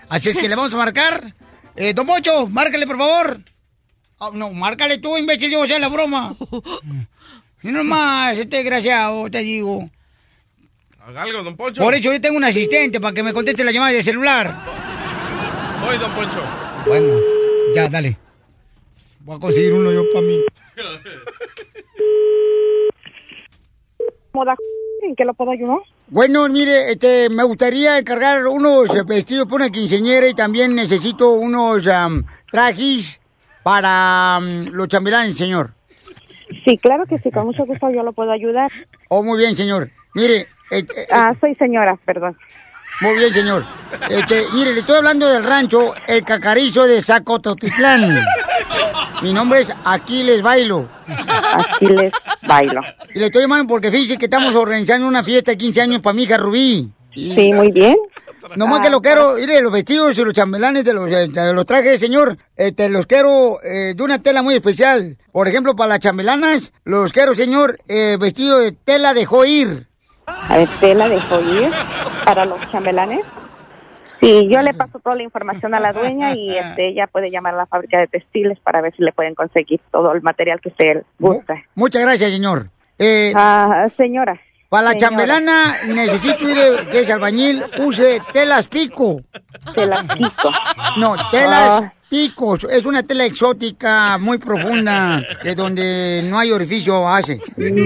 Así 0.08 0.30
es 0.30 0.38
que 0.38 0.48
le 0.48 0.54
vamos 0.54 0.74
a 0.74 0.78
marcar. 0.78 1.34
Eh, 1.76 1.92
don 1.92 2.06
Pocho, 2.06 2.48
márcale 2.48 2.86
por 2.86 2.98
favor. 2.98 3.40
Ah, 4.20 4.30
no, 4.32 4.50
márcale 4.52 4.98
tú, 4.98 5.16
imbécil, 5.16 5.50
yo 5.50 5.58
voy 5.58 5.68
a 5.68 5.70
hacer 5.70 5.80
la 5.80 5.88
broma. 5.88 6.34
Y 7.64 7.68
no 7.68 7.82
más, 7.82 8.36
este 8.36 8.58
desgraciado, 8.58 9.30
te 9.30 9.38
digo. 9.38 9.88
Haga 11.00 11.22
algo, 11.22 11.42
don 11.42 11.56
Poncho. 11.56 11.82
Por 11.82 11.94
eso 11.94 12.12
yo 12.12 12.20
tengo 12.20 12.36
un 12.36 12.44
asistente 12.44 13.00
para 13.00 13.14
que 13.14 13.22
me 13.22 13.32
conteste 13.32 13.64
la 13.64 13.72
llamada 13.72 13.92
de 13.92 14.02
celular. 14.02 14.54
Voy, 15.80 15.96
don 15.96 16.12
Poncho. 16.12 16.42
Bueno, 16.86 17.14
ya, 17.74 17.88
dale. 17.88 18.18
Voy 19.24 19.36
a 19.36 19.40
conseguir 19.40 19.72
uno 19.72 19.90
yo 19.90 20.04
para 20.12 20.26
mí. 20.26 20.44
¿En 25.02 25.16
qué 25.16 25.24
lo 25.24 25.32
puedo 25.34 25.50
ayudar? 25.50 25.78
Bueno, 26.08 26.46
mire, 26.48 26.92
este, 26.92 27.30
me 27.30 27.42
gustaría 27.44 27.98
encargar 27.98 28.46
unos 28.46 28.94
eh, 28.94 29.02
vestidos 29.06 29.46
para 29.46 29.64
una 29.64 29.70
quinceañera 29.70 30.28
y 30.28 30.34
también 30.34 30.74
necesito 30.74 31.32
unos 31.32 31.86
am, 31.86 32.24
trajes 32.50 33.18
para 33.62 34.38
los 34.40 34.88
chambelanes, 34.88 35.38
señor. 35.38 35.70
Sí, 36.64 36.76
claro 36.76 37.06
que 37.06 37.18
sí, 37.18 37.30
con 37.30 37.46
mucho 37.46 37.64
gusto 37.64 37.90
yo 37.90 38.02
lo 38.02 38.12
puedo 38.12 38.30
ayudar. 38.30 38.70
Oh, 39.08 39.22
muy 39.22 39.38
bien, 39.38 39.56
señor. 39.56 39.90
Mire, 40.14 40.42
eh, 40.70 40.84
eh, 40.96 41.06
Ah, 41.10 41.34
soy 41.40 41.54
señora, 41.54 41.98
perdón. 42.04 42.36
Muy 43.00 43.16
bien, 43.16 43.32
señor. 43.32 43.64
Este, 44.08 44.46
mire, 44.52 44.72
le 44.72 44.80
estoy 44.80 44.96
hablando 44.96 45.28
del 45.28 45.44
rancho 45.44 45.94
El 46.06 46.24
Cacarizo 46.24 46.84
de 46.84 47.02
Zacototitlán. 47.02 48.18
Mi 49.22 49.32
nombre 49.32 49.60
es 49.60 49.72
Aquiles 49.84 50.42
Bailo. 50.42 50.88
Aquiles 51.06 52.12
Bailo. 52.42 52.80
Y 53.14 53.18
le 53.18 53.26
estoy 53.26 53.42
llamando 53.42 53.66
porque 53.66 53.90
fíjese 53.90 54.18
que 54.18 54.26
estamos 54.26 54.54
organizando 54.54 55.06
una 55.06 55.22
fiesta 55.22 55.52
de 55.52 55.58
15 55.58 55.80
años 55.80 56.02
para 56.02 56.14
mi 56.14 56.24
hija 56.24 56.36
Rubí. 56.36 56.90
Sí, 57.14 57.52
muy 57.52 57.70
bien. 57.70 57.96
Nomás 58.56 58.80
que 58.80 58.90
lo 58.90 59.00
quiero, 59.00 59.34
mire, 59.34 59.62
los 59.62 59.72
vestidos 59.72 60.18
y 60.18 60.24
los 60.24 60.34
chambelanes 60.34 60.84
de 60.84 60.92
los, 60.92 61.10
eh, 61.10 61.28
de 61.28 61.52
los 61.52 61.64
trajes, 61.64 61.98
señor, 61.98 62.36
este, 62.56 62.88
los 62.88 63.06
quiero 63.06 63.58
eh, 63.62 63.94
de 63.96 64.02
una 64.02 64.20
tela 64.20 64.42
muy 64.42 64.54
especial. 64.54 65.16
Por 65.32 65.48
ejemplo, 65.48 65.74
para 65.74 65.90
las 65.90 66.00
chambelanas, 66.00 66.72
los 66.84 67.12
quiero, 67.12 67.34
señor, 67.34 67.78
eh, 67.88 68.18
vestido 68.20 68.58
de 68.58 68.72
tela 68.72 69.14
de 69.14 69.24
joir. 69.24 69.86
A 70.26 70.58
ver, 70.58 70.68
tela 70.80 71.08
de 71.08 71.20
joyer 71.20 71.72
para 72.24 72.44
los 72.44 72.58
chambelanes. 72.70 73.20
Sí, 74.20 74.48
yo 74.50 74.60
le 74.60 74.72
paso 74.72 74.98
toda 75.00 75.16
la 75.16 75.22
información 75.22 75.74
a 75.74 75.80
la 75.80 75.92
dueña 75.92 76.34
y 76.34 76.56
este, 76.56 76.88
ella 76.88 77.06
puede 77.08 77.30
llamar 77.30 77.54
a 77.54 77.58
la 77.58 77.66
fábrica 77.66 77.98
de 77.98 78.06
textiles 78.06 78.58
para 78.60 78.80
ver 78.80 78.94
si 78.96 79.02
le 79.02 79.12
pueden 79.12 79.34
conseguir 79.34 79.80
todo 79.92 80.12
el 80.12 80.22
material 80.22 80.60
que 80.60 80.70
usted 80.70 81.02
gusta. 81.18 81.56
Muchas 81.74 82.02
gracias, 82.02 82.30
señor. 82.30 82.68
Eh, 82.98 83.32
Ah, 83.34 83.86
señora. 83.94 84.40
Para 84.70 84.84
la 84.84 84.90
señora. 84.92 85.08
chambelana 85.08 85.74
necesito 85.88 86.48
ir, 86.48 86.56
eh, 86.58 86.88
que 86.90 87.00
es 87.00 87.10
albañil, 87.10 87.62
use 87.80 88.20
telas 88.32 88.66
pico. 88.68 89.20
Telas 89.74 90.04
pico. 90.16 90.50
No, 90.96 91.14
telas 91.30 91.82
Ah. 91.82 91.92
Picos. 92.18 92.64
Es 92.70 92.86
una 92.86 93.02
tela 93.02 93.24
exótica, 93.24 94.18
muy 94.18 94.38
profunda, 94.38 95.20
que 95.42 95.56
donde 95.56 96.22
no 96.24 96.38
hay 96.38 96.52
orificio 96.52 97.08
hace. 97.08 97.40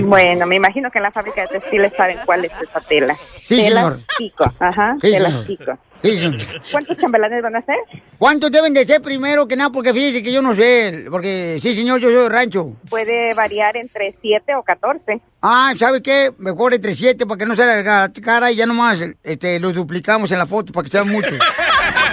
Bueno, 0.04 0.46
me 0.46 0.56
imagino 0.56 0.90
que 0.90 0.98
en 0.98 1.04
la 1.04 1.10
fábrica 1.10 1.40
de 1.42 1.48
textiles 1.48 1.92
saben 1.96 2.18
cuál 2.26 2.44
es 2.44 2.52
esa 2.52 2.80
tela. 2.86 3.16
Sí, 3.46 3.56
telas 3.56 3.84
señor. 3.84 3.98
pico, 4.18 4.44
ajá, 4.60 4.96
Sí, 5.00 5.10
telas 5.12 5.32
señor. 5.32 5.46
pico. 5.46 5.78
Sí, 6.02 6.16
señor. 6.18 6.34
¿Cuántos 6.70 6.96
chambelanes 6.98 7.42
van 7.42 7.56
a 7.56 7.58
hacer? 7.60 7.74
¿Cuántos 8.18 8.50
deben 8.52 8.74
de 8.74 8.86
ser 8.86 9.00
primero 9.00 9.48
que 9.48 9.56
nada? 9.56 9.70
Porque 9.70 9.92
fíjese 9.94 10.22
que 10.22 10.30
yo 10.30 10.42
no 10.42 10.54
sé, 10.54 11.06
porque 11.10 11.56
sí, 11.60 11.74
señor, 11.74 11.98
yo 11.98 12.08
soy 12.08 12.22
de 12.22 12.28
rancho. 12.28 12.74
Puede 12.90 13.32
variar 13.34 13.76
entre 13.78 14.14
7 14.20 14.54
o 14.56 14.62
14. 14.62 15.20
Ah, 15.40 15.72
¿sabe 15.78 16.02
qué? 16.02 16.32
Mejor 16.38 16.74
entre 16.74 16.92
siete 16.94 17.24
para 17.24 17.38
que 17.38 17.46
no 17.46 17.54
se 17.56 17.62
haga 17.62 18.12
cara 18.12 18.50
y 18.52 18.56
ya 18.56 18.66
nomás 18.66 19.02
este, 19.22 19.58
los 19.60 19.72
duplicamos 19.72 20.30
en 20.32 20.38
la 20.38 20.46
foto 20.46 20.72
para 20.72 20.84
que 20.84 20.90
sean 20.90 21.08
muchos. 21.08 21.38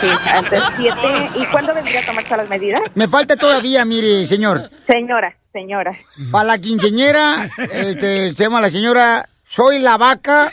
Sí, 0.09 0.29
entre 0.37 0.59
7. 0.77 0.97
¿Y 1.41 1.45
cuándo 1.47 1.73
vendría 1.73 1.99
a 2.01 2.05
tomarse 2.05 2.37
las 2.37 2.49
medidas? 2.49 2.81
Me 2.95 3.07
falta 3.07 3.35
todavía, 3.35 3.83
mire, 3.85 4.25
señor. 4.25 4.69
Señora, 4.87 5.35
señora. 5.53 5.91
Para 6.31 6.45
la 6.45 6.57
quinceñera, 6.59 7.47
este, 7.71 8.33
se 8.33 8.43
llama 8.43 8.61
la 8.61 8.69
señora 8.69 9.27
Soy 9.43 9.79
la 9.79 9.97
Vaca. 9.97 10.51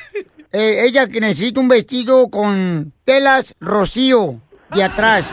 eh, 0.53 0.85
ella 0.87 1.09
que 1.09 1.21
necesita 1.21 1.61
un 1.61 1.69
vestido 1.69 2.29
con 2.29 2.93
telas 3.05 3.55
rocío 3.61 4.41
de 4.75 4.83
atrás. 4.85 5.25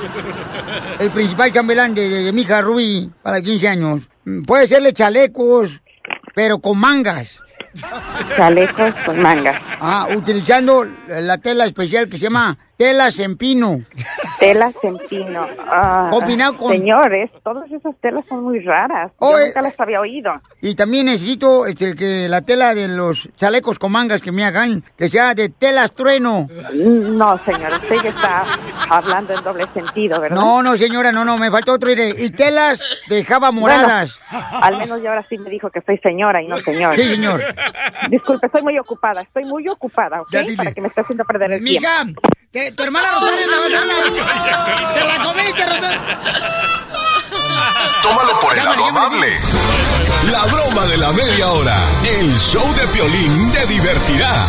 El 0.99 1.11
principal 1.11 1.51
chambelán 1.51 1.93
de, 1.93 2.07
de- 2.09 2.23
de 2.23 2.33
mi 2.33 2.41
hija 2.41 2.61
Rubí, 2.61 3.09
para 3.21 3.41
15 3.41 3.67
años. 3.67 4.01
Mm, 4.25 4.43
Puede 4.43 4.67
serle 4.67 4.93
chalecos, 4.93 5.81
pero 6.35 6.59
con 6.59 6.77
mangas. 6.77 7.37
Chalecos 8.35 8.93
con 9.05 9.19
mangas. 9.21 9.61
Ah, 9.79 10.07
utilizando 10.15 10.85
la 11.07 11.37
tela 11.37 11.65
especial 11.65 12.09
que 12.09 12.17
se 12.17 12.23
llama 12.23 12.57
telas 12.79 13.19
en 13.19 13.35
pino. 13.35 13.81
Telas 14.39 14.73
en 14.83 14.97
pino. 14.99 15.45
Ah, 15.67 16.07
Combinado 16.11 16.55
con- 16.55 16.71
Señores, 16.71 17.29
todas 17.43 17.69
esas 17.69 17.93
telas 17.99 18.23
son 18.29 18.45
muy 18.45 18.61
raras. 18.61 19.11
Yo 19.19 19.27
Oye. 19.27 19.47
nunca 19.47 19.61
las 19.61 19.77
había 19.81 19.99
oído. 19.99 20.31
Y 20.61 20.75
también 20.75 21.07
necesito 21.07 21.65
este, 21.65 21.93
que 21.93 22.29
la 22.29 22.41
tela 22.41 22.73
de 22.73 22.87
los 22.87 23.27
chalecos 23.35 23.77
con 23.77 23.91
mangas 23.91 24.21
que 24.21 24.31
me 24.31 24.45
hagan, 24.45 24.81
que 24.97 25.09
sea 25.09 25.35
de 25.35 25.49
telas 25.49 25.91
trueno. 25.93 26.47
No, 26.73 27.37
señora, 27.43 27.75
usted 27.75 27.97
ya 28.01 28.09
está 28.11 28.45
hablando 28.89 29.33
en 29.37 29.43
doble 29.43 29.65
sentido, 29.73 30.21
¿verdad? 30.21 30.37
No, 30.37 30.63
no, 30.63 30.77
señora, 30.77 31.11
no, 31.11 31.25
no, 31.25 31.37
me 31.37 31.51
falta 31.51 31.73
otro. 31.73 31.89
mire. 31.89 32.11
Y 32.17 32.29
telas 32.29 32.81
de 33.09 33.25
java 33.25 33.51
moradas. 33.51 34.17
Bueno, 34.31 34.47
al 34.61 34.77
menos 34.77 35.01
ya 35.01 35.09
ahora 35.09 35.25
sí 35.27 35.37
me 35.37 35.49
dijo 35.49 35.69
que 35.69 35.81
soy 35.81 35.97
señora 35.97 36.41
y 36.41 36.47
no 36.47 36.55
señor. 36.55 36.95
Sí, 36.95 37.03
señor. 37.09 37.43
Disculpe, 38.09 38.45
estoy 38.45 38.61
muy 38.61 38.79
ocupada, 38.79 39.21
estoy 39.21 39.43
muy 39.43 39.67
ocupada, 39.67 40.21
¿ok? 40.21 40.29
Ya. 40.31 40.43
Para 40.55 40.71
que 40.71 40.79
me 40.79 40.87
esté 40.87 41.01
haciendo 41.01 41.25
perder 41.25 41.51
el 41.51 41.63
tiempo. 41.65 41.89
Mija, 41.89 42.68
te- 42.69 42.75
tu 42.75 42.83
hermana 42.83 43.07
Rosario 43.11 43.47
me 43.47 43.57
va 43.57 44.89
a. 44.89 44.93
¿Te 44.93 45.03
la 45.03 45.23
comiste, 45.23 45.65
Rosario? 45.65 45.99
Tómalo 48.01 48.39
por 48.39 48.57
el 48.57 48.63
lado 48.63 48.85
amable. 48.85 49.27
La 50.31 50.45
broma 50.45 50.85
de 50.87 50.97
la 50.97 51.11
media 51.11 51.47
hora. 51.49 51.77
El 52.19 52.33
show 52.39 52.65
de 52.75 52.87
Piolín 52.87 53.51
te 53.51 53.65
divertirá. 53.67 54.45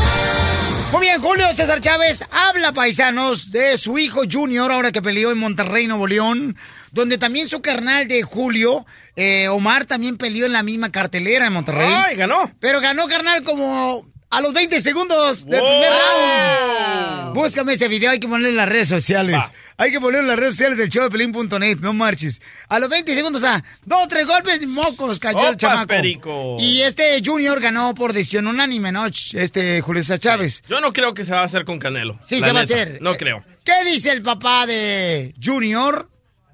Muy 0.93 1.03
bien, 1.03 1.23
Julio 1.23 1.47
César 1.55 1.81
Chávez 1.81 2.25
habla, 2.33 2.73
paisanos, 2.73 3.53
de 3.53 3.79
su 3.79 3.97
hijo 3.99 4.23
Junior, 4.31 4.73
ahora 4.73 4.91
que 4.91 5.01
peleó 5.01 5.31
en 5.31 5.39
Monterrey, 5.39 5.87
Nuevo 5.87 6.09
León, 6.09 6.57
donde 6.91 7.17
también 7.17 7.49
su 7.49 7.63
carnal 7.63 8.09
de 8.09 8.23
Julio, 8.25 8.85
eh, 9.15 9.47
Omar, 9.49 9.85
también 9.85 10.17
peleó 10.17 10.47
en 10.47 10.53
la 10.53 10.65
misma 10.65 10.91
cartelera 10.91 11.47
en 11.47 11.53
Monterrey. 11.53 11.93
Ay, 11.95 12.17
ganó. 12.17 12.51
Pero 12.59 12.81
ganó, 12.81 13.07
carnal, 13.07 13.45
como 13.45 14.05
a 14.31 14.41
los 14.41 14.55
20 14.55 14.81
segundos 14.81 15.45
del 15.47 15.61
primer 15.61 15.91
round. 15.91 17.35
Búscame 17.35 17.73
ese 17.75 17.89
video, 17.89 18.11
hay 18.11 18.21
que 18.21 18.29
ponerlo 18.29 18.49
en 18.49 18.57
las 18.57 18.69
redes 18.69 18.89
sociales. 18.89 19.43
Hay 19.77 19.91
que 19.91 20.01
ponerlo 20.01 20.21
en 20.23 20.29
las 20.29 20.39
redes 20.39 20.55
sociales 20.55 20.79
del 20.79 20.89
show 20.89 21.05
de 21.05 21.11
Pelín.net, 21.11 21.79
no 21.81 21.93
marches. 21.93 22.41
A 22.69 22.79
los 22.79 22.89
20 22.91 23.15
segundos, 23.15 23.43
a 23.45 23.63
dos, 23.85 24.09
tres 24.09 24.27
golpes 24.27 24.63
y 24.63 24.67
mocos 24.67 25.19
cayó 25.19 25.49
el 25.49 25.57
chamaco. 25.57 25.87
perico. 25.87 26.57
Y 26.59 26.83
este 26.83 27.21
Junior 27.25 27.61
ganó 27.61 27.95
por 27.95 28.13
decisión 28.13 28.47
unánime, 28.47 28.93
¿no? 28.93 29.07
Este 29.07 29.81
Julio 29.81 30.03
César 30.03 30.19
Chávez. 30.19 30.63
Yo 30.69 30.81
no 30.81 30.93
creo 30.93 31.15
que 31.15 31.25
se 31.25 31.33
va 31.33 31.41
a 31.41 31.45
hacer 31.45 31.65
con 31.65 31.79
Canelo. 31.79 32.19
Sí, 32.23 32.41
se 32.41 32.53
va 32.53 32.61
a 32.61 32.65
hacer. 32.65 32.99
No 33.01 33.15
creo. 33.15 33.45
¿Qué 33.65 33.85
dice 33.91 34.13
el 34.13 34.23
papá 34.23 34.67
de 34.67 35.35
Junior? 35.43 36.09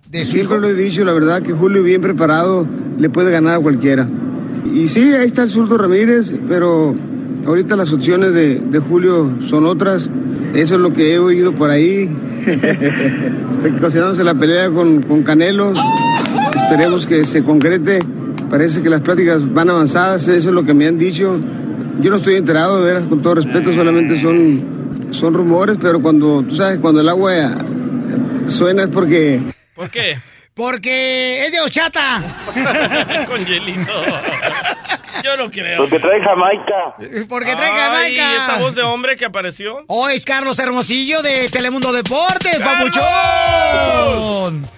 De 0.08 0.24
Siempre 0.24 0.56
hijo? 0.56 0.56
lo 0.58 0.68
he 0.68 0.74
dicho, 0.74 1.04
la 1.04 1.12
verdad 1.12 1.42
que 1.42 1.52
Julio 1.52 1.82
bien 1.82 2.00
preparado 2.00 2.66
le 2.98 3.10
puede 3.10 3.32
ganar 3.32 3.56
a 3.56 3.60
cualquiera. 3.60 4.08
Y 4.64 4.86
sí, 4.88 5.12
ahí 5.14 5.26
está 5.26 5.42
el 5.42 5.50
Zurdo 5.50 5.76
Ramírez, 5.78 6.32
pero 6.48 6.94
ahorita 7.46 7.76
las 7.76 7.92
opciones 7.92 8.32
de, 8.32 8.60
de 8.60 8.78
Julio 8.78 9.38
son 9.40 9.66
otras. 9.66 10.10
Eso 10.54 10.74
es 10.74 10.80
lo 10.80 10.92
que 10.92 11.14
he 11.14 11.18
oído 11.18 11.54
por 11.54 11.70
ahí. 11.70 12.10
Está 12.46 13.76
cocinándose 13.80 14.24
la 14.24 14.34
pelea 14.34 14.70
con, 14.70 15.02
con 15.02 15.22
Canelo. 15.22 15.72
Esperemos 16.54 17.06
que 17.06 17.24
se 17.24 17.44
concrete. 17.44 18.00
Parece 18.50 18.82
que 18.82 18.88
las 18.88 19.00
pláticas 19.00 19.52
van 19.52 19.70
avanzadas, 19.70 20.28
eso 20.28 20.48
es 20.48 20.54
lo 20.54 20.64
que 20.64 20.74
me 20.74 20.86
han 20.86 20.98
dicho. 20.98 21.38
Yo 22.00 22.10
no 22.10 22.16
estoy 22.16 22.36
enterado, 22.36 22.78
de 22.78 22.84
veras, 22.86 23.04
con 23.06 23.22
todo 23.22 23.36
respeto, 23.36 23.72
solamente 23.72 24.20
son, 24.20 25.08
son 25.10 25.34
rumores, 25.34 25.78
pero 25.80 26.00
cuando, 26.00 26.42
tú 26.42 26.54
sabes, 26.54 26.78
cuando 26.78 27.00
el 27.00 27.08
agua 27.08 27.32
suena 28.46 28.82
es 28.84 28.88
porque... 28.88 29.40
¿Por 29.74 29.90
qué? 29.90 30.18
Porque 30.54 31.44
es 31.44 31.52
de 31.52 31.60
Ochata. 31.60 32.22
con 33.28 33.44
hielito. 33.44 33.92
Yo 35.24 35.36
no 35.36 35.50
creo. 35.50 35.78
Porque 35.78 35.98
trae 35.98 36.20
Jamaica. 36.22 36.94
Porque 37.28 37.54
trae 37.56 37.70
Ay, 37.70 37.80
Jamaica. 38.16 38.32
¿y 38.32 38.36
esa 38.36 38.58
voz 38.58 38.74
de 38.74 38.82
hombre 38.82 39.16
que 39.16 39.24
apareció? 39.24 39.84
Hoy 39.88 40.14
es 40.14 40.24
Carlos 40.24 40.58
Hermosillo 40.58 41.22
de 41.22 41.48
Telemundo 41.48 41.92
Deportes, 41.92 42.58
¡Carlos! 42.58 42.90
papuchón. 42.96 44.68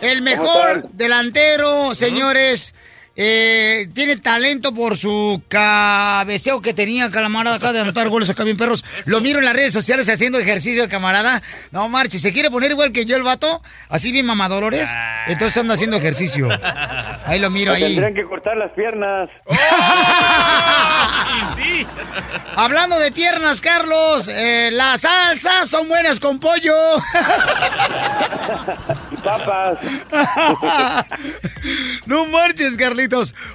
El 0.00 0.22
mejor 0.22 0.88
delantero, 0.92 1.94
señores. 1.94 2.74
Eh, 3.20 3.88
tiene 3.94 4.16
talento 4.16 4.72
por 4.72 4.96
su 4.96 5.42
cabeceo 5.48 6.62
que 6.62 6.72
tenía 6.72 7.10
camarada 7.10 7.56
acá 7.56 7.72
de 7.72 7.80
anotar 7.80 8.08
goles 8.08 8.30
acá 8.30 8.44
bien 8.44 8.56
perros. 8.56 8.84
Lo 9.06 9.20
miro 9.20 9.40
en 9.40 9.44
las 9.44 9.54
redes 9.54 9.72
sociales 9.72 10.08
haciendo 10.08 10.38
ejercicio 10.38 10.84
el 10.84 10.88
camarada. 10.88 11.42
No 11.72 11.88
marche, 11.88 12.20
se 12.20 12.32
quiere 12.32 12.48
poner 12.48 12.70
igual 12.70 12.92
que 12.92 13.06
yo 13.06 13.16
el 13.16 13.24
vato, 13.24 13.60
así 13.88 14.12
bien 14.12 14.24
mamadolores. 14.24 14.88
Entonces 15.26 15.58
anda 15.58 15.74
haciendo 15.74 15.96
ejercicio. 15.96 16.48
Ahí 17.26 17.40
lo 17.40 17.50
miro 17.50 17.72
ahí. 17.72 17.82
Tendrían 17.82 18.14
que 18.14 18.22
cortar 18.22 18.56
las 18.56 18.70
piernas. 18.70 19.28
Y 21.28 21.60
sí. 21.60 21.86
Hablando 22.56 22.98
de 22.98 23.12
piernas, 23.12 23.60
Carlos, 23.60 24.28
eh, 24.28 24.70
las 24.72 25.02
salsas 25.02 25.68
son 25.68 25.88
buenas 25.88 26.18
con 26.18 26.40
pollo. 26.40 26.74
Y 29.12 29.16
papas. 29.18 29.78
no 32.06 32.26
marches, 32.26 32.76
Carlitos. 32.76 33.07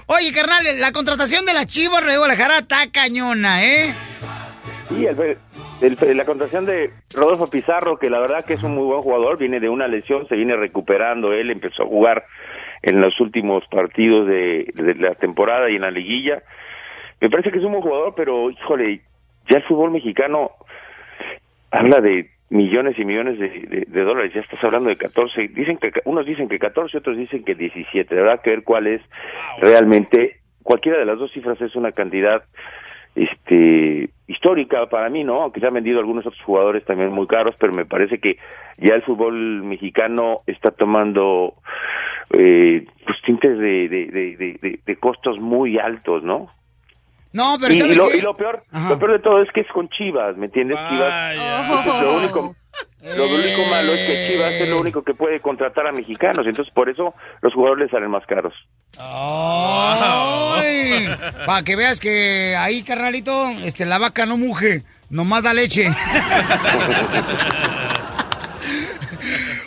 Oye, 0.07 0.31
carnal, 0.33 0.63
la 0.79 0.91
contratación 0.91 1.45
de 1.45 1.53
la 1.53 1.65
Chivas 1.65 2.05
de 2.05 2.17
Guadalajara 2.17 2.59
está 2.59 2.91
cañona, 2.91 3.63
¿eh? 3.63 3.93
El- 5.81 6.17
la 6.17 6.25
contratación 6.25 6.65
de 6.65 6.91
Rodolfo 7.13 7.49
Pizarro, 7.49 7.97
que 7.97 8.09
la 8.09 8.19
verdad 8.19 8.45
que 8.45 8.53
es 8.53 8.63
un 8.63 8.75
muy 8.75 8.85
buen 8.85 9.01
jugador, 9.01 9.37
viene 9.37 9.59
de 9.59 9.67
una 9.69 9.87
lesión, 9.87 10.27
se 10.29 10.35
viene 10.35 10.55
recuperando. 10.55 11.33
Él 11.33 11.49
empezó 11.51 11.83
a 11.83 11.87
jugar 11.87 12.25
en 12.81 13.01
los 13.01 13.19
últimos 13.19 13.63
partidos 13.69 14.27
de, 14.27 14.71
de 14.73 14.95
la 14.95 15.15
temporada 15.15 15.69
y 15.69 15.75
en 15.75 15.81
la 15.81 15.91
liguilla. 15.91 16.41
Me 17.19 17.29
parece 17.29 17.51
que 17.51 17.57
es 17.57 17.63
un 17.63 17.71
buen 17.71 17.83
jugador, 17.83 18.13
pero 18.15 18.49
híjole, 18.49 19.01
ya 19.49 19.57
el 19.57 19.63
fútbol 19.63 19.91
mexicano 19.91 20.51
habla 21.71 21.99
de 21.99 22.29
millones 22.53 22.97
y 22.99 23.03
millones 23.05 23.39
de, 23.39 23.49
de- 23.49 23.85
de 23.87 24.01
dólares, 24.03 24.31
ya 24.33 24.41
estás 24.41 24.63
hablando 24.63 24.89
de 24.89 24.95
14, 24.95 25.47
dicen 25.49 25.77
que 25.77 25.91
unos 26.05 26.25
dicen 26.25 26.47
que 26.47 26.59
14, 26.59 26.97
otros 26.99 27.17
dicen 27.17 27.43
que 27.43 27.55
17, 27.55 28.19
habrá 28.19 28.37
que 28.37 28.51
ver 28.51 28.63
cuál 28.63 28.87
es 28.87 29.01
realmente, 29.59 30.37
cualquiera 30.61 30.99
de 30.99 31.05
las 31.05 31.17
dos 31.17 31.31
cifras 31.31 31.59
es 31.61 31.75
una 31.75 31.91
cantidad 31.91 32.43
este 33.15 34.09
histórica 34.27 34.87
para 34.87 35.09
mí, 35.09 35.23
¿no? 35.23 35.41
Aunque 35.43 35.59
se 35.59 35.67
han 35.67 35.73
vendido 35.73 35.99
algunos 35.99 36.25
otros 36.25 36.41
jugadores 36.43 36.83
también 36.85 37.11
muy 37.11 37.27
caros, 37.27 37.55
pero 37.59 37.71
me 37.73 37.85
parece 37.85 38.17
que 38.19 38.37
ya 38.77 38.95
el 38.95 39.03
fútbol 39.03 39.63
mexicano 39.63 40.41
está 40.47 40.71
tomando 40.71 41.53
eh, 42.37 42.85
pues 43.05 43.17
tintes 43.25 43.57
de, 43.59 43.87
de, 43.89 44.05
de, 44.07 44.37
de- 44.37 44.59
de- 44.61 44.79
de 44.85 44.95
costos 44.95 45.39
muy 45.39 45.77
altos, 45.77 46.23
¿no? 46.23 46.49
No, 47.33 47.57
pero 47.59 47.73
y, 47.73 47.77
¿sabes 47.77 47.97
y 47.97 47.99
lo, 47.99 48.07
qué? 48.09 48.17
y 48.17 48.21
lo 48.21 48.37
peor, 48.37 48.63
Ajá. 48.71 48.89
lo 48.89 48.99
peor 48.99 49.13
de 49.13 49.19
todo 49.19 49.41
es 49.41 49.49
que 49.53 49.61
es 49.61 49.67
con 49.73 49.89
Chivas, 49.89 50.37
¿me 50.37 50.45
entiendes? 50.45 50.77
Chivas. 50.89 51.35
Entonces, 51.35 52.01
lo 52.01 52.17
único, 52.17 52.55
lo 53.01 53.25
único 53.25 53.61
malo 53.71 53.91
es 53.93 54.07
que 54.07 54.27
Chivas 54.31 54.51
es 54.53 54.69
lo 54.69 54.79
único 54.79 55.03
que 55.03 55.13
puede 55.13 55.39
contratar 55.41 55.87
a 55.87 55.91
mexicanos, 55.91 56.45
entonces 56.45 56.73
por 56.73 56.89
eso 56.89 57.13
los 57.41 57.53
jugadores 57.53 57.89
salen 57.91 58.11
más 58.11 58.25
caros. 58.27 58.53
Para 61.45 61.63
que 61.63 61.75
veas 61.75 61.99
que 61.99 62.55
ahí, 62.55 62.83
carnalito, 62.83 63.49
este, 63.63 63.85
la 63.85 63.97
vaca 63.97 64.25
no 64.25 64.37
muge, 64.37 64.83
nomás 65.09 65.43
da 65.43 65.53
leche. 65.53 65.89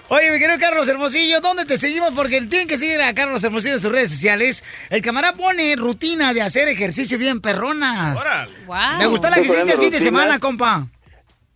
Oye, 0.08 0.30
mi 0.30 0.38
querido 0.38 0.56
Carlos 0.60 0.88
Hermosillo, 0.88 1.40
¿dónde 1.40 1.64
te 1.64 1.78
seguimos? 1.78 2.12
Porque 2.12 2.40
tienen 2.42 2.68
que 2.68 2.76
seguir 2.76 3.00
a 3.00 3.12
Carlos 3.12 3.42
Hermosillo 3.42 3.74
en 3.74 3.80
sus 3.80 3.90
redes 3.90 4.10
sociales. 4.10 4.62
El 4.88 5.02
camarada 5.02 5.36
pone 5.36 5.74
rutina 5.76 6.32
de 6.32 6.42
hacer 6.42 6.68
ejercicio 6.68 7.18
bien 7.18 7.40
perronas. 7.40 8.16
Wow. 8.66 8.76
Me 8.98 9.06
gustó 9.06 9.28
la 9.28 9.34
que 9.34 9.42
Estoy 9.42 9.56
hiciste 9.56 9.74
el 9.74 9.80
fin 9.80 9.90
de 9.90 9.98
semana, 9.98 10.38
compa. 10.38 10.86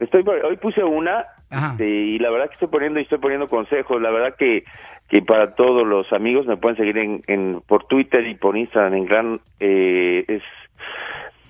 Estoy 0.01 0.25
hoy 0.27 0.57
puse 0.57 0.83
una 0.83 1.25
este, 1.49 1.89
y 1.89 2.19
la 2.19 2.31
verdad 2.31 2.49
que 2.49 2.55
estoy 2.55 2.69
poniendo 2.69 2.99
y 2.99 3.05
estoy 3.05 3.19
poniendo 3.19 3.47
consejos. 3.47 4.03
La 4.03 4.11
verdad 4.11 4.35
que 4.37 4.65
que 5.09 5.23
para 5.23 5.55
todos 5.55 5.87
los 5.87 6.13
amigos 6.13 6.47
me 6.47 6.57
pueden 6.57 6.77
seguir 6.77 6.99
en, 6.99 7.23
en 7.27 7.61
por 7.67 7.85
Twitter 7.87 8.27
y 8.27 8.37
por 8.37 8.57
Instagram 8.57 8.95
en 8.95 9.05
gran 9.07 9.41
eh, 9.59 10.25
es 10.29 10.43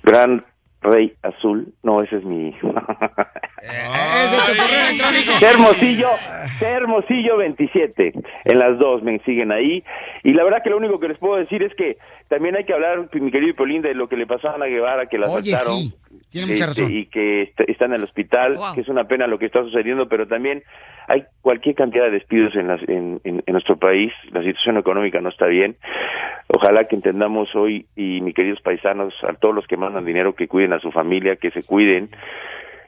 gran 0.03 0.45
rey 0.83 1.13
azul. 1.23 1.73
No, 1.83 2.03
ese 2.03 2.17
es 2.17 2.25
mi 2.25 2.49
Ese 3.61 4.37
es 4.37 4.45
tu 4.45 4.57
correo 4.57 4.87
electrónico. 4.89 5.33
Hermosillo, 5.45 6.09
Hermosillo 6.61 7.37
27. 7.37 8.13
En 8.45 8.59
las 8.59 8.79
dos 8.79 9.03
me 9.03 9.19
siguen 9.21 9.53
ahí. 9.53 9.85
Y 10.25 10.33
la 10.33 10.45
verdad 10.45 10.63
que 10.63 10.71
lo 10.71 10.79
único 10.79 10.99
que 10.99 11.09
les 11.09 11.19
puedo 11.19 11.37
decir 11.37 11.63
es 11.63 11.75
que 11.75 11.99
también 12.29 12.57
hay 12.57 12.65
que 12.65 12.73
hablar, 12.73 13.09
mi 13.13 13.31
querido 13.31 13.55
Polín, 13.57 13.83
de 13.83 13.95
lo 13.95 14.09
que 14.09 14.17
le 14.17 14.27
pasó 14.27 14.49
a 14.49 14.55
Ana 14.55 14.67
Guevara, 14.67 15.07
que 15.07 15.19
la 15.19 15.29
Oye, 15.29 15.53
asaltaron. 15.53 15.81
sí, 15.83 15.95
tiene 16.31 16.53
mucha 16.53 16.65
este, 16.71 16.83
razón. 16.83 16.93
Y 16.97 17.07
que 17.07 17.43
est- 17.43 17.61
está 17.69 17.85
en 17.87 17.95
el 17.95 18.05
hospital, 18.05 18.57
Wow. 18.57 18.75
que 18.75 18.81
es 18.83 18.89
una 18.89 19.05
pena 19.05 19.27
lo 19.27 19.39
que 19.39 19.47
está 19.47 19.63
sucediendo, 19.63 20.09
pero 20.09 20.27
también 20.27 20.63
hay 21.09 21.25
cualquier 21.41 21.75
cantidad 21.75 22.05
de 22.05 22.11
despidos 22.13 22.55
en, 22.57 22.69
las- 22.69 22.83
en, 22.89 23.21
en- 23.25 23.43
en 23.47 23.53
nuestro 23.53 23.77
país. 23.79 24.13
La 24.33 24.41
situación 24.43 24.77
económica 24.79 25.21
no 25.21 25.29
está 25.29 25.47
bien. 25.47 25.77
Ojalá 26.49 26.85
que 26.85 26.97
entendamos 26.97 27.55
hoy, 27.55 27.87
y 27.97 28.21
mis 28.23 28.35
queridos 28.35 28.61
paisanos, 28.61 29.15
a 29.29 29.35
todos 29.35 29.55
los 29.55 29.67
que 29.67 29.77
mandan 29.77 30.05
dinero, 30.05 30.35
que 30.35 30.49
cuiden 30.49 30.73
a 30.73 30.81
su 30.81 30.91
familia, 30.91 31.37
que 31.37 31.51
se 31.53 31.63
cuiden 31.63 32.11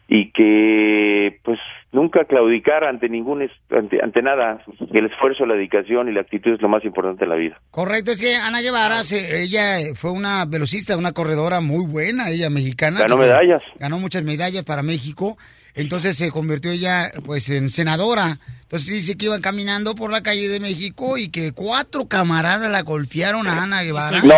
y 0.09 0.31
que 0.33 1.39
pues 1.45 1.59
nunca 1.93 2.25
claudicar 2.25 2.85
ante 2.85 3.09
ningún 3.09 3.49
ante, 3.71 4.03
ante 4.03 4.23
nada 4.23 4.63
el 4.93 5.07
esfuerzo 5.07 5.47
la 5.47 5.55
dedicación 5.55 6.09
y 6.09 6.13
la 6.13 6.23
actitud 6.23 6.53
es 6.55 6.63
lo 6.63 6.69
más 6.69 6.85
importante 6.85 7.25
en 7.25 7.31
la 7.31 7.37
vida 7.37 7.61
Correcto, 7.71 8.11
es 8.11 8.21
que 8.21 8.35
Ana 8.35 8.61
Guevara, 8.61 9.05
se- 9.05 9.43
ella 9.43 9.77
fue 9.95 10.11
una 10.11 10.45
velocista, 10.47 10.97
una 10.97 11.13
corredora 11.13 11.61
muy 11.61 11.87
buena, 11.87 12.31
ella 12.31 12.51
mexicana. 12.51 13.01
Ganó 13.01 13.17
fue- 13.17 13.27
medallas. 13.27 13.63
Ganó 13.79 13.99
muchas 13.99 14.23
medallas 14.25 14.65
para 14.65 14.83
México. 14.83 15.37
Entonces 15.75 16.17
se 16.19 16.31
convirtió 16.31 16.71
ella 16.71 17.11
pues 17.25 17.49
en 17.49 17.71
senadora. 17.71 18.37
Entonces 18.63 18.89
dice 18.95 19.17
que 19.19 19.27
iban 19.27 19.41
caminando 19.43 19.95
por 19.95 20.11
la 20.11 20.23
calle 20.23 20.49
de 20.49 20.59
México 20.61 21.17
y 21.19 21.31
que 21.31 21.53
cuatro 21.53 22.09
camaradas 22.09 22.71
la 22.71 22.83
golpearon 22.83 23.47
a 23.47 23.63
Ana 23.63 23.83
Guevara. 23.83 24.21
no 24.23 24.35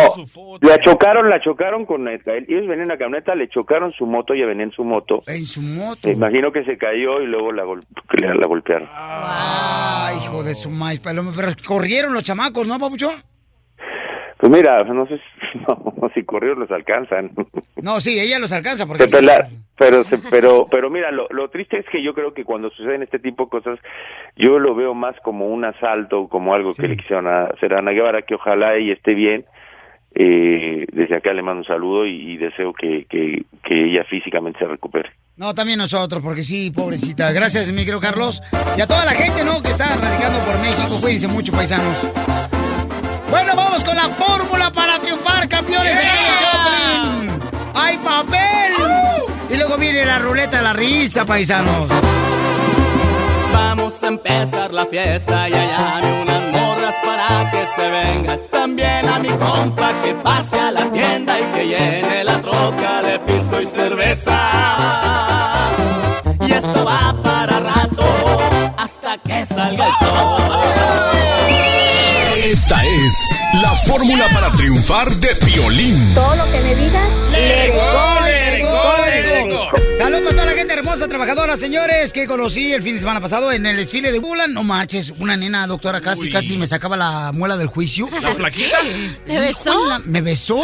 la 0.61 0.77
chocaron 0.79 1.29
la 1.29 1.39
chocaron 1.41 1.85
con 1.85 2.05
ellos 2.09 2.21
venían 2.25 2.81
en 2.81 2.87
la 2.89 2.97
camioneta 2.97 3.33
le 3.33 3.47
chocaron 3.47 3.93
su 3.93 4.05
moto 4.05 4.33
ella 4.33 4.45
venía 4.45 4.65
en 4.65 4.71
su 4.71 4.83
moto 4.83 5.19
en 5.27 5.45
su 5.45 5.61
moto 5.61 6.07
Me 6.09 6.13
imagino 6.15 6.51
que 6.51 6.65
se 6.65 6.77
cayó 6.77 7.21
y 7.21 7.27
luego 7.27 7.44
la, 7.51 7.63
gol- 7.63 7.83
que 8.09 8.25
la, 8.25 8.33
la 8.35 8.47
golpearon 8.47 8.87
Ah, 8.91 10.11
hijo 10.23 10.43
de 10.43 10.55
su 10.55 10.69
maíz 10.69 10.99
paloma. 10.99 11.31
Pero 11.35 11.49
corrieron 11.67 12.13
los 12.13 12.23
chamacos, 12.23 12.67
¿no, 12.67 12.77
papuchón? 12.79 13.15
pues 14.37 14.51
mira 14.51 14.83
no 14.83 15.07
sé 15.07 15.17
si, 15.17 15.59
no, 15.67 16.09
si 16.13 16.23
corrieron 16.23 16.59
los 16.59 16.69
alcanzan 16.71 17.31
No, 17.81 17.99
sí, 18.01 18.19
ella 18.19 18.37
los 18.37 18.51
alcanza 18.51 18.85
porque... 18.85 19.05
Pero, 19.07 19.21
la- 19.21 19.47
pero, 19.77 20.03
pero, 20.29 20.67
pero 20.69 20.89
mira, 20.89 21.09
lo, 21.11 21.27
lo 21.31 21.49
triste 21.49 21.77
es 21.79 21.85
que 21.91 22.01
yo 22.03 22.13
creo 22.13 22.33
que 22.33 22.43
cuando 22.45 22.69
suceden 22.69 23.03
este 23.03 23.19
tipo 23.19 23.43
de 23.45 23.49
cosas, 23.49 23.79
yo 24.37 24.57
lo 24.59 24.73
veo 24.75 24.93
más 24.93 25.15
como 25.23 25.47
un 25.47 25.65
asalto, 25.65 26.27
como 26.29 26.53
algo 26.53 26.73
que 26.73 26.87
le 26.87 26.95
quisieron 26.97 27.27
hacer 27.27 27.73
a 27.73 27.79
Ana 27.79 27.91
Guevara, 27.91 28.21
que 28.21 28.35
ojalá 28.35 28.75
ella 28.75 28.93
esté 28.93 29.13
bien. 29.13 29.45
Eh, 30.17 30.85
desde 30.93 31.15
acá 31.17 31.33
le 31.33 31.41
mando 31.41 31.59
un 31.59 31.67
saludo 31.67 32.05
y, 32.05 32.33
y 32.33 32.37
deseo 32.37 32.71
que, 32.73 33.05
que, 33.09 33.43
que 33.65 33.85
ella 33.91 34.05
físicamente 34.05 34.59
se 34.59 34.65
recupere. 34.65 35.11
No, 35.37 35.53
también 35.53 35.77
nosotros, 35.77 36.23
porque 36.23 36.43
sí, 36.43 36.71
pobrecita. 36.71 37.29
Gracias, 37.33 37.67
mi 37.67 37.79
querido 37.79 37.99
Carlos. 37.99 38.41
Y 38.77 38.81
a 38.81 38.87
toda 38.87 39.03
la 39.03 39.11
gente, 39.11 39.43
¿no? 39.43 39.61
Que 39.61 39.69
está 39.71 39.87
radicando 39.87 40.39
por 40.39 40.57
México. 40.59 40.97
Cuídense 41.01 41.27
mucho, 41.27 41.51
paisanos. 41.51 41.97
Bueno, 43.29 43.53
vamos 43.53 43.83
con 43.83 43.97
la 43.97 44.07
fórmula 44.07 44.71
para 44.71 44.97
triunfar, 44.99 45.49
campeones. 45.49 45.93
de. 45.93 46.03
¡Hay 47.73 47.97
papel! 47.97 48.73
Y 49.49 49.57
luego 49.57 49.75
viene 49.77 50.05
la 50.05 50.19
ruleta 50.19 50.57
de 50.57 50.63
la 50.63 50.73
risa, 50.73 51.25
paisanos. 51.25 51.89
Vamos 53.51 54.01
a 54.03 54.07
empezar 54.07 54.73
la 54.73 54.85
fiesta 54.85 55.49
y 55.49 55.53
allá 55.53 56.01
unas 56.21 56.34
para 57.03 57.51
que 57.51 57.67
se 57.75 57.89
vengan. 57.89 58.39
También 58.51 59.07
a 59.07 59.19
mi 59.19 59.29
compa 59.29 59.91
que 60.03 60.13
pase 60.15 60.59
a 60.59 60.71
la 60.71 60.91
tienda 60.91 61.39
y 61.39 61.43
que 61.55 61.67
llene 61.67 62.23
la 62.23 62.41
troca 62.41 63.01
de 63.01 63.19
pisto 63.19 63.61
y 63.61 63.65
cerveza. 63.67 64.39
Y 66.47 66.51
esto 66.51 66.85
va 66.85 67.15
para 67.23 67.59
rato 67.59 68.05
hasta 68.77 69.17
que 69.19 69.45
salga 69.45 69.87
el 69.87 69.93
sol. 70.07 70.55
Esta 72.51 72.85
es 72.85 73.29
la 73.61 73.71
fórmula 73.71 74.29
para 74.33 74.51
triunfar 74.51 75.09
de 75.09 75.29
Piolín. 75.45 76.13
Todo 76.13 76.35
lo 76.35 76.51
que 76.51 76.59
me 76.61 76.75
digas, 76.75 77.09
le 77.31 77.69
go, 77.69 78.19
le 78.21 78.63
go, 78.63 78.97
le 78.97 79.01
go. 79.01 79.04
Salud 79.97 80.19
para 80.23 80.29
toda 80.31 80.45
la 80.45 80.51
gente 80.53 80.73
hermosa, 80.73 81.07
trabajadora, 81.07 81.55
señores, 81.57 82.11
que 82.11 82.25
conocí 82.27 82.71
el 82.73 82.81
fin 82.81 82.95
de 82.95 82.99
semana 83.01 83.21
pasado 83.21 83.51
en 83.51 83.65
el 83.65 83.77
desfile 83.77 84.11
de 84.11 84.19
Bulan. 84.19 84.53
No 84.53 84.63
marches, 84.63 85.13
una 85.19 85.35
nena, 85.37 85.67
doctora, 85.67 86.01
casi, 86.01 86.29
casi 86.31 86.57
me 86.57 86.65
sacaba 86.67 86.97
la 86.97 87.31
muela 87.33 87.55
del 87.57 87.67
juicio. 87.67 88.09
¿La 88.21 88.33
flaquita? 88.33 88.77
¿Te 89.25 89.39
besó? 89.39 89.75
Me 90.05 90.21
besó. 90.21 90.57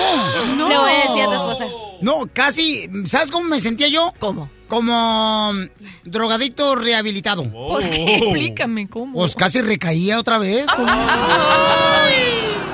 No. 0.56 0.68
Le 0.70 0.78
voy 0.78 0.92
a 0.92 1.08
decir 1.08 1.22
a 1.24 1.26
tu 1.26 1.34
esposa. 1.34 1.66
No, 2.02 2.28
casi, 2.34 2.90
¿sabes 3.06 3.30
cómo 3.30 3.48
me 3.48 3.60
sentía 3.60 3.88
yo? 3.88 4.12
¿Cómo? 4.20 4.50
Como 4.68 5.54
mm, 5.54 5.66
drogadicto 6.06 6.76
rehabilitado. 6.76 7.44
¿Por 7.52 7.88
qué? 7.90 8.16
Explícame 8.16 8.88
cómo. 8.90 9.20
Pues 9.20 9.36
casi 9.36 9.62
recaía 9.62 10.20
otra 10.20 10.40
vez. 10.40 10.66
como- 10.72 10.88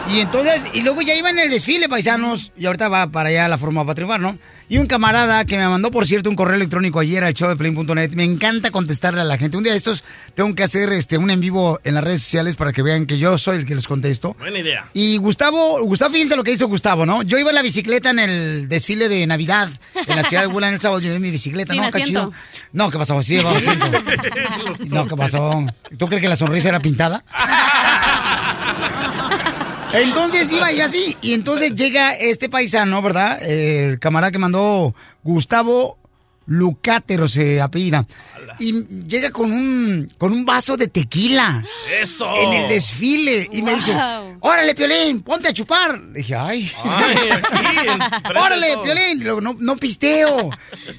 Y 0.10 0.22
entonces, 0.22 0.64
y 0.74 0.82
luego 0.84 1.02
ya 1.02 1.14
iba 1.16 1.30
en 1.30 1.38
el 1.40 1.50
desfile, 1.50 1.90
paisanos, 1.90 2.52
y 2.58 2.66
ahorita 2.66 2.88
va 2.88 3.08
para 3.08 3.30
allá 3.30 3.48
la 3.50 3.58
forma 3.58 3.84
para 3.84 3.96
triunfar, 3.96 4.20
¿no? 4.22 4.38
Y 4.70 4.78
un 4.78 4.88
camarada 4.88 5.44
que 5.46 5.58
me 5.58 5.68
mandó, 5.68 5.92
por 5.92 6.08
cierto, 6.08 6.30
un 6.30 6.36
correo 6.36 6.56
electrónico 6.56 7.00
ayer 7.00 7.24
al 7.24 7.34
show 7.34 7.48
de 7.50 7.56
Play.net. 7.56 8.12
Me 8.16 8.24
encanta 8.24 8.70
contestarle 8.72 9.22
a 9.22 9.24
la 9.24 9.38
gente. 9.38 9.56
Un 9.58 9.64
día 9.64 9.72
de 9.72 9.78
estos 9.78 10.04
tengo 10.34 10.54
que 10.56 10.64
hacer 10.64 10.92
este 10.92 11.18
un 11.18 11.30
en 11.30 11.40
vivo 11.40 11.80
en 11.84 11.94
las 11.94 12.04
redes 12.04 12.22
sociales 12.24 12.56
para 12.58 12.74
que 12.74 12.82
vean 12.82 13.06
que 13.06 13.18
yo 13.18 13.38
soy 13.38 13.58
el 13.58 13.66
que 13.66 13.76
les 13.76 13.88
contesto. 13.88 14.36
Buena 14.40 14.60
idea. 14.60 14.90
Y 14.94 15.18
Gustavo, 15.18 15.82
Gustavo, 15.84 16.14
fíjense 16.14 16.36
lo 16.36 16.44
que 16.44 16.52
hizo 16.52 16.68
Gustavo, 16.68 17.06
¿no? 17.06 17.24
Yo 17.24 17.38
iba 17.38 17.50
en 17.50 17.56
la 17.56 17.62
bicicleta 17.62 18.10
en 18.10 18.20
el 18.20 18.68
desfile 18.68 19.08
de 19.10 19.26
Navidad 19.28 19.70
en 20.06 20.16
la 20.16 20.24
ciudad 20.24 20.44
de 20.44 20.48
Bula 20.48 20.68
en 20.68 20.76
el 20.76 20.82
sábado, 20.82 21.00
llevé 21.02 21.20
mi 21.20 21.32
bicicleta, 21.32 21.74
Sin 21.74 21.82
¿no? 21.82 21.90
Qué 21.92 22.02
asiento. 22.02 22.20
chido. 22.22 22.34
No, 22.74 22.90
¿qué 22.92 22.98
pasó? 22.98 23.22
Sí, 23.24 23.38
asiento. 23.38 23.86
No, 24.90 25.06
¿qué 25.08 25.16
pasó? 25.16 25.66
¿Tú 25.98 26.08
crees 26.08 26.22
que 26.22 26.30
la 26.30 26.36
sonrisa 26.36 26.70
era 26.70 26.80
pintada? 26.80 27.24
Entonces 29.98 30.52
iba 30.52 30.72
yo 30.72 30.86
así, 30.86 31.18
y 31.22 31.34
entonces 31.34 31.74
llega 31.74 32.14
este 32.14 32.50
paisano, 32.50 33.02
¿verdad? 33.02 33.42
El 33.42 33.98
camarada 34.00 34.32
que 34.32 34.38
mandó 34.38 34.94
Gustavo 35.24 35.98
Lucátero 36.48 37.28
se 37.28 37.62
apellida. 37.62 38.06
Y 38.60 38.74
llega 39.06 39.30
con 39.32 39.52
un, 39.52 40.08
con 40.18 40.32
un 40.32 40.44
vaso 40.46 40.78
de 40.78 40.88
tequila 40.88 41.64
¡Eso! 42.02 42.34
en 42.36 42.54
el 42.54 42.70
desfile. 42.70 43.48
Y 43.52 43.62
me 43.62 43.76
dice, 43.76 43.94
órale, 44.40 44.74
Piolín, 44.74 45.22
ponte 45.22 45.50
a 45.50 45.54
chupar. 45.54 46.00
Le 46.00 46.20
dije, 46.20 46.36
ay. 46.36 46.72
Ay, 46.84 47.30
aquí, 47.30 48.34
órale. 48.40 48.68
Piolín. 48.84 49.22
Y 49.22 49.24
luego, 49.26 49.42
no, 49.42 49.56
no 49.60 49.76
pisteo. 49.78 50.50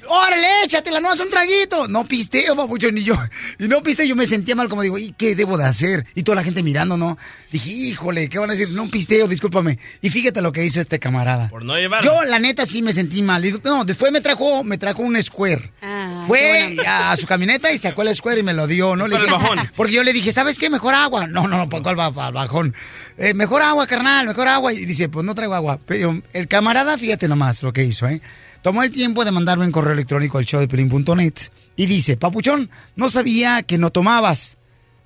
órale, 0.07 0.47
échatela, 0.63 1.01
no 1.01 1.11
haz 1.11 1.19
un 1.19 1.29
traguito. 1.29 1.87
No 1.89 2.05
pisteo, 2.05 2.55
papucho, 2.55 2.91
ni 2.91 3.03
yo. 3.03 3.15
Y 3.57 3.67
no 3.67 3.83
pisteo, 3.83 4.05
yo 4.05 4.15
me 4.15 4.25
sentía 4.25 4.55
mal, 4.55 4.69
como 4.69 4.83
digo, 4.83 4.97
¿y 4.97 5.13
qué 5.17 5.35
debo 5.35 5.57
de 5.57 5.65
hacer? 5.65 6.05
Y 6.15 6.23
toda 6.23 6.37
la 6.37 6.43
gente 6.43 6.63
mirando, 6.63 6.95
¿no? 6.95 7.17
Dije, 7.51 7.71
híjole, 7.71 8.29
¿qué 8.29 8.39
van 8.39 8.51
a 8.51 8.53
decir? 8.53 8.73
No 8.75 8.87
pisteo, 8.87 9.27
discúlpame. 9.27 9.79
Y 10.01 10.11
fíjate 10.11 10.41
lo 10.41 10.51
que 10.51 10.63
hizo 10.63 10.79
este 10.79 10.99
camarada. 10.99 11.49
Por 11.49 11.65
no 11.65 11.75
llevar. 11.77 12.05
Yo, 12.05 12.23
la 12.23 12.39
neta, 12.39 12.65
sí 12.65 12.81
me 12.81 12.93
sentí 12.93 13.21
mal. 13.21 13.43
Y, 13.43 13.53
No, 13.63 13.83
después 13.83 14.11
me 14.13 14.21
trajo, 14.21 14.63
me 14.63 14.77
trajo 14.77 15.01
un 15.01 15.15
square. 15.39 15.71
Ah, 15.81 16.23
Fue 16.27 16.75
a 16.85 17.15
su 17.15 17.25
camioneta 17.25 17.71
y 17.71 17.77
sacó 17.77 18.01
el 18.01 18.13
square 18.13 18.41
y 18.41 18.43
me 18.43 18.53
lo 18.53 18.67
dio, 18.67 18.95
¿no? 18.95 19.07
Le 19.07 19.15
para 19.15 19.23
el 19.23 19.29
dije- 19.31 19.41
bajón. 19.41 19.71
Porque 19.75 19.93
yo 19.93 20.03
le 20.03 20.11
dije, 20.11 20.31
¿sabes 20.33 20.59
qué? 20.59 20.69
Mejor 20.69 20.93
agua. 20.93 21.27
No, 21.27 21.47
no, 21.47 21.57
no, 21.57 21.69
¿para 21.69 21.81
cuál 21.83 21.97
va? 21.99 22.11
Para 22.11 22.27
el 22.27 22.33
bajón. 22.33 22.75
Eh, 23.17 23.33
mejor 23.33 23.61
agua, 23.61 23.87
carnal, 23.87 24.27
mejor 24.27 24.47
agua. 24.49 24.73
Y 24.73 24.85
dice, 24.85 25.07
pues 25.09 25.25
no 25.25 25.33
traigo 25.35 25.55
agua. 25.55 25.79
Pero 25.85 26.21
el 26.33 26.47
camarada, 26.47 26.97
fíjate 26.97 27.27
nomás 27.27 27.63
lo 27.63 27.71
que 27.71 27.83
hizo, 27.85 28.07
¿eh? 28.07 28.21
Tomó 28.61 28.83
el 28.83 28.91
tiempo 28.91 29.23
de 29.23 29.31
mandarme 29.31 29.65
un 29.65 29.71
correo 29.71 29.93
electrónico 29.93 30.37
al 30.37 30.45
show 30.45 30.59
de 30.59 30.67
Pelín.net 30.67 31.33
y 31.77 31.85
dice, 31.85 32.17
Papuchón, 32.17 32.69
no 32.97 33.09
sabía 33.09 33.63
que 33.63 33.77
no 33.77 33.89
tomabas. 33.91 34.57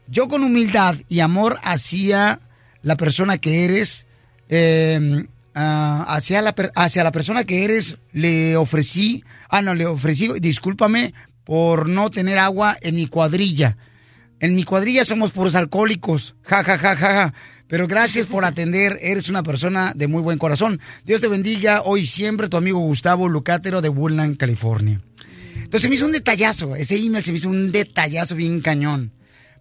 Yo 0.08 0.28
con 0.28 0.44
humildad 0.44 0.96
y 1.08 1.20
amor 1.20 1.60
hacia 1.64 2.40
la 2.82 2.98
persona 2.98 3.38
que 3.38 3.64
eres, 3.66 4.08
eh, 4.50 5.26
ah, 5.56 6.06
hacia, 6.08 6.42
la, 6.42 6.56
hacia 6.76 7.04
la 7.04 7.12
persona 7.12 7.44
que 7.44 7.64
eres, 7.64 7.98
le 8.12 8.58
ofrecí, 8.58 9.24
ah, 9.50 9.62
no, 9.62 9.74
le 9.74 9.86
ofrecí, 9.86 10.30
discúlpame 10.40 11.14
por 11.44 11.90
no 11.90 12.10
tener 12.10 12.40
agua 12.40 12.78
en 12.82 12.96
mi 12.96 13.08
cuadrilla. 13.08 13.78
En 14.40 14.56
mi 14.56 14.64
cuadrilla 14.64 15.06
somos 15.06 15.32
puros 15.32 15.56
alcohólicos, 15.56 16.36
ja, 16.44 16.64
ja, 16.64 16.78
ja, 16.78 16.96
ja, 16.96 17.14
ja. 17.14 17.34
Pero 17.68 17.88
gracias 17.88 18.26
por 18.26 18.46
atender, 18.46 19.00
eres 19.02 19.30
una 19.30 19.44
persona 19.44 19.94
de 19.96 20.08
muy 20.08 20.22
buen 20.22 20.38
corazón. 20.38 20.80
Dios 21.06 21.22
te 21.22 21.28
bendiga 21.28 21.82
hoy 21.84 22.06
siempre, 22.06 22.50
tu 22.50 22.58
amigo 22.58 22.80
Gustavo 22.80 23.30
Lucátero 23.30 23.82
de 23.82 23.90
Woodland, 23.90 24.38
California. 24.38 25.02
Entonces 25.56 25.82
se 25.82 25.90
me 25.90 25.96
hizo 25.96 26.06
un 26.06 26.12
detallazo, 26.12 26.76
ese 26.76 26.96
email 26.98 27.24
se 27.24 27.32
me 27.32 27.38
hizo 27.38 27.50
un 27.50 27.72
detallazo 27.72 28.36
bien 28.36 28.62
cañón. 28.62 29.12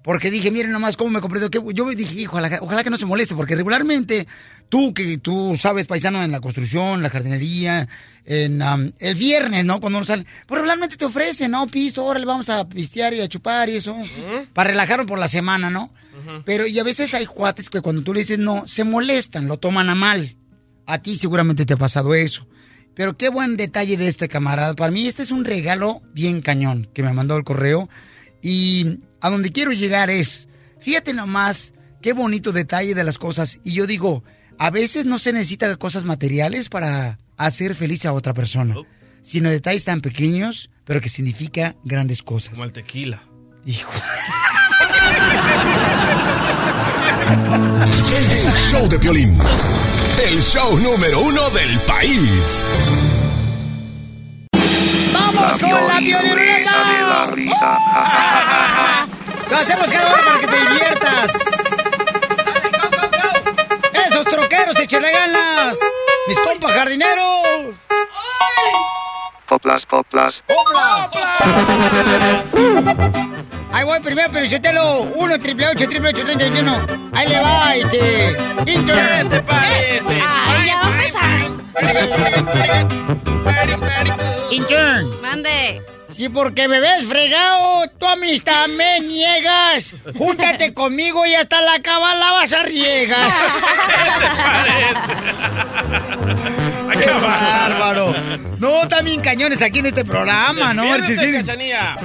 Porque 0.02 0.30
dije, 0.30 0.50
miren 0.50 0.72
nomás 0.72 0.96
cómo 0.96 1.10
me. 1.10 1.20
Que 1.50 1.60
yo 1.72 1.88
dije, 1.90 2.20
hijo, 2.20 2.36
ojalá, 2.36 2.58
ojalá 2.60 2.82
que 2.82 2.90
no 2.90 2.96
se 2.96 3.06
moleste, 3.06 3.36
porque 3.36 3.54
regularmente 3.54 4.26
tú, 4.68 4.92
que 4.92 5.18
tú 5.18 5.54
sabes, 5.56 5.86
paisano, 5.86 6.24
en 6.24 6.32
la 6.32 6.40
construcción, 6.40 7.02
la 7.02 7.10
jardinería, 7.10 7.88
en 8.24 8.62
el 8.98 9.14
viernes, 9.14 9.64
¿no? 9.64 9.80
Cuando 9.80 9.98
uno 9.98 10.06
sale, 10.06 10.26
pues 10.46 10.58
regularmente 10.58 10.96
te 10.96 11.04
ofrecen, 11.04 11.52
¿no? 11.52 11.66
Pisto, 11.68 12.04
órale, 12.04 12.26
vamos 12.26 12.48
a 12.48 12.68
pistear 12.68 13.14
y 13.14 13.20
a 13.20 13.28
chupar 13.28 13.68
y 13.68 13.76
eso, 13.76 13.96
para 14.52 14.70
relajarnos 14.70 15.06
por 15.06 15.18
la 15.18 15.28
semana, 15.28 15.70
¿no? 15.70 15.92
Pero 16.44 16.66
y 16.66 16.78
a 16.78 16.84
veces 16.84 17.14
hay 17.14 17.26
cuates 17.26 17.70
que 17.70 17.80
cuando 17.80 18.02
tú 18.02 18.12
le 18.12 18.20
dices 18.20 18.38
no, 18.38 18.66
se 18.66 18.84
molestan, 18.84 19.46
lo 19.46 19.58
toman 19.58 19.88
a 19.88 19.94
mal. 19.94 20.36
A 20.86 20.98
ti 20.98 21.16
seguramente 21.16 21.64
te 21.64 21.74
ha 21.74 21.76
pasado 21.76 22.14
eso. 22.14 22.46
Pero 22.94 23.16
qué 23.16 23.28
buen 23.28 23.56
detalle 23.56 23.96
de 23.96 24.08
este 24.08 24.28
camarada. 24.28 24.74
Para 24.74 24.90
mí 24.90 25.06
este 25.06 25.22
es 25.22 25.30
un 25.30 25.44
regalo 25.44 26.02
bien 26.12 26.42
cañón 26.42 26.88
que 26.92 27.02
me 27.02 27.12
mandó 27.12 27.36
el 27.36 27.44
correo. 27.44 27.88
Y 28.42 28.98
a 29.22 29.30
donde 29.30 29.52
quiero 29.52 29.72
llegar 29.72 30.10
es, 30.10 30.48
fíjate 30.80 31.14
nomás 31.14 31.72
qué 32.02 32.12
bonito 32.12 32.52
detalle 32.52 32.94
de 32.94 33.04
las 33.04 33.16
cosas. 33.18 33.60
Y 33.64 33.72
yo 33.72 33.86
digo, 33.86 34.24
a 34.58 34.68
veces 34.70 35.06
no 35.06 35.18
se 35.18 35.32
necesita 35.32 35.74
cosas 35.76 36.04
materiales 36.04 36.68
para 36.68 37.18
hacer 37.36 37.74
feliz 37.76 38.04
a 38.04 38.12
otra 38.12 38.34
persona, 38.34 38.74
sino 39.22 39.48
detalles 39.48 39.84
tan 39.84 40.00
pequeños, 40.00 40.70
pero 40.84 41.00
que 41.00 41.08
significa 41.08 41.76
grandes 41.84 42.22
cosas. 42.22 42.54
Como 42.54 42.64
el 42.64 42.72
tequila. 42.72 43.22
Hijo. 43.64 43.92
El 48.10 48.52
show 48.70 48.88
de 48.88 48.98
Piolín. 48.98 49.38
El 50.26 50.42
show 50.42 50.78
número 50.80 51.20
uno 51.20 51.48
del 51.50 51.78
país. 51.80 52.66
¡Vamos 55.12 55.58
con 55.60 55.70
la 55.70 56.00
violiruleta! 56.00 56.72
Lo 59.52 59.58
hacemos 59.58 59.92
cada 59.92 60.14
hora 60.14 60.24
para 60.24 60.38
que 60.38 60.46
te 60.46 60.56
diviertas. 60.56 61.32
¡Esos 64.06 64.24
troqueros, 64.24 64.80
échale 64.80 65.12
ganas! 65.12 65.78
¡Mis 66.26 66.38
compas 66.38 66.72
jardineros! 66.72 67.76
Coplas, 69.46 69.84
coplas. 69.84 70.42
Ahí 73.74 73.84
voy 73.84 74.00
primero, 74.00 74.30
pero 74.32 74.46
yo 74.46 74.58
te 74.58 74.72
lo 74.72 75.02
1 75.02 75.38
triple 75.38 75.68
8 75.68 75.86
triple 75.86 76.08
8 76.14 76.24
31. 76.24 76.86
Ahí 77.12 77.28
le 77.28 77.40
va, 77.40 77.76
este. 77.76 78.34
Intern. 78.64 79.28
¿Qué 79.28 79.36
te 79.36 79.42
parece? 79.42 80.22
Ay, 80.46 80.66
ya 80.66 80.80
va 80.80 80.86
a 80.86 80.92
empezar. 80.92 81.42
Intern. 84.50 85.20
Mande. 85.20 85.82
Sí, 86.22 86.28
porque 86.28 86.68
me 86.68 86.78
ves 86.78 87.04
fregado, 87.08 87.82
tu 87.98 88.06
amistad 88.06 88.68
me 88.68 89.00
niegas. 89.00 89.92
Júntate 90.16 90.72
conmigo 90.72 91.26
y 91.26 91.34
hasta 91.34 91.60
la 91.60 91.82
cabala 91.82 92.30
vas 92.30 92.52
a 92.52 92.62
riegar. 92.62 93.28
¡Qué 96.92 97.10
bárbaro! 97.10 98.14
No, 98.58 98.86
también 98.86 99.20
cañones 99.20 99.62
aquí 99.62 99.80
en 99.80 99.86
este 99.86 100.04
programa, 100.04 100.72
¿no? 100.72 100.84
Defiéndete. 100.96 101.56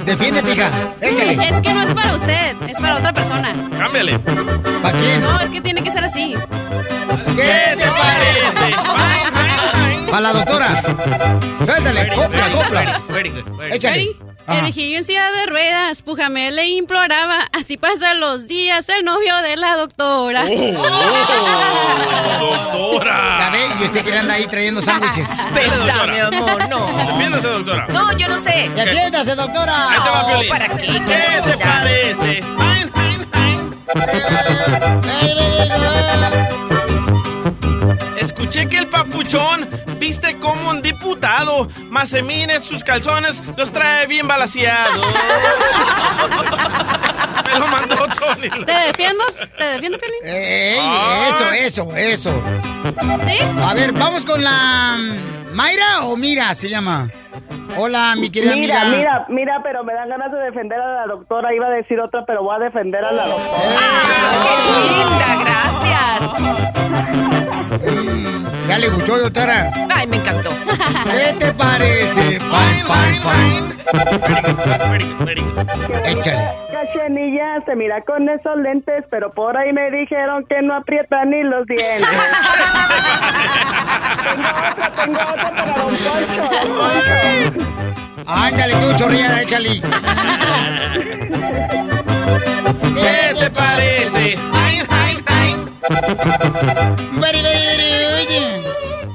Defiéndete, 0.04 0.52
hija. 0.52 0.70
Échale. 1.00 1.34
Es 1.34 1.62
que 1.62 1.72
no 1.72 1.82
es 1.84 1.94
para 1.94 2.14
usted, 2.16 2.56
es 2.68 2.76
para 2.76 2.96
otra 2.96 3.12
persona. 3.12 3.52
Cámbiale. 3.78 4.18
¿Para 4.18 4.98
quién? 4.98 5.20
No, 5.20 5.40
es 5.42 5.50
que 5.50 5.60
tiene 5.60 5.80
que 5.80 5.92
ser 5.92 6.02
así. 6.02 6.34
¿Qué 7.36 7.76
te 7.76 7.86
parece? 7.86 9.17
A 10.18 10.20
la 10.20 10.32
doctora. 10.32 10.82
Suéltale, 11.64 12.08
copla, 12.12 12.48
copla. 12.48 13.00
Échale. 13.70 13.98
Ready? 13.98 14.18
El 14.48 14.62
viejillo 14.62 14.98
en 14.98 15.04
silla 15.04 15.30
de 15.30 15.46
ruedas, 15.46 16.02
Pujame 16.02 16.50
le 16.50 16.66
imploraba, 16.66 17.48
así 17.52 17.76
pasan 17.76 18.18
los 18.18 18.48
días, 18.48 18.88
el 18.88 19.04
novio 19.04 19.36
de 19.42 19.56
la 19.56 19.76
doctora. 19.76 20.42
doctora. 22.40 23.38
Ya 23.38 23.50
ve, 23.52 23.60
y 23.80 23.84
usted 23.84 24.04
que 24.04 24.18
anda 24.18 24.34
ahí 24.34 24.46
trayendo 24.48 24.82
sándwiches. 24.82 25.28
Mi 25.54 26.18
amor, 26.18 26.68
no. 26.68 26.84
Defiéndase, 27.12 27.46
doctora. 27.46 27.86
No, 27.90 28.12
yo 28.18 28.26
no 28.26 28.40
sé. 28.40 28.68
Defiéndase, 28.74 29.36
doctora. 29.36 29.90
Ahí 29.92 30.00
te 30.02 30.10
va, 30.10 30.22
No, 30.22 30.28
Piolín. 30.30 30.48
¿para 30.48 30.66
qué? 30.66 30.86
¿Qué 30.86 31.42
te 31.44 31.56
parece? 31.58 32.42
Que 38.66 38.78
el 38.78 38.86
papuchón 38.88 39.68
viste 39.98 40.38
como 40.38 40.70
un 40.70 40.82
diputado. 40.82 41.68
Mazemines, 41.90 42.64
sus 42.64 42.82
calzones, 42.82 43.42
los 43.56 43.70
trae 43.72 44.06
bien 44.06 44.26
balaseados. 44.26 45.06
Me 47.52 47.58
lo 47.58 47.66
mandó 47.68 47.96
Tony. 48.18 48.50
¿Te 48.64 48.72
defiendo? 48.72 49.24
¿Te 49.56 49.64
defiendo, 49.64 49.98
Pelín? 49.98 50.18
Ey, 50.24 50.78
eso, 51.28 51.50
eso, 51.52 51.96
eso. 51.96 52.42
¿Sí? 53.26 53.38
A 53.62 53.74
ver, 53.74 53.92
vamos 53.92 54.24
con 54.24 54.42
la 54.42 54.98
Mayra 55.58 56.04
o 56.04 56.16
Mira 56.16 56.54
se 56.54 56.68
llama. 56.68 57.10
Hola, 57.76 58.14
mi 58.16 58.30
querida 58.30 58.54
Mira, 58.54 58.84
Mira. 58.84 58.96
mira, 58.96 59.26
mira, 59.28 59.60
pero 59.64 59.82
me 59.82 59.92
dan 59.92 60.08
ganas 60.08 60.30
de 60.30 60.38
defender 60.38 60.78
a 60.80 61.00
la 61.00 61.06
doctora. 61.08 61.52
Iba 61.52 61.66
a 61.66 61.70
decir 61.70 61.98
otra, 61.98 62.24
pero 62.24 62.44
voy 62.44 62.54
a 62.54 62.60
defender 62.60 63.04
a 63.04 63.10
la 63.10 63.26
doctora. 63.26 63.58
¡Qué 64.44 64.54
linda! 64.86 65.36
Gracias. 65.42 66.20
¿Ya 68.68 68.78
le 68.78 68.88
gustó, 68.88 69.18
doctora? 69.18 69.72
Ay, 69.92 70.06
me 70.06 70.18
encantó. 70.18 70.50
¿Qué 71.10 71.34
te 71.40 71.52
parece? 71.54 72.38
Fine, 72.38 72.84
fine, 72.86 73.20
fine. 73.26 73.66
Échale. 76.12 76.44
Cachenilla 76.70 77.60
se 77.66 77.74
mira 77.74 78.00
con 78.02 78.28
esos 78.28 78.56
lentes, 78.58 79.04
pero 79.10 79.32
por 79.32 79.56
ahí 79.56 79.72
me 79.72 79.90
dijeron 79.90 80.44
que 80.48 80.62
no 80.62 80.74
aprieta 80.76 81.24
ni 81.24 81.42
los 81.42 81.66
dientes. 81.66 82.06
tengo 84.24 84.50
otra, 84.60 84.90
tengo 84.92 85.20
otra 85.20 85.50
para 85.50 85.72
don 85.74 85.90
Poncho. 85.90 86.12
Ándale 88.26 88.74
tú, 88.74 88.96
chorrilla, 88.98 89.42
échale. 89.42 89.80
¿Qué 92.94 93.34
te 93.38 93.50
parece? 93.50 94.38
Very, 97.20 97.42
very, 97.42 97.62
very, 97.66 97.90
oye. 98.20 98.44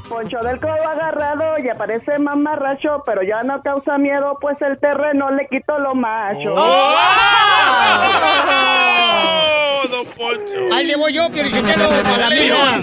Poncho 0.09 0.39
del 0.39 0.59
codo 0.59 0.87
agarrado 0.87 1.59
y 1.63 1.69
aparece 1.69 2.17
mamarracho, 2.17 3.03
pero 3.05 3.21
ya 3.21 3.43
no 3.43 3.61
causa 3.61 3.97
miedo, 3.97 4.37
pues 4.41 4.59
el 4.61 4.79
terreno 4.79 5.29
le 5.31 5.47
quitó 5.47 5.77
lo 5.77 5.93
macho. 5.93 6.53
¡Oh, 6.55 6.95
Poncho! 10.15 10.73
Ahí 10.73 10.87
le 10.87 10.95
voy 10.95 11.13
yo, 11.13 11.29
Piorichotelo, 11.31 11.89
a 11.89 12.17
la 12.17 12.29
mira. 12.29 12.81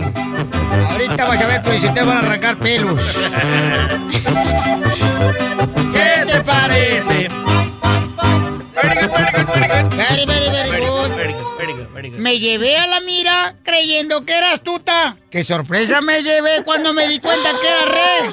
Ahorita 0.90 1.24
vas 1.24 1.40
a 1.40 1.46
ver, 1.46 1.62
Piorichotelo, 1.62 2.06
van 2.06 2.16
a 2.16 2.20
arrancar 2.20 2.56
pelos. 2.56 3.00
¿Qué 5.94 6.24
te 6.26 6.40
parece? 6.40 7.28
Very, 9.96 10.26
very, 10.26 10.48
very 10.50 10.80
good. 10.86 11.10
Very 11.16 11.32
good, 11.74 11.88
very 11.94 12.10
good. 12.10 12.18
Me 12.18 12.38
llevé 12.38 12.76
a 12.76 12.86
la 12.86 13.00
mira 13.00 13.54
creyendo 13.62 14.24
que 14.24 14.32
era 14.36 14.52
astuta. 14.52 15.16
¡Qué 15.30 15.44
sorpresa 15.44 16.00
me 16.00 16.22
llevé 16.22 16.62
cuando 16.64 16.92
me 16.92 17.06
di 17.06 17.18
cuenta 17.18 17.50
que 17.60 17.68
era 17.68 17.84
re! 17.84 18.28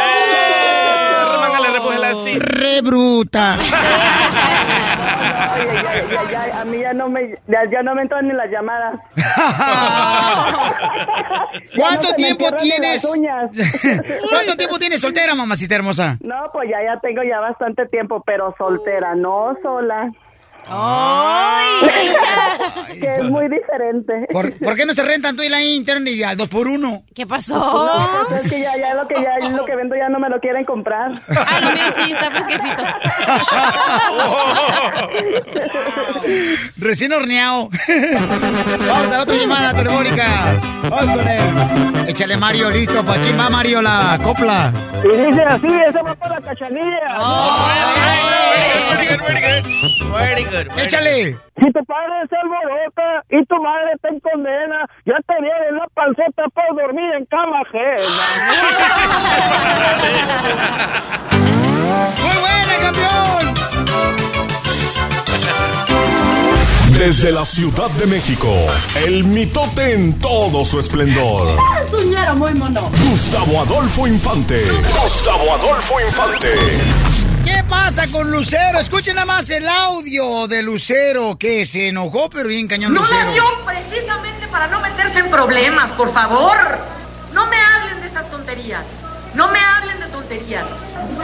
¡Eh! 0.00 1.07
Remángale, 1.48 1.78
repújela 1.78 2.08
así. 2.10 2.38
¡Re 2.38 2.80
bruta! 2.82 3.56
Ay, 5.58 5.66
ay, 5.68 5.86
ay, 5.86 6.02
ay, 6.10 6.34
ay, 6.36 6.50
a 6.52 6.64
mí 6.64 6.78
ya 6.78 6.92
no 6.92 7.08
me, 7.08 7.34
ya, 7.48 7.64
ya 7.70 7.82
no 7.82 7.94
me 7.94 8.02
entran 8.02 8.28
ni 8.28 8.34
las 8.34 8.50
llamadas. 8.50 9.00
¿Cuánto 11.76 12.12
tiempo 12.14 12.50
tienes? 12.52 13.02
¿Cuánto 14.30 14.56
tiempo 14.56 14.78
tienes 14.78 15.00
soltera, 15.00 15.34
mamacita 15.34 15.74
hermosa? 15.74 16.16
No, 16.20 16.50
pues 16.52 16.68
ya, 16.70 16.82
ya 16.84 17.00
tengo 17.00 17.22
ya 17.22 17.40
bastante 17.40 17.86
tiempo, 17.86 18.22
pero 18.24 18.54
soltera, 18.56 19.14
no 19.16 19.56
sola. 19.62 20.12
que 23.00 23.14
es 23.14 23.22
muy 23.24 23.48
diferente. 23.48 24.26
¿Por, 24.32 24.58
por 24.58 24.76
qué 24.76 24.84
no 24.84 24.94
se 24.94 25.02
rentan 25.02 25.36
tú 25.36 25.42
y 25.42 25.48
la 25.48 25.62
internet 25.62 26.14
y 26.14 26.22
al 26.22 26.36
2 26.36 26.48
por 26.48 26.68
1 26.68 27.04
¿Qué 27.14 27.26
pasó? 27.26 27.54
No, 27.56 28.26
pues 28.28 28.44
es 28.44 28.52
que 28.52 28.60
ya, 28.62 28.76
ya 28.76 28.94
lo 28.94 29.06
que 29.08 29.14
ya 29.14 29.38
lo 29.48 29.64
que 29.64 29.76
vendo 29.76 29.94
ya 29.96 30.08
no 30.08 30.18
me 30.18 30.28
lo 30.28 30.40
quieren 30.40 30.64
comprar. 30.64 31.12
Ah, 31.28 31.60
lo 31.60 31.70
mío 31.70 31.90
sí, 31.90 32.12
está 32.12 32.30
fresquecito. 32.30 32.82
Recién 36.76 37.12
horneado. 37.12 37.68
Vamos 38.88 39.06
a 39.06 39.16
la 39.16 39.22
otra 39.22 39.36
llamada 39.36 39.74
telefónica. 39.74 40.24
Vamos 40.90 41.16
con 41.16 41.28
él. 41.28 42.08
Échale 42.08 42.36
Mario, 42.36 42.70
listo. 42.70 43.04
¿Para 43.04 43.22
quién 43.22 43.38
va 43.38 43.48
Mario 43.50 43.82
la 43.82 44.18
copla? 44.22 44.72
Y 45.04 45.08
dice 45.08 45.42
así, 45.42 45.68
esa 45.88 46.02
va 46.02 46.14
para 46.14 46.34
la 46.34 46.40
cachanilla. 46.40 46.98
Échale. 50.78 51.36
Si 51.60 51.72
tu 51.72 51.84
padre 51.84 52.26
se 52.28 52.36
alborota 52.36 53.24
y 53.30 53.44
tu 53.46 53.56
madre 53.62 53.92
te 54.02 54.08
condena, 54.20 54.86
ya 55.04 55.16
te 55.26 55.34
viene 55.40 55.72
la 55.72 55.86
panceta 55.94 56.44
por 56.54 56.76
dormir 56.76 57.14
en 57.16 57.26
cama 57.26 57.60
ajena. 57.60 58.24
¡Muy 62.22 62.36
buena, 62.40 62.74
campeón! 62.82 63.54
Desde 66.98 67.30
la 67.30 67.44
Ciudad 67.44 67.90
de 67.90 68.06
México, 68.06 68.52
el 69.06 69.22
mitote 69.22 69.92
en 69.92 70.18
todo 70.18 70.64
su 70.64 70.80
esplendor. 70.80 71.56
Soñara 71.90 72.34
muy 72.34 72.52
mono. 72.54 72.90
Gustavo 73.08 73.60
Adolfo 73.60 74.08
Infante. 74.08 74.64
Gustavo 75.00 75.54
Adolfo 75.54 76.00
Infante. 76.00 76.48
¿Qué 77.48 77.64
pasa 77.64 78.06
con 78.08 78.30
Lucero? 78.30 78.78
Escuchen 78.78 79.14
nada 79.14 79.24
más 79.24 79.48
el 79.48 79.66
audio 79.66 80.46
de 80.48 80.62
Lucero 80.62 81.38
que 81.38 81.64
se 81.64 81.88
enojó, 81.88 82.28
pero 82.28 82.46
bien 82.48 82.66
cañón 82.68 82.92
No 82.92 83.00
Lucero. 83.00 83.24
la 83.24 83.32
dio 83.32 83.42
precisamente 83.64 84.46
para 84.48 84.66
no 84.66 84.80
meterse 84.80 85.20
en 85.20 85.30
problemas, 85.30 85.90
por 85.92 86.12
favor. 86.12 86.56
No 87.32 87.46
me 87.46 87.56
hablen 87.56 88.02
de 88.02 88.06
esas 88.08 88.28
tonterías. 88.30 88.84
No 89.34 89.48
me 89.48 89.58
hablen 89.58 89.98
de 89.98 90.06
tonterías. 90.08 90.66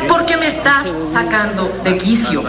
Porque 0.09 0.39
me 0.39 0.49
estás 0.49 0.87
sacando 1.12 1.68
de 1.85 1.99
quicio. 1.99 2.43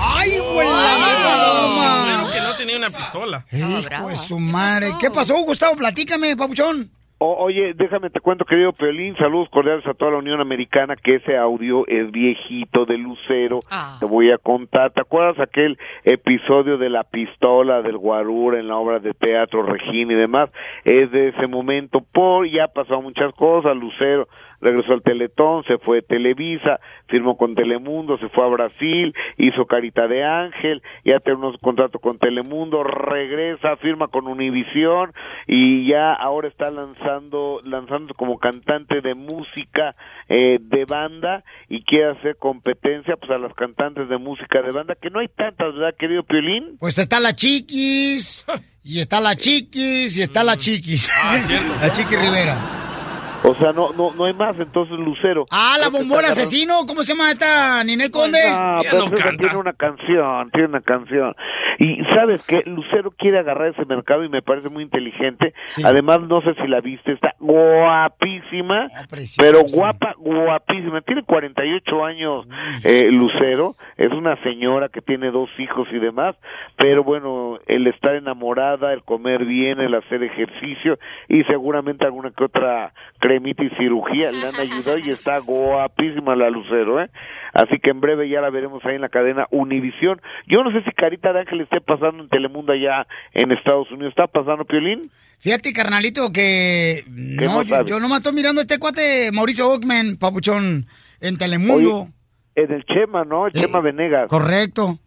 ¡Ay, 0.00 0.38
güey! 0.38 0.68
Bueno, 0.68 2.30
que 2.30 2.40
no 2.40 2.54
tenía 2.56 2.76
una 2.76 2.90
pistola. 2.90 3.44
Hijo 3.50 4.06
de 4.08 4.16
su 4.16 4.38
madre. 4.38 4.92
¿Qué 5.00 5.10
pasó, 5.10 5.34
Gustavo? 5.38 5.74
Platícame, 5.74 6.36
papuchón. 6.36 6.88
O- 7.22 7.36
oye, 7.44 7.74
déjame 7.74 8.08
te 8.08 8.20
cuento, 8.20 8.46
querido 8.46 8.72
Peolín, 8.72 9.14
saludos 9.16 9.50
cordiales 9.50 9.86
a 9.86 9.92
toda 9.92 10.12
la 10.12 10.16
Unión 10.16 10.40
Americana, 10.40 10.96
que 10.96 11.16
ese 11.16 11.36
audio 11.36 11.86
es 11.86 12.10
viejito 12.10 12.86
de 12.86 12.96
Lucero. 12.96 13.60
Te 14.00 14.06
voy 14.06 14.30
a 14.32 14.38
contar, 14.38 14.90
¿te 14.92 15.02
acuerdas 15.02 15.38
aquel 15.38 15.76
episodio 16.04 16.78
de 16.78 16.88
la 16.88 17.04
pistola 17.04 17.82
del 17.82 17.98
Guarura 17.98 18.58
en 18.58 18.68
la 18.68 18.76
obra 18.78 19.00
de 19.00 19.12
teatro 19.12 19.62
Regina 19.62 20.14
y 20.14 20.16
demás? 20.16 20.48
Es 20.86 21.10
de 21.10 21.28
ese 21.28 21.46
momento, 21.46 22.00
por 22.10 22.48
ya 22.48 22.68
pasado 22.68 23.02
muchas 23.02 23.34
cosas, 23.34 23.76
Lucero 23.76 24.26
regresó 24.60 24.92
al 24.92 25.02
Teletón, 25.02 25.64
se 25.64 25.78
fue 25.78 25.98
a 25.98 26.02
Televisa, 26.02 26.80
firmó 27.08 27.36
con 27.36 27.54
Telemundo, 27.54 28.18
se 28.18 28.28
fue 28.28 28.44
a 28.44 28.48
Brasil, 28.48 29.14
hizo 29.38 29.66
Carita 29.66 30.06
de 30.06 30.24
Ángel, 30.24 30.82
ya 31.04 31.20
tiene 31.20 31.38
unos 31.38 31.56
contratos 31.60 32.00
con 32.00 32.18
Telemundo, 32.18 32.82
regresa, 32.82 33.76
firma 33.76 34.08
con 34.08 34.26
Univisión 34.26 35.12
y 35.46 35.88
ya 35.88 36.12
ahora 36.12 36.48
está 36.48 36.70
lanzando, 36.70 37.60
lanzando 37.64 38.14
como 38.14 38.38
cantante 38.38 39.00
de 39.00 39.14
música 39.14 39.94
eh, 40.28 40.58
de 40.60 40.84
banda 40.84 41.44
y 41.68 41.82
quiere 41.84 42.10
hacer 42.10 42.36
competencia 42.36 43.16
pues 43.16 43.30
a 43.30 43.38
las 43.38 43.54
cantantes 43.54 44.08
de 44.08 44.18
música 44.18 44.62
de 44.62 44.72
banda, 44.72 44.94
que 45.00 45.10
no 45.10 45.20
hay 45.20 45.28
tantas, 45.28 45.74
¿verdad, 45.74 45.94
querido 45.98 46.22
Piolín? 46.22 46.76
Pues 46.78 46.98
está 46.98 47.20
la 47.20 47.34
Chiquis, 47.34 48.44
y 48.84 49.00
está 49.00 49.20
la 49.20 49.34
Chiquis, 49.34 50.16
y 50.16 50.22
está 50.22 50.44
la 50.44 50.56
Chiquis. 50.56 51.10
Ah, 51.22 51.38
cierto. 51.38 51.74
la 51.80 51.90
Chiquis 51.90 52.20
Rivera. 52.20 52.89
O 53.42 53.54
sea, 53.54 53.72
no, 53.72 53.92
no, 53.92 54.12
no 54.12 54.24
hay 54.24 54.34
más, 54.34 54.58
entonces 54.58 54.98
Lucero. 54.98 55.46
Ah, 55.50 55.76
la 55.78 55.90
que 55.90 55.96
bombona 55.98 56.28
asesino, 56.28 56.84
¿cómo 56.86 57.02
se 57.02 57.14
llama 57.14 57.30
esta 57.30 57.82
Ninel 57.84 58.10
Conde? 58.10 58.38
Ah, 58.48 58.80
pero 58.82 59.04
esa 59.04 59.30
tiene 59.38 59.56
una 59.56 59.72
canción, 59.72 60.50
tiene 60.50 60.68
una 60.68 60.80
canción. 60.80 61.34
Y 61.82 62.04
sabes 62.14 62.46
que 62.46 62.62
Lucero 62.66 63.10
quiere 63.10 63.38
agarrar 63.38 63.68
ese 63.68 63.86
mercado 63.86 64.22
y 64.22 64.28
me 64.28 64.42
parece 64.42 64.68
muy 64.68 64.82
inteligente. 64.84 65.54
Además, 65.82 66.20
no 66.20 66.42
sé 66.42 66.52
si 66.60 66.68
la 66.68 66.82
viste, 66.82 67.12
está 67.12 67.34
guapísima, 67.40 68.88
Ah, 68.94 69.06
pero 69.38 69.60
guapa, 69.62 70.14
guapísima. 70.18 71.00
Tiene 71.00 71.22
48 71.22 72.04
años 72.04 72.46
eh, 72.84 73.08
Lucero, 73.10 73.76
es 73.96 74.12
una 74.12 74.36
señora 74.42 74.90
que 74.90 75.00
tiene 75.00 75.30
dos 75.30 75.48
hijos 75.58 75.88
y 75.90 75.98
demás, 75.98 76.36
pero 76.76 77.02
bueno, 77.02 77.58
el 77.66 77.86
estar 77.86 78.14
enamorada, 78.14 78.92
el 78.92 79.02
comer 79.02 79.46
bien, 79.46 79.80
el 79.80 79.94
hacer 79.94 80.22
ejercicio 80.22 80.98
y 81.28 81.44
seguramente 81.44 82.04
alguna 82.04 82.30
que 82.30 82.44
otra 82.44 82.92
cremita 83.20 83.64
y 83.64 83.70
cirugía 83.70 84.32
le 84.32 84.48
han 84.48 84.56
ayudado 84.56 84.98
y 84.98 85.08
está 85.08 85.38
guapísima 85.46 86.36
la 86.36 86.50
Lucero, 86.50 87.00
¿eh? 87.00 87.08
Así 87.52 87.80
que 87.80 87.90
en 87.90 88.00
breve 88.00 88.28
ya 88.28 88.40
la 88.40 88.50
veremos 88.50 88.84
ahí 88.84 88.94
en 88.94 89.00
la 89.00 89.08
cadena 89.08 89.46
Univisión. 89.50 90.20
Yo 90.46 90.62
no 90.62 90.70
sé 90.70 90.82
si 90.84 90.92
Carita 90.92 91.32
de 91.32 91.40
Ángel 91.40 91.60
esté 91.70 91.80
pasando 91.80 92.22
en 92.22 92.28
Telemundo 92.28 92.72
allá 92.72 93.06
en 93.32 93.52
Estados 93.52 93.90
Unidos. 93.90 94.10
¿Está 94.10 94.26
pasando, 94.26 94.64
Piolín? 94.64 95.10
Fíjate, 95.38 95.72
carnalito, 95.72 96.32
que 96.32 97.04
no, 97.08 97.42
no 97.42 97.62
yo, 97.62 97.84
yo 97.86 98.00
nomás 98.00 98.18
estoy 98.18 98.34
mirando 98.34 98.60
a 98.60 98.62
este 98.62 98.78
cuate 98.78 99.30
Mauricio 99.32 99.70
Ockman, 99.70 100.16
papuchón, 100.18 100.86
en 101.20 101.38
Telemundo. 101.38 102.08
En 102.54 102.72
el 102.72 102.84
Chema, 102.84 103.24
¿no? 103.24 103.46
El 103.46 103.52
Chema 103.52 103.80
Venegas. 103.80 104.28
Correcto. 104.28 104.98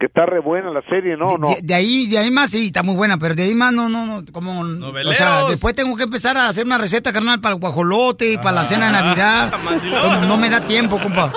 Que 0.00 0.06
está 0.06 0.24
re 0.24 0.40
buena 0.40 0.70
la 0.70 0.80
serie, 0.88 1.16
¿no? 1.16 1.36
¿No? 1.36 1.50
De, 1.50 1.60
de 1.62 1.74
ahí, 1.74 2.08
de 2.08 2.18
ahí 2.18 2.30
más 2.30 2.50
sí, 2.50 2.66
está 2.66 2.82
muy 2.82 2.96
buena, 2.96 3.18
pero 3.18 3.34
de 3.34 3.42
ahí 3.42 3.54
más 3.54 3.72
no, 3.72 3.88
no, 3.88 4.06
no, 4.06 4.24
como... 4.32 4.62
O 4.62 5.12
sea, 5.12 5.44
después 5.44 5.74
tengo 5.74 5.94
que 5.94 6.04
empezar 6.04 6.38
a 6.38 6.48
hacer 6.48 6.64
una 6.64 6.78
receta, 6.78 7.12
carnal, 7.12 7.40
para 7.40 7.54
el 7.54 7.60
guajolote 7.60 8.32
y 8.32 8.36
para 8.38 8.52
la 8.52 8.64
cena 8.64 8.86
de 8.86 8.92
Navidad. 8.92 9.52
no, 10.22 10.26
no 10.26 10.36
me 10.38 10.48
da 10.48 10.64
tiempo, 10.64 10.98
compa. 10.98 11.32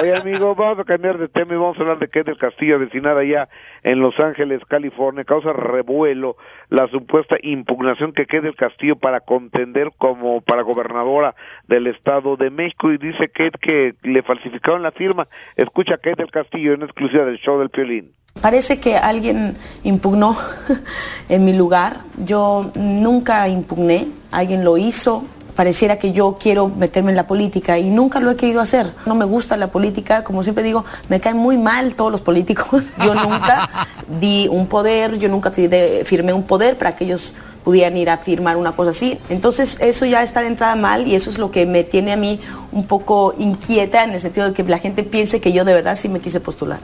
Oye, 0.00 0.16
amigo, 0.16 0.54
vamos 0.54 0.78
a 0.78 0.84
cambiar 0.84 1.18
de 1.18 1.28
tema 1.28 1.54
y 1.54 1.56
vamos 1.56 1.76
a 1.76 1.80
hablar 1.80 1.98
de 1.98 2.06
Kate 2.06 2.30
del 2.30 2.38
Castillo, 2.38 2.78
vecinada 2.78 3.20
allá 3.20 3.48
en 3.82 4.00
Los 4.00 4.18
Ángeles, 4.18 4.62
California. 4.68 5.24
Causa 5.24 5.52
revuelo 5.52 6.36
la 6.68 6.86
supuesta 6.88 7.36
impugnación 7.42 8.12
que 8.12 8.26
Kate 8.26 8.42
del 8.42 8.56
Castillo 8.56 8.96
para 8.96 9.20
contender 9.20 9.90
como 9.96 10.40
para 10.40 10.62
gobernadora 10.62 11.34
del 11.68 11.86
Estado 11.86 12.36
de 12.36 12.50
México 12.50 12.92
y 12.92 12.98
dice 12.98 13.30
que 13.30 13.94
le 14.02 14.22
falsificaron 14.22 14.82
la 14.82 14.92
firma. 14.92 15.24
Escucha 15.56 15.94
a 15.94 15.98
Kate 15.98 16.22
del 16.22 16.30
Castillo 16.30 16.74
en 16.74 16.82
exclusiva 16.82 17.24
del 17.24 17.38
show 17.38 17.58
del 17.58 17.70
Piolín. 17.70 18.12
Parece 18.40 18.80
que 18.80 18.96
alguien 18.96 19.56
impugnó 19.84 20.36
en 21.28 21.44
mi 21.44 21.52
lugar. 21.52 21.98
Yo 22.24 22.70
nunca 22.74 23.48
impugné, 23.48 24.06
alguien 24.30 24.64
lo 24.64 24.78
hizo. 24.78 25.24
Pareciera 25.60 25.98
que 25.98 26.12
yo 26.12 26.38
quiero 26.40 26.68
meterme 26.68 27.10
en 27.10 27.16
la 27.16 27.26
política 27.26 27.78
y 27.78 27.90
nunca 27.90 28.18
lo 28.18 28.30
he 28.30 28.36
querido 28.36 28.62
hacer. 28.62 28.94
No 29.04 29.14
me 29.14 29.26
gusta 29.26 29.58
la 29.58 29.70
política, 29.70 30.24
como 30.24 30.42
siempre 30.42 30.64
digo, 30.64 30.86
me 31.10 31.20
caen 31.20 31.36
muy 31.36 31.58
mal 31.58 31.96
todos 31.96 32.10
los 32.10 32.22
políticos. 32.22 32.94
Yo 33.04 33.12
nunca 33.14 33.68
di 34.18 34.48
un 34.48 34.68
poder, 34.68 35.18
yo 35.18 35.28
nunca 35.28 35.50
firmé 35.50 36.32
un 36.32 36.44
poder 36.44 36.78
para 36.78 36.96
que 36.96 37.04
ellos 37.04 37.34
pudieran 37.62 37.98
ir 37.98 38.08
a 38.08 38.16
firmar 38.16 38.56
una 38.56 38.72
cosa 38.72 38.92
así. 38.92 39.18
Entonces 39.28 39.76
eso 39.82 40.06
ya 40.06 40.22
está 40.22 40.40
de 40.40 40.46
entrada 40.46 40.76
mal 40.76 41.06
y 41.06 41.14
eso 41.14 41.28
es 41.28 41.36
lo 41.36 41.50
que 41.50 41.66
me 41.66 41.84
tiene 41.84 42.14
a 42.14 42.16
mí 42.16 42.40
un 42.72 42.86
poco 42.86 43.34
inquieta 43.38 44.02
en 44.02 44.12
el 44.14 44.20
sentido 44.22 44.46
de 44.46 44.54
que 44.54 44.62
la 44.64 44.78
gente 44.78 45.02
piense 45.02 45.42
que 45.42 45.52
yo 45.52 45.66
de 45.66 45.74
verdad 45.74 45.94
sí 45.94 46.08
me 46.08 46.20
quise 46.20 46.40
postular. 46.40 46.80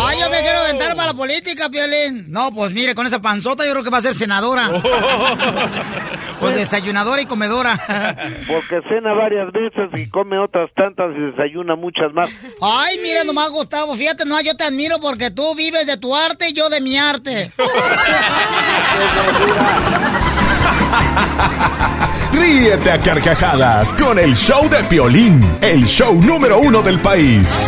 Ay, 0.00 0.20
yo 0.20 0.30
me 0.30 0.40
quiero 0.42 0.60
aventar 0.60 0.94
para 0.94 1.08
la 1.08 1.14
política, 1.14 1.68
Piolín. 1.68 2.30
No, 2.30 2.52
pues 2.52 2.72
mire, 2.72 2.94
con 2.94 3.06
esa 3.06 3.20
panzota 3.20 3.64
yo 3.64 3.72
creo 3.72 3.82
que 3.82 3.90
va 3.90 3.98
a 3.98 4.02
ser 4.02 4.14
senadora. 4.14 4.70
pues 6.40 6.54
desayunadora 6.54 7.20
y 7.20 7.26
comedora. 7.26 7.76
Porque 8.46 8.80
cena 8.88 9.12
varias 9.12 9.50
veces 9.52 9.88
y 9.94 10.08
come 10.08 10.38
otras 10.38 10.70
tantas 10.74 11.10
y 11.16 11.20
desayuna 11.32 11.74
muchas 11.74 12.12
más. 12.12 12.30
Ay, 12.60 12.98
mira 13.02 13.24
nomás, 13.24 13.50
Gustavo, 13.50 13.96
fíjate, 13.96 14.24
no, 14.24 14.40
yo 14.40 14.56
te 14.56 14.64
admiro 14.64 14.98
porque 15.00 15.30
tú 15.30 15.54
vives 15.54 15.86
de 15.86 15.96
tu 15.96 16.14
arte 16.14 16.50
y 16.50 16.52
yo 16.52 16.68
de 16.68 16.80
mi 16.80 16.96
arte. 16.96 17.50
Ríete 22.38 22.90
a 22.90 22.98
carcajadas 22.98 23.92
con 23.94 24.18
el 24.18 24.34
show 24.34 24.68
de 24.68 24.82
Piolín, 24.84 25.44
el 25.60 25.84
show 25.86 26.14
número 26.20 26.58
uno 26.60 26.82
del 26.82 26.98
país. 27.00 27.66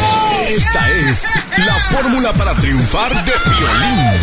Esta 0.48 0.88
es 0.90 1.28
la 1.58 1.74
fórmula 1.74 2.32
para 2.32 2.54
triunfar 2.54 3.12
de 3.24 3.32
Piolín. 3.32 4.20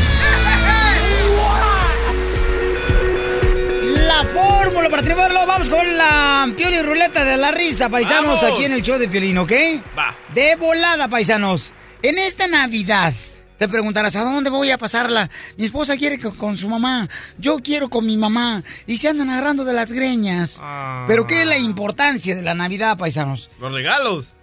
La 4.08 4.24
fórmula 4.26 4.89
para 4.89 5.04
triunfarlo, 5.04 5.45
vamos 5.45 5.70
con 5.70 5.98
la 5.98 6.50
Pioli 6.56 6.82
Ruleta 6.82 7.24
de 7.26 7.38
la 7.38 7.52
Risa, 7.52 7.89
paisanos, 7.89 8.41
Vamos. 8.41 8.56
aquí 8.56 8.66
en 8.66 8.74
el 8.74 8.84
show 8.84 8.98
de 8.98 9.08
Piolín, 9.08 9.38
¿ok? 9.39 9.52
Va. 9.98 10.16
De 10.34 10.56
volada, 10.56 11.08
paisanos. 11.08 11.72
En 12.02 12.18
esta 12.18 12.48
Navidad, 12.48 13.14
te 13.58 13.68
preguntarás, 13.68 14.16
¿a 14.16 14.24
dónde 14.24 14.49
voy 14.49 14.72
a 14.72 14.78
pasarla? 14.78 15.30
Mi 15.58 15.66
esposa 15.66 15.97
quiere 15.97 16.18
que 16.18 16.30
con 16.32 16.58
su 16.58 16.70
mamá, 16.70 17.10
yo 17.38 17.58
quiero 17.58 17.89
con 17.89 18.05
mi 18.05 18.18
mamá, 18.18 18.64
y 18.86 18.97
se 18.97 19.10
andan 19.10 19.30
agarrando 19.30 19.66
de 19.66 19.74
las 19.74 19.91
greñas. 19.91 20.58
Ah. 20.62 21.05
Pero 21.08 21.26
¿qué 21.26 21.41
es 21.41 21.47
la 21.47 21.58
importancia 21.58 22.36
de 22.36 22.43
la 22.43 22.53
Navidad, 22.53 22.97
paisanos? 22.97 23.49
Los 23.60 23.72
regalos. 23.72 24.34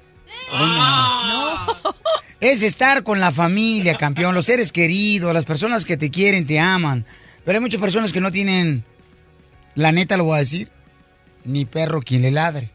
Ah. 0.52 1.66
es 2.40 2.62
estar 2.62 3.02
con 3.04 3.20
la 3.20 3.32
familia, 3.32 3.96
campeón, 3.96 4.34
los 4.34 4.46
seres 4.46 4.72
queridos, 4.72 5.32
las 5.32 5.44
personas 5.44 5.84
que 5.84 5.96
te 5.96 6.10
quieren, 6.10 6.46
te 6.46 6.58
aman. 6.58 7.06
Pero 7.44 7.58
hay 7.58 7.62
muchas 7.62 7.80
personas 7.80 8.12
que 8.12 8.20
no 8.20 8.32
tienen, 8.32 8.84
la 9.74 9.92
neta 9.92 10.16
lo 10.16 10.24
voy 10.24 10.36
a 10.36 10.40
decir, 10.40 10.70
ni 11.44 11.64
perro 11.64 12.02
quien 12.02 12.22
le 12.22 12.30
ladre. 12.30 12.70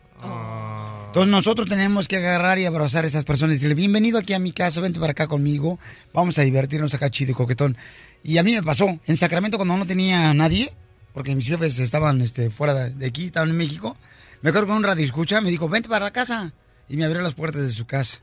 Entonces 1.09 1.31
nosotros 1.31 1.67
tenemos 1.67 2.07
que 2.07 2.17
agarrar 2.17 2.59
y 2.59 2.65
abrazar 2.65 3.03
a 3.03 3.07
esas 3.07 3.25
personas 3.25 3.53
y 3.53 3.55
decirle, 3.55 3.73
bienvenido 3.73 4.19
aquí 4.19 4.33
a 4.33 4.39
mi 4.39 4.51
casa, 4.51 4.79
vente 4.79 4.99
para 4.99 5.11
acá 5.11 5.27
conmigo, 5.27 5.79
vamos 6.13 6.37
a 6.37 6.43
divertirnos 6.43 6.93
acá 6.93 7.09
chido 7.09 7.31
y 7.31 7.33
coquetón. 7.33 7.75
Y 8.23 8.37
a 8.37 8.43
mí 8.43 8.53
me 8.53 8.61
pasó, 8.61 8.99
en 9.07 9.17
Sacramento 9.17 9.57
cuando 9.57 9.75
no 9.75 9.87
tenía 9.87 10.31
nadie, 10.35 10.71
porque 11.13 11.33
mis 11.35 11.47
jefes 11.47 11.79
estaban 11.79 12.21
este, 12.21 12.51
fuera 12.51 12.73
de- 12.89 13.05
aquí, 13.07 13.25
estaban 13.25 13.49
en 13.49 13.57
México, 13.57 13.97
me 14.43 14.51
acuerdo 14.51 14.67
con 14.67 14.77
un 14.77 14.83
radio 14.83 15.03
escucha, 15.03 15.41
me 15.41 15.49
dijo, 15.49 15.67
vente 15.67 15.89
para 15.89 16.05
la 16.05 16.11
casa. 16.11 16.53
Y 16.87 16.95
me 16.97 17.05
abrió 17.05 17.21
las 17.21 17.33
puertas 17.33 17.61
de 17.63 17.71
su 17.73 17.85
casa, 17.87 18.19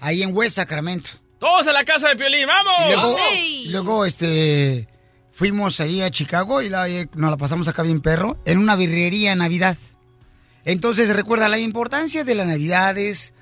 ahí 0.00 0.22
en 0.22 0.34
West 0.34 0.56
Sacramento. 0.56 1.10
Todos 1.40 1.66
a 1.66 1.72
la 1.72 1.84
casa 1.84 2.08
de 2.08 2.16
Piolín, 2.16 2.46
¡vamos! 2.46 2.72
Y 2.86 2.92
luego, 2.92 3.16
luego, 3.70 4.04
este, 4.04 4.88
fuimos 5.32 5.80
ahí 5.80 6.02
a 6.02 6.10
Chicago 6.10 6.62
y 6.62 6.68
la- 6.68 6.88
eh, 6.88 7.08
nos 7.14 7.30
la 7.30 7.36
pasamos 7.36 7.66
acá 7.68 7.82
bien 7.82 7.98
perro, 8.00 8.40
en 8.44 8.58
una 8.58 8.76
birrería 8.76 9.32
en 9.32 9.38
Navidad. 9.38 9.76
Entonces 10.68 11.08
recuerda 11.16 11.48
la 11.48 11.58
importancia 11.58 12.24
de 12.24 12.34
las 12.34 12.46
Navidades, 12.46 13.32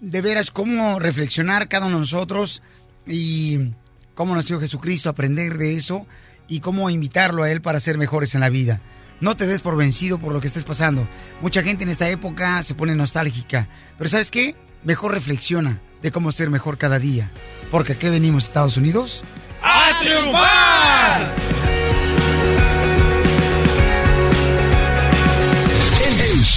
de 0.00 0.22
veras 0.22 0.50
cómo 0.50 0.98
reflexionar 0.98 1.68
cada 1.68 1.84
uno 1.84 1.96
de 1.96 2.00
nosotros 2.00 2.62
y 3.06 3.72
cómo 4.14 4.34
nació 4.34 4.58
Jesucristo, 4.58 5.10
aprender 5.10 5.58
de 5.58 5.76
eso 5.76 6.06
y 6.48 6.60
cómo 6.60 6.88
invitarlo 6.88 7.42
a 7.42 7.50
Él 7.50 7.60
para 7.60 7.78
ser 7.78 7.98
mejores 7.98 8.34
en 8.34 8.40
la 8.40 8.48
vida. 8.48 8.80
No 9.20 9.36
te 9.36 9.46
des 9.46 9.60
por 9.60 9.76
vencido 9.76 10.18
por 10.18 10.32
lo 10.32 10.40
que 10.40 10.46
estés 10.46 10.64
pasando. 10.64 11.06
Mucha 11.42 11.62
gente 11.62 11.84
en 11.84 11.90
esta 11.90 12.08
época 12.08 12.62
se 12.62 12.74
pone 12.74 12.94
nostálgica, 12.94 13.68
pero 13.98 14.08
¿sabes 14.08 14.30
qué? 14.30 14.56
Mejor 14.82 15.12
reflexiona 15.12 15.82
de 16.00 16.10
cómo 16.10 16.32
ser 16.32 16.48
mejor 16.48 16.78
cada 16.78 16.98
día. 16.98 17.28
Porque 17.70 17.92
aquí 17.92 18.08
venimos, 18.08 18.44
Estados 18.44 18.78
Unidos. 18.78 19.24
¡A 19.62 19.90
triunfar! 20.00 21.49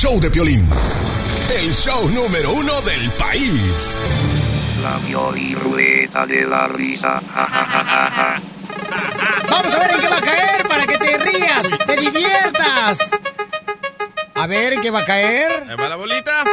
Show 0.04 0.20
de 0.20 0.30
Piolín. 0.30 0.68
El 1.50 1.72
show 1.72 2.10
número 2.10 2.52
uno 2.52 2.82
del 2.82 3.10
país. 3.12 3.96
La 4.82 4.98
Pioliruleta 5.08 6.26
de 6.26 6.46
la 6.46 6.68
risa. 6.68 7.22
Ja, 7.34 7.46
ja, 7.46 7.66
ja, 7.66 7.84
ja, 7.86 8.12
ja. 8.12 8.42
Vamos 9.50 9.74
a 9.74 9.80
ver 9.80 9.92
en 9.92 10.02
qué 10.02 10.08
va 10.10 10.18
a 10.18 10.22
caer 10.22 10.68
para 10.68 10.86
que 10.86 10.98
te 10.98 11.18
rías, 11.20 11.70
te 11.88 11.96
diviertas. 11.96 13.12
A 14.36 14.46
ver 14.46 14.74
en 14.74 14.82
qué 14.82 14.92
va 14.92 15.00
a 15.00 15.06
caer. 15.06 15.68
Ahí 15.70 15.76
va 15.78 15.88
la 15.88 15.96
bolita. 15.96 16.44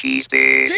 Chiste. 0.00 0.72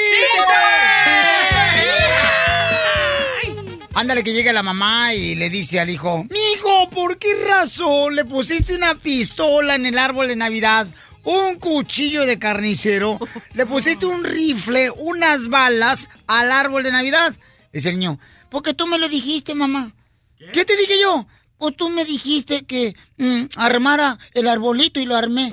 Ándale 4.01 4.25
que 4.25 4.33
llega 4.33 4.51
la 4.55 4.63
mamá 4.63 5.13
y 5.13 5.35
le 5.35 5.51
dice 5.51 5.79
al 5.79 5.91
hijo, 5.91 6.25
Mijo, 6.31 6.89
¿por 6.89 7.19
qué 7.19 7.35
razón 7.47 8.17
le 8.17 8.25
pusiste 8.25 8.75
una 8.75 8.95
pistola 8.95 9.75
en 9.75 9.85
el 9.85 9.99
árbol 9.99 10.29
de 10.29 10.37
Navidad? 10.37 10.87
Un 11.23 11.57
cuchillo 11.57 12.25
de 12.25 12.39
carnicero, 12.39 13.19
le 13.53 13.67
pusiste 13.67 14.07
un 14.07 14.25
rifle, 14.25 14.91
unas 14.91 15.49
balas 15.49 16.09
al 16.27 16.51
árbol 16.51 16.83
de 16.83 16.93
Navidad. 16.93 17.35
Dice 17.75 17.91
el 17.91 17.99
niño, 17.99 18.19
porque 18.49 18.73
tú 18.73 18.87
me 18.87 18.97
lo 18.97 19.07
dijiste, 19.07 19.55
mamá. 19.55 19.93
¿Qué, 20.51 20.65
te 20.65 20.79
dije 20.79 20.95
yo? 20.99 21.27
Pues 21.59 21.77
tú 21.77 21.91
me 21.91 22.07
dijiste 22.07 22.65
que 22.65 22.97
mm, 23.19 23.49
armara 23.57 24.19
el 24.33 24.49
arbolito 24.49 24.99
y 24.99 25.05
lo 25.05 25.15
armé. 25.15 25.53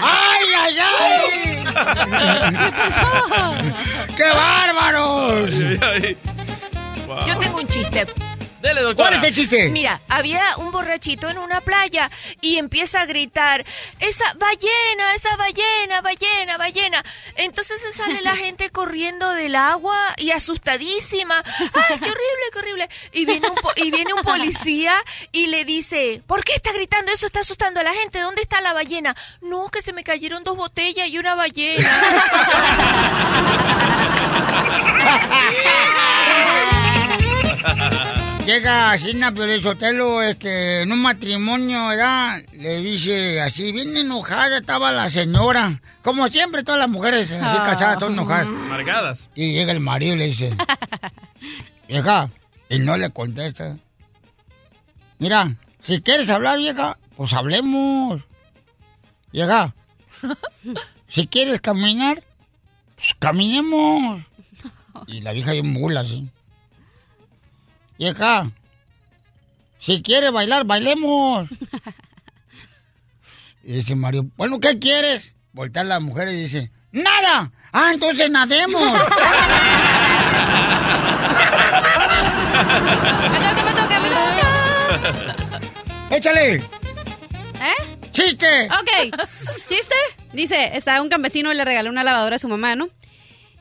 ¡Ay, 0.00 0.46
ay, 0.56 0.76
ay! 0.78 1.37
¿Qué 1.68 2.72
pasó? 2.76 3.54
¡Qué 4.16 4.28
bárbaros! 4.34 5.50
Yo 7.26 7.38
tengo 7.38 7.58
un 7.58 7.66
chiste. 7.66 8.06
Dele, 8.60 8.94
¿Cuál 8.96 9.14
es 9.14 9.22
el 9.22 9.32
chiste? 9.32 9.68
Mira, 9.68 10.00
había 10.08 10.56
un 10.56 10.72
borrachito 10.72 11.28
en 11.28 11.38
una 11.38 11.60
playa 11.60 12.10
y 12.40 12.56
empieza 12.56 13.00
a 13.02 13.06
gritar, 13.06 13.64
esa 14.00 14.34
ballena, 14.34 15.14
esa 15.14 15.36
ballena, 15.36 16.00
ballena, 16.00 16.56
ballena. 16.58 17.04
Entonces 17.36 17.80
se 17.80 17.92
sale 17.92 18.20
la 18.22 18.34
gente 18.44 18.70
corriendo 18.70 19.30
del 19.30 19.54
agua 19.54 19.96
y 20.16 20.32
asustadísima. 20.32 21.42
¡Ay, 21.46 21.98
qué 22.00 22.10
horrible, 22.10 22.44
qué 22.52 22.58
horrible! 22.58 22.88
Y 23.12 23.26
viene 23.26 23.48
un, 23.48 23.54
po- 23.54 23.72
y 23.76 23.92
viene 23.92 24.12
un 24.12 24.22
policía 24.22 24.92
y 25.30 25.46
le 25.46 25.64
dice, 25.64 26.20
¿por 26.26 26.42
qué 26.42 26.54
está 26.54 26.72
gritando 26.72 27.12
eso? 27.12 27.26
Está 27.26 27.40
asustando 27.40 27.78
a 27.78 27.84
la 27.84 27.92
gente. 27.94 28.18
¿Dónde 28.18 28.42
está 28.42 28.60
la 28.60 28.72
ballena? 28.72 29.14
No, 29.40 29.68
que 29.68 29.82
se 29.82 29.92
me 29.92 30.02
cayeron 30.02 30.42
dos 30.42 30.56
botellas 30.56 31.08
y 31.08 31.18
una 31.18 31.36
ballena. 31.36 31.88
Llega 38.48 38.96
Sina 38.96 39.30
Sotelo, 39.62 40.22
este, 40.22 40.80
en 40.80 40.90
un 40.90 41.02
matrimonio, 41.02 41.88
¿verdad? 41.88 42.38
Le 42.54 42.78
dice 42.80 43.42
así, 43.42 43.72
bien 43.72 43.94
enojada 43.94 44.56
estaba 44.56 44.90
la 44.90 45.10
señora. 45.10 45.82
Como 46.00 46.26
siempre, 46.28 46.64
todas 46.64 46.78
las 46.78 46.88
mujeres 46.88 47.30
así 47.30 47.56
Ah. 47.60 47.62
casadas 47.66 48.00
son 48.00 48.14
enojadas. 48.14 48.46
Margadas. 48.46 49.28
Y 49.34 49.52
llega 49.52 49.72
el 49.72 49.80
marido 49.80 50.14
y 50.14 50.18
le 50.20 50.26
dice, 50.28 50.56
vieja, 51.88 52.30
y 52.70 52.78
no 52.78 52.96
le 52.96 53.10
contesta. 53.10 53.76
Mira, 55.18 55.54
si 55.82 56.00
quieres 56.00 56.30
hablar, 56.30 56.56
vieja, 56.56 56.96
pues 57.18 57.34
hablemos. 57.34 58.22
Vieja, 59.30 59.74
si 61.06 61.26
quieres 61.26 61.60
caminar, 61.60 62.24
pues 62.96 63.14
caminemos. 63.18 64.22
Y 65.06 65.20
la 65.20 65.32
vieja 65.34 65.52
bien 65.52 65.70
mula, 65.70 66.00
así. 66.00 66.30
Vieja, 67.98 68.50
si 69.78 70.02
quiere 70.02 70.30
bailar, 70.30 70.64
bailemos. 70.64 71.48
Y 73.64 73.72
dice 73.72 73.94
Mario, 73.96 74.24
bueno, 74.38 74.60
¿qué 74.60 74.78
quieres? 74.78 75.34
Voltea 75.52 75.84
la 75.84 76.00
mujer 76.00 76.28
y 76.28 76.40
dice, 76.40 76.70
¡nada! 76.90 77.52
Ah, 77.70 77.90
entonces 77.92 78.30
nademos. 78.30 78.80
Me 83.30 83.38
toca, 83.38 83.62
me 83.64 83.72
toca, 83.74 84.00
me 84.00 84.08
toca. 84.08 85.66
¡Échale! 86.16 86.54
¿Eh? 86.54 87.98
¡Chiste! 88.12 88.68
Ok. 88.70 89.14
¿Chiste? 89.68 89.94
Dice, 90.32 90.70
estaba 90.74 91.02
un 91.02 91.10
campesino 91.10 91.52
y 91.52 91.56
le 91.56 91.64
regaló 91.66 91.90
una 91.90 92.04
lavadora 92.04 92.36
a 92.36 92.38
su 92.38 92.48
mamá, 92.48 92.74
¿no? 92.74 92.88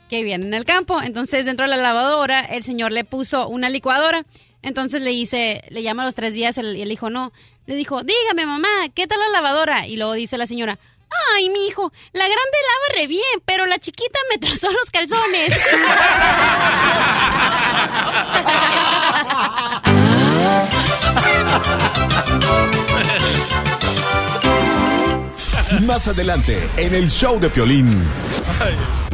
Que 0.10 0.24
viene 0.24 0.46
en 0.46 0.54
el 0.54 0.66
campo. 0.66 1.02
Entonces, 1.02 1.46
dentro 1.46 1.66
de 1.66 1.70
la 1.70 1.78
lavadora, 1.78 2.42
el 2.42 2.64
señor 2.64 2.92
le 2.92 3.04
puso 3.04 3.48
una 3.48 3.70
licuadora. 3.70 4.26
Entonces 4.62 5.02
le 5.02 5.12
dice, 5.12 5.64
le 5.70 5.84
llama 5.84 6.04
a 6.04 6.06
los 6.06 6.16
tres 6.16 6.34
días 6.34 6.58
el- 6.58 6.76
y 6.78 6.82
el 6.82 6.92
hijo 6.92 7.10
no. 7.10 7.32
Le 7.68 7.76
dijo, 7.76 8.02
dígame 8.04 8.46
mamá, 8.46 8.68
¿qué 8.96 9.08
tal 9.08 9.20
la 9.20 9.30
lavadora? 9.30 9.88
Y 9.88 9.98
luego 9.98 10.14
dice 10.14 10.38
la 10.38 10.48
señora, 10.48 10.80
ay, 11.36 11.50
mi 11.50 11.68
hijo, 11.68 11.92
la 12.14 12.24
grande 12.26 12.42
lava 12.42 13.02
re 13.02 13.08
bien, 13.08 13.22
pero 13.46 13.66
la 13.66 13.78
chiquita 13.80 14.20
me 14.30 14.38
trazó 14.38 14.70
los 14.72 14.90
calzones. 14.92 15.54
Más 25.88 26.06
adelante, 26.06 26.58
en 26.76 26.94
el 26.94 27.10
show 27.10 27.40
de 27.40 27.50
Piolín. 27.50 28.04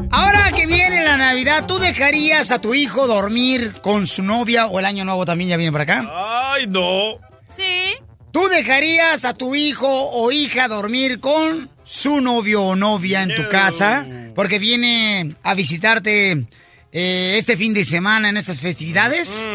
Ahora 0.09 0.51
que 0.51 0.65
viene 0.65 1.03
la 1.03 1.17
Navidad, 1.17 1.67
¿tú 1.67 1.77
dejarías 1.77 2.49
a 2.49 2.59
tu 2.59 2.73
hijo 2.73 3.05
dormir 3.05 3.75
con 3.83 4.07
su 4.07 4.23
novia 4.23 4.65
o 4.65 4.79
el 4.79 4.85
año 4.85 5.05
nuevo 5.05 5.23
también 5.23 5.51
ya 5.51 5.57
viene 5.57 5.71
para 5.71 5.83
acá? 5.83 6.51
Ay, 6.51 6.65
no. 6.65 7.19
Sí. 7.55 7.93
¿Tú 8.31 8.47
dejarías 8.47 9.23
a 9.23 9.35
tu 9.35 9.53
hijo 9.53 9.87
o 9.87 10.31
hija 10.31 10.67
dormir 10.67 11.19
con 11.19 11.69
su 11.83 12.21
novio 12.21 12.63
o 12.63 12.75
novia 12.75 13.21
en 13.21 13.35
tu 13.35 13.47
casa? 13.49 14.07
Porque 14.33 14.57
viene 14.57 15.35
a 15.43 15.53
visitarte 15.53 16.47
eh, 16.91 17.35
este 17.37 17.55
fin 17.55 17.75
de 17.75 17.85
semana 17.85 18.29
en 18.29 18.37
estas 18.37 18.59
festividades. 18.59 19.47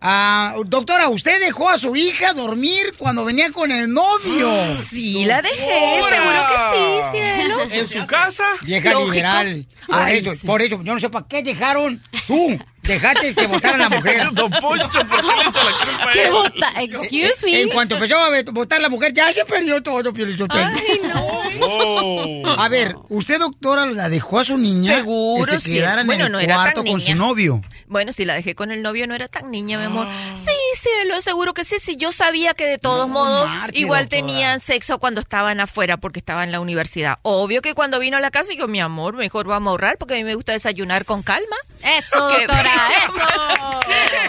Ah, 0.00 0.54
doctora, 0.66 1.08
¿usted 1.08 1.40
dejó 1.40 1.68
a 1.68 1.76
su 1.78 1.96
hija 1.96 2.32
dormir 2.32 2.94
cuando 2.96 3.24
venía 3.24 3.50
con 3.50 3.72
el 3.72 3.92
novio? 3.92 4.48
Sí, 4.88 5.24
la 5.24 5.42
dejé, 5.42 6.00
seguro 6.08 6.46
que 6.46 6.78
sí, 6.78 7.10
cielo. 7.18 7.56
¿En 7.70 7.88
su 7.88 8.06
casa? 8.06 8.44
Vieja 8.62 8.92
Lógico. 8.92 9.12
liberal. 9.12 9.66
Por 9.88 9.98
Ay, 9.98 10.18
eso, 10.18 10.34
sí. 10.36 10.46
por 10.46 10.62
eso, 10.62 10.80
yo 10.82 10.94
no 10.94 11.00
sé 11.00 11.08
para 11.08 11.26
qué 11.26 11.42
dejaron. 11.42 12.00
Tú, 12.28 12.56
dejaste 12.88 13.34
que 13.34 13.46
votara 13.46 13.78
la 13.78 13.88
mujer. 13.88 14.28
Don 14.32 14.50
Poncho, 14.50 14.98
¿por 15.06 15.20
qué 15.20 15.26
le 15.36 15.48
echa 15.48 15.64
la 15.64 15.72
culpa 15.86 16.12
¿Qué 16.12 16.30
vota? 16.30 16.72
Excuse 16.82 17.46
me. 17.46 17.60
En 17.60 17.68
cuanto 17.70 17.94
empezó 17.94 18.18
a 18.18 18.30
votar 18.52 18.80
la 18.80 18.88
mujer, 18.88 19.12
ya 19.12 19.32
se 19.32 19.44
perdió 19.44 19.82
todo, 19.82 20.12
Piolizotelo. 20.12 20.66
Ay, 20.66 21.00
no. 21.02 21.38
Oh. 21.60 22.42
A 22.58 22.68
ver, 22.68 22.96
usted, 23.08 23.38
doctora, 23.38 23.86
la 23.86 24.08
dejó 24.08 24.40
a 24.40 24.44
su 24.44 24.56
niña 24.56 24.96
Seguro, 24.96 25.44
que 25.44 25.52
se 25.52 25.60
sí. 25.60 25.74
quedara 25.74 26.00
en 26.02 26.06
Bueno, 26.06 26.26
el 26.26 26.32
no 26.32 26.38
era 26.40 26.54
tan 26.54 26.62
cuarto 26.64 26.84
con 26.84 27.00
su 27.00 27.14
novio. 27.14 27.62
Bueno, 27.86 28.12
si 28.12 28.24
la 28.24 28.34
dejé 28.34 28.54
con 28.54 28.70
el 28.70 28.82
novio 28.82 29.06
no 29.06 29.14
era 29.14 29.28
tan 29.28 29.50
niña, 29.50 29.78
mi 29.78 29.84
amor. 29.84 30.06
Sí, 30.34 30.52
sí, 30.80 30.88
lo 31.06 31.20
seguro 31.20 31.54
que 31.54 31.64
sí. 31.64 31.76
Sí, 31.80 31.96
yo 31.96 32.12
sabía 32.12 32.54
que 32.54 32.64
de 32.66 32.78
todos 32.78 33.08
modos 33.08 33.48
igual 33.72 34.04
doctora. 34.04 34.20
tenían 34.26 34.60
sexo 34.60 34.98
cuando 34.98 35.20
estaban 35.20 35.60
afuera 35.60 35.96
porque 35.96 36.18
estaban 36.20 36.44
en 36.44 36.52
la 36.52 36.60
universidad. 36.60 37.18
Obvio 37.22 37.62
que 37.62 37.74
cuando 37.74 37.98
vino 37.98 38.16
a 38.16 38.20
la 38.20 38.30
casa 38.30 38.52
yo, 38.56 38.68
mi 38.68 38.80
amor, 38.80 39.14
mejor 39.14 39.46
vamos 39.46 39.68
a 39.68 39.70
ahorrar 39.72 39.98
porque 39.98 40.14
a 40.14 40.16
mí 40.18 40.24
me 40.24 40.34
gusta 40.34 40.52
desayunar 40.52 41.04
con 41.04 41.22
calma. 41.22 41.56
Eso, 41.98 42.28
Que- 42.28 42.46
doctora, 42.46 42.70
eso. 43.06 43.22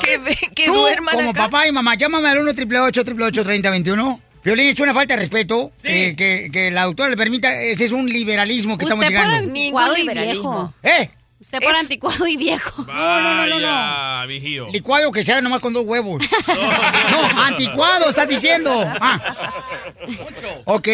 que, 0.01 0.35
que 0.55 0.65
Tú, 0.65 0.73
duerman 0.73 1.15
como 1.15 1.29
acá. 1.31 1.43
papá 1.43 1.67
y 1.67 1.71
mamá, 1.71 1.95
llámame 1.95 2.29
al 2.29 2.39
1 2.39 2.51
888 2.51 3.43
3021 3.43 4.21
Violín, 4.43 4.67
es 4.67 4.79
una 4.79 4.93
falta 4.93 5.15
de 5.15 5.19
respeto 5.19 5.71
que, 5.83 6.15
que, 6.15 6.49
que 6.51 6.71
la 6.71 6.85
doctora 6.85 7.09
le 7.09 7.17
permita. 7.17 7.61
Ese 7.61 7.85
es 7.85 7.91
un 7.91 8.07
liberalismo 8.07 8.77
que 8.77 8.85
estamos 8.85 9.03
Usted 9.05 9.17
por 9.17 9.25
llegando. 9.25 9.49
anticuado 9.49 9.97
y 9.97 10.07
viejo. 10.07 10.73
¿Eh? 10.81 11.09
Usted 11.41 11.59
por 11.61 11.75
anticuado 11.75 12.27
y 12.27 12.37
viejo. 12.37 12.83
Vaya, 12.87 14.25
vigío. 14.27 14.67
Licuado 14.71 15.11
que 15.11 15.23
sea 15.23 15.41
nomás 15.41 15.59
con 15.59 15.73
dos 15.73 15.83
huevos. 15.85 16.23
no, 16.47 17.41
anticuado, 17.43 18.09
estás 18.09 18.27
diciendo. 18.29 18.71
Ah. 19.01 19.53
Ok, 20.65 20.87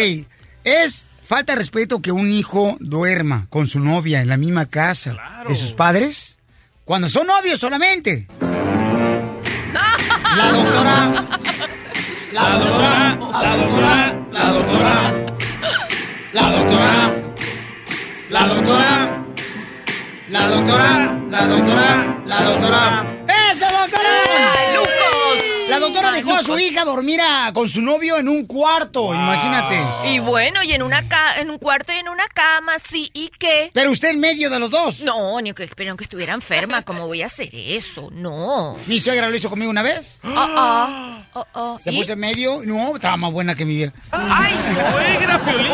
es 0.64 1.06
falta 1.22 1.52
de 1.52 1.58
respeto 1.58 2.00
que 2.02 2.12
un 2.12 2.32
hijo 2.32 2.76
duerma 2.80 3.46
con 3.48 3.66
su 3.66 3.78
novia 3.80 4.20
en 4.20 4.28
la 4.28 4.36
misma 4.36 4.66
casa 4.66 5.16
de 5.48 5.54
sus 5.56 5.72
padres 5.72 6.35
cuando 6.86 7.08
son 7.08 7.26
novios 7.26 7.58
solamente. 7.58 8.28
La 9.72 10.52
doctora. 10.52 11.26
La 12.30 12.50
doctora. 12.50 13.18
La 13.42 13.56
doctora. 13.56 14.14
La 14.32 14.44
doctora. 14.52 15.10
La 16.32 16.42
doctora. 16.48 17.10
La 18.30 18.46
doctora. 18.46 19.08
La 20.28 20.46
doctora. 20.46 21.18
La 21.28 21.46
doctora. 21.46 22.16
La 22.24 22.42
doctora. 22.42 23.04
¡Eso, 23.50 23.66
doctora! 23.66 24.95
La 25.68 25.80
doctora 25.80 26.12
dejó 26.12 26.34
a 26.34 26.42
su 26.42 26.56
hija 26.58 26.84
dormir 26.84 27.20
a- 27.20 27.52
con 27.52 27.68
su 27.68 27.82
novio 27.82 28.18
en 28.18 28.28
un 28.28 28.46
cuarto, 28.46 29.12
imagínate. 29.12 29.80
Y 30.10 30.18
bueno, 30.20 30.62
y 30.62 30.72
en 30.72 30.82
una 30.82 31.08
ca- 31.08 31.38
en 31.40 31.50
un 31.50 31.58
cuarto 31.58 31.92
y 31.92 31.96
en 31.96 32.08
una 32.08 32.26
cama, 32.28 32.74
sí, 32.78 33.10
¿y 33.12 33.30
qué? 33.38 33.70
Pero 33.74 33.90
usted 33.90 34.10
en 34.10 34.20
medio 34.20 34.48
de 34.48 34.58
los 34.60 34.70
dos. 34.70 35.00
No, 35.00 35.40
ni 35.40 35.52
que 35.54 35.64
espero 35.64 35.96
que 35.96 36.04
estuviera 36.04 36.34
enferma, 36.34 36.82
¿cómo 36.82 37.06
voy 37.08 37.22
a 37.22 37.26
hacer 37.26 37.48
eso? 37.52 38.08
No. 38.12 38.76
Mi 38.86 39.00
suegra 39.00 39.28
lo 39.28 39.34
hizo 39.36 39.50
conmigo 39.50 39.70
una 39.70 39.82
vez. 39.82 40.18
Oh, 40.22 40.28
oh, 40.56 41.22
oh, 41.34 41.46
oh. 41.54 41.78
Se 41.80 41.90
¿Y? 41.92 41.96
puso 41.98 42.12
en 42.12 42.20
medio. 42.20 42.60
No, 42.64 42.94
estaba 42.94 43.16
más 43.16 43.32
buena 43.32 43.54
que 43.54 43.64
mi 43.64 43.74
vieja. 43.76 43.92
¡Ay, 44.12 44.54
suegra, 44.74 45.40
Piolín! 45.44 45.72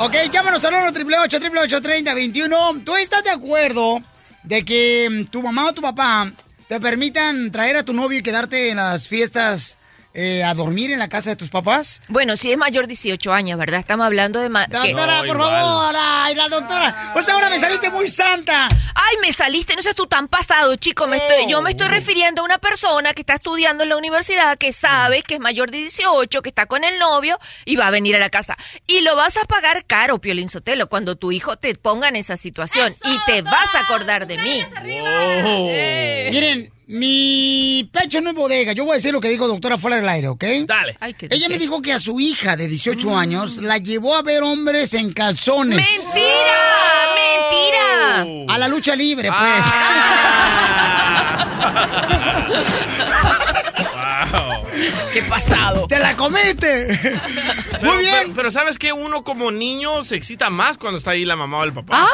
Ok, 0.00 0.16
llámanos 0.32 0.64
al 0.64 0.74
1 0.74 0.88
888 0.88 1.80
3021 1.80 2.80
¿Tú 2.84 2.96
estás 2.96 3.22
de 3.22 3.30
acuerdo 3.30 4.02
de 4.42 4.64
que 4.64 5.26
tu 5.30 5.40
mamá 5.42 5.66
o 5.68 5.72
tu 5.72 5.80
papá 5.80 6.32
te 6.68 6.78
permitan 6.80 7.50
traer 7.50 7.78
a 7.78 7.82
tu 7.82 7.94
novio 7.94 8.18
y 8.18 8.22
quedarte 8.22 8.70
en 8.70 8.76
las 8.76 9.08
fiestas 9.08 9.78
eh, 10.14 10.42
a 10.42 10.54
dormir 10.54 10.90
en 10.90 10.98
la 10.98 11.08
casa 11.08 11.30
de 11.30 11.36
tus 11.36 11.50
papás? 11.50 12.00
Bueno, 12.08 12.36
si 12.36 12.50
es 12.50 12.58
mayor 12.58 12.84
de 12.84 12.88
18 12.88 13.32
años, 13.32 13.58
¿verdad? 13.58 13.80
Estamos 13.80 14.06
hablando 14.06 14.40
de... 14.40 14.48
Doctora, 14.48 15.22
por 15.26 15.36
favor, 15.36 15.94
ay, 15.96 16.34
la 16.34 16.48
doctora. 16.48 17.10
Pues 17.12 17.28
ahora 17.28 17.50
me 17.50 17.58
saliste 17.58 17.90
muy 17.90 18.08
santa. 18.08 18.68
Ay, 18.94 19.16
me 19.20 19.32
saliste, 19.32 19.76
no 19.76 19.82
seas 19.82 19.94
tú 19.94 20.06
tan 20.06 20.28
pasado, 20.28 20.74
chico. 20.76 21.06
Me 21.06 21.18
estoy, 21.18 21.50
yo 21.50 21.62
me 21.62 21.70
estoy 21.70 21.88
refiriendo 21.88 22.42
a 22.42 22.44
una 22.44 22.58
persona 22.58 23.14
que 23.14 23.22
está 23.22 23.34
estudiando 23.34 23.82
en 23.84 23.90
la 23.90 23.96
universidad, 23.96 24.58
que 24.58 24.72
sabe 24.72 25.22
que 25.22 25.34
es 25.34 25.40
mayor 25.40 25.70
de 25.70 25.78
18, 25.78 26.42
que 26.42 26.48
está 26.48 26.66
con 26.66 26.84
el 26.84 26.98
novio 26.98 27.38
y 27.64 27.76
va 27.76 27.86
a 27.86 27.90
venir 27.90 28.16
a 28.16 28.18
la 28.18 28.30
casa. 28.30 28.56
Y 28.86 29.02
lo 29.02 29.14
vas 29.14 29.36
a 29.36 29.44
pagar 29.44 29.84
caro, 29.86 30.20
Piolín 30.20 30.48
Sotelo, 30.48 30.88
cuando 30.88 31.16
tu 31.16 31.32
hijo 31.32 31.56
te 31.56 31.74
ponga 31.74 32.08
en 32.08 32.16
esa 32.16 32.36
situación. 32.36 32.94
y 33.04 33.18
te 33.26 33.42
vas 33.42 33.74
a 33.74 33.80
acordar 33.80 34.26
de 34.26 34.38
mí. 34.38 34.64
Miren, 36.30 36.72
mi 36.88 37.88
pecho 37.92 38.20
no 38.22 38.30
es 38.30 38.36
bodega. 38.36 38.72
Yo 38.72 38.84
voy 38.84 38.92
a 38.92 38.96
decir 38.96 39.12
lo 39.12 39.20
que 39.20 39.28
dijo 39.28 39.46
doctora 39.46 39.76
fuera 39.76 39.96
del 39.96 40.08
aire, 40.08 40.28
¿ok? 40.28 40.42
Dale. 40.66 40.96
Ella 41.28 41.48
me 41.50 41.58
dijo 41.58 41.82
que 41.82 41.92
a 41.92 41.98
su 41.98 42.18
hija 42.18 42.56
de 42.56 42.66
18 42.66 43.14
años 43.16 43.58
la 43.58 43.76
llevó 43.76 44.16
a 44.16 44.22
ver 44.22 44.42
hombres 44.42 44.94
en 44.94 45.12
calzones. 45.12 45.76
¡Mentira! 45.76 46.56
¡Mentira! 47.14 48.54
A 48.54 48.58
la 48.58 48.68
lucha 48.68 48.94
libre, 48.94 49.28
pues. 49.30 49.64
¡Qué 55.12 55.22
pasado! 55.24 55.86
¡Te 55.88 55.98
la 55.98 56.16
comete! 56.16 56.86
Pero, 57.80 57.98
Pero, 58.00 58.32
pero 58.34 58.50
¿sabes 58.50 58.78
qué? 58.78 58.92
Uno 58.94 59.22
como 59.24 59.50
niño 59.50 60.04
se 60.04 60.16
excita 60.16 60.48
más 60.48 60.78
cuando 60.78 60.96
está 60.98 61.10
ahí 61.10 61.26
la 61.26 61.36
mamá 61.36 61.58
o 61.58 61.64
el 61.64 61.72
papá. 61.74 62.08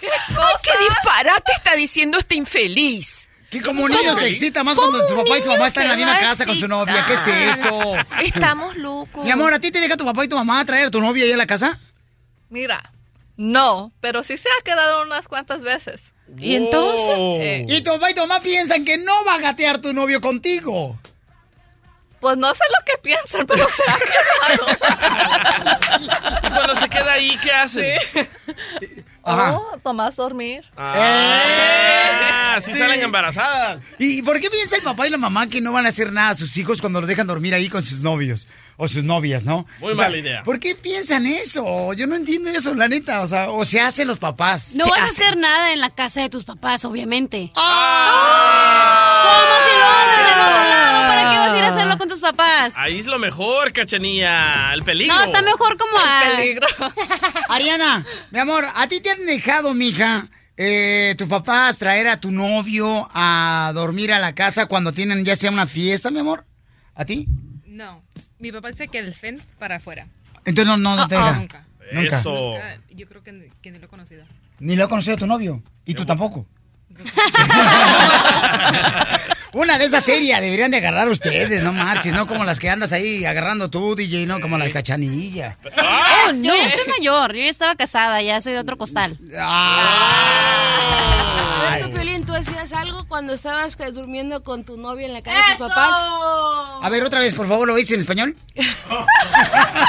¡Ay, 0.00 0.54
qué 0.62 0.72
disparate 0.80 1.52
está 1.56 1.76
diciendo 1.76 2.18
este 2.18 2.34
infeliz! 2.34 3.27
Que 3.50 3.62
como 3.62 3.88
niño 3.88 4.14
se 4.14 4.28
excita 4.28 4.62
más 4.62 4.76
cuando 4.76 4.98
su 5.08 5.16
papá 5.16 5.38
y 5.38 5.42
su 5.42 5.48
mamá 5.48 5.68
están 5.68 5.84
en 5.84 5.88
la 5.90 5.96
misma 5.96 6.18
casa 6.18 6.44
con 6.44 6.54
su 6.56 6.68
novia. 6.68 7.06
¿Qué 7.06 7.14
es 7.14 7.26
eso? 7.58 7.94
Estamos 8.22 8.76
locos. 8.76 9.24
Mi 9.24 9.30
amor, 9.30 9.54
¿a 9.54 9.58
ti 9.58 9.70
te 9.70 9.80
deja 9.80 9.96
tu 9.96 10.04
papá 10.04 10.22
y 10.24 10.28
tu 10.28 10.36
mamá 10.36 10.62
traer 10.66 10.88
a 10.88 10.90
tu 10.90 11.00
novia 11.00 11.24
ahí 11.24 11.32
a 11.32 11.36
la 11.38 11.46
casa? 11.46 11.78
Mira, 12.50 12.92
no, 13.36 13.90
pero 14.00 14.22
sí 14.22 14.36
se 14.36 14.48
ha 14.48 14.62
quedado 14.64 15.02
unas 15.04 15.28
cuantas 15.28 15.62
veces. 15.62 16.02
¿Y 16.36 16.56
entonces? 16.56 17.16
Eh, 17.40 17.64
Y 17.70 17.80
tu 17.80 17.90
papá 17.92 18.10
y 18.10 18.14
tu 18.14 18.20
mamá 18.20 18.40
piensan 18.40 18.84
que 18.84 18.98
no 18.98 19.24
va 19.24 19.36
a 19.36 19.38
gatear 19.38 19.78
tu 19.78 19.94
novio 19.94 20.20
contigo. 20.20 20.98
pues 22.20 22.36
no 22.36 22.52
sé 22.54 22.60
lo 22.78 22.84
que 22.84 22.98
piensan, 23.02 23.46
pero 23.46 23.66
se 23.66 23.82
ha 23.90 23.98
quedado. 23.98 24.66
Y 26.42 26.48
cuando 26.50 26.74
se 26.74 26.86
queda 26.90 27.12
ahí, 27.12 27.34
¿qué 27.42 27.50
hace? 27.52 27.96
Ajá. 29.28 29.56
Oh, 29.56 29.78
Tomás 29.82 30.16
dormir. 30.16 30.64
Ah, 30.76 32.54
así 32.56 32.72
Sí. 32.72 32.78
salen 32.78 33.02
embarazadas. 33.02 33.82
¿Y 33.98 34.22
por 34.22 34.40
qué 34.40 34.50
piensa 34.50 34.76
el 34.76 34.82
papá 34.82 35.06
y 35.06 35.10
la 35.10 35.18
mamá 35.18 35.48
que 35.48 35.60
no 35.60 35.72
van 35.72 35.86
a 35.86 35.90
hacer 35.90 36.12
nada 36.12 36.30
a 36.30 36.34
sus 36.34 36.56
hijos 36.56 36.80
cuando 36.80 37.00
los 37.00 37.08
dejan 37.08 37.26
dormir 37.26 37.54
ahí 37.54 37.68
con 37.68 37.82
sus 37.82 38.00
novios? 38.00 38.48
O 38.80 38.86
sus 38.86 39.02
novias, 39.02 39.42
¿no? 39.44 39.66
Muy 39.80 39.92
O 39.92 39.96
sea, 39.96 40.04
mala 40.06 40.18
idea. 40.18 40.42
¿Por 40.44 40.60
qué 40.60 40.76
piensan 40.76 41.26
eso? 41.26 41.92
Yo 41.94 42.06
no 42.06 42.14
entiendo 42.14 42.48
eso, 42.50 42.74
la 42.74 42.86
neta. 42.86 43.22
O 43.22 43.26
sea, 43.26 43.50
o 43.50 43.64
se 43.64 43.80
hacen 43.80 44.06
los 44.06 44.18
papás. 44.20 44.72
No 44.76 44.84
¿Qué 44.84 44.90
vas 44.90 45.00
a 45.00 45.06
hacer 45.06 45.36
nada 45.36 45.72
en 45.72 45.80
la 45.80 45.90
casa 45.90 46.20
de 46.20 46.28
tus 46.30 46.44
papás, 46.44 46.84
obviamente. 46.84 47.50
¡Ah! 47.56 49.22
¿Cómo 49.24 49.54
si 49.68 49.76
lo 49.78 49.84
haces 49.84 50.30
del 50.30 50.40
otro 50.52 50.64
lado? 50.68 50.77
¿Para 51.98 51.98
qué 51.98 51.98
vas 51.98 51.98
a 51.98 51.98
a 51.98 52.00
con 52.00 52.08
tus 52.08 52.20
papás? 52.20 52.74
Ahí 52.76 52.98
es 52.98 53.06
lo 53.06 53.18
mejor, 53.18 53.72
cachanilla. 53.72 54.72
El 54.74 54.82
peligro. 54.84 55.14
No, 55.14 55.22
está 55.24 55.42
mejor 55.42 55.76
como 55.76 55.98
a... 55.98 56.22
Ariana, 57.54 58.04
mi 58.30 58.38
amor, 58.38 58.66
¿a 58.74 58.86
ti 58.88 59.00
te 59.00 59.10
han 59.10 59.26
dejado, 59.26 59.74
mija, 59.74 60.28
eh, 60.56 61.14
tus 61.18 61.28
papás 61.28 61.78
traer 61.78 62.08
a 62.08 62.20
tu 62.20 62.30
novio 62.30 63.08
a 63.12 63.72
dormir 63.74 64.12
a 64.12 64.18
la 64.18 64.34
casa 64.34 64.66
cuando 64.66 64.92
tienen 64.92 65.24
ya 65.24 65.36
sea 65.36 65.50
una 65.50 65.66
fiesta, 65.66 66.10
mi 66.10 66.20
amor? 66.20 66.44
¿A 66.94 67.04
ti? 67.04 67.26
No, 67.66 68.02
mi 68.38 68.52
papá 68.52 68.68
dice 68.68 68.88
que 68.88 68.98
el 68.98 69.14
fence 69.14 69.44
para 69.58 69.76
afuera. 69.76 70.06
Entonces 70.44 70.66
no, 70.66 70.76
no, 70.76 70.96
no 70.96 71.08
te 71.08 71.16
Ah, 71.16 71.18
deja. 71.18 71.30
ah. 71.30 71.38
Nunca. 71.40 71.64
Nunca. 71.92 72.18
Eso. 72.18 72.30
Nunca, 72.54 72.78
yo 72.90 73.08
creo 73.08 73.22
que, 73.22 73.50
que 73.62 73.70
ni 73.70 73.78
lo 73.78 73.86
he 73.86 73.88
conocido. 73.88 74.24
Ni 74.58 74.76
lo 74.76 74.84
ha 74.84 74.88
conocido 74.88 75.16
tu 75.16 75.26
novio. 75.26 75.62
Y 75.84 75.94
tú 75.94 76.04
tampoco. 76.04 76.46
Una 79.52 79.78
de 79.78 79.86
esas 79.86 80.04
serias 80.04 80.40
deberían 80.40 80.70
de 80.70 80.76
agarrar 80.76 81.08
ustedes, 81.08 81.62
no 81.62 81.72
marches, 81.72 82.12
no 82.12 82.26
como 82.26 82.44
las 82.44 82.58
que 82.60 82.68
andas 82.68 82.92
ahí 82.92 83.24
agarrando 83.24 83.70
tú, 83.70 83.94
DJ, 83.94 84.26
no 84.26 84.40
como 84.40 84.58
la 84.58 84.66
de 84.66 84.72
cachanilla. 84.72 85.56
Oh, 85.64 86.32
Yo 86.32 86.54
ya 86.54 86.70
soy 86.70 86.86
mayor, 86.98 87.34
yo 87.34 87.42
ya 87.42 87.50
estaba 87.50 87.74
casada, 87.74 88.20
ya 88.20 88.40
soy 88.40 88.52
de 88.52 88.58
otro 88.58 88.76
costal. 88.76 89.18
Ah. 89.38 90.58
Por 91.68 91.78
eso, 91.78 91.90
Piolín, 91.90 92.24
tú 92.26 92.34
hacías 92.34 92.72
algo 92.72 93.06
cuando 93.08 93.32
estabas 93.32 93.76
durmiendo 93.92 94.42
con 94.42 94.64
tu 94.64 94.76
novia 94.76 95.06
en 95.06 95.12
la 95.14 95.22
casa 95.22 95.36
de 95.36 95.56
tus 95.56 95.68
papás. 95.68 95.94
A 96.82 96.88
ver, 96.90 97.02
otra 97.04 97.20
vez, 97.20 97.34
por 97.34 97.48
favor, 97.48 97.66
¿lo 97.66 97.74
dices 97.74 97.94
en 97.94 98.00
español? 98.00 98.36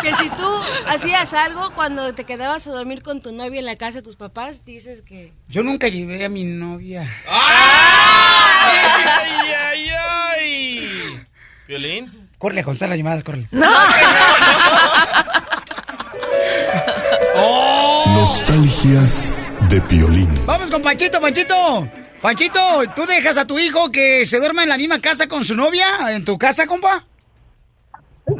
Que 0.02 0.16
si 0.16 0.30
tú 0.30 0.48
hacías 0.88 1.34
algo 1.34 1.74
cuando 1.74 2.14
te 2.14 2.24
quedabas 2.24 2.66
a 2.68 2.72
dormir 2.72 3.04
con 3.04 3.22
tu 3.22 3.32
novia 3.34 3.60
en 3.60 3.66
la 3.66 3.76
casa 3.76 3.98
de 4.00 4.02
tus 4.04 4.16
papás, 4.16 4.64
dices 4.64 5.02
que... 5.02 5.34
Yo 5.50 5.62
nunca 5.64 5.90
llevé 5.90 6.24
a 6.24 6.30
mi 6.30 6.44
novia. 6.46 7.06
¡Ay, 9.50 9.90
ay, 9.90 9.90
ay! 10.38 11.28
¿Violín? 11.68 12.30
Corre 12.38 12.60
a 12.60 12.64
contestar 12.64 12.90
las 12.90 12.98
llamadas, 12.98 13.24
corre. 13.24 13.48
Nostalgias 18.06 19.34
de 19.70 19.82
Piolín. 19.82 20.30
Vamos 20.46 20.70
con 20.70 20.82
Panchito, 20.82 21.20
Panchito. 21.20 21.90
Panchito, 22.22 22.84
¿tú 22.96 23.06
dejas 23.06 23.38
a 23.38 23.46
tu 23.46 23.58
hijo 23.58 23.92
que 23.92 24.26
se 24.26 24.38
duerma 24.38 24.64
en 24.64 24.70
la 24.70 24.78
misma 24.78 25.00
casa 25.00 25.28
con 25.28 25.46
su 25.46 25.56
novia? 25.56 26.12
¿En 26.12 26.26
tu 26.26 26.38
casa, 26.38 26.68
compa? 26.68 27.06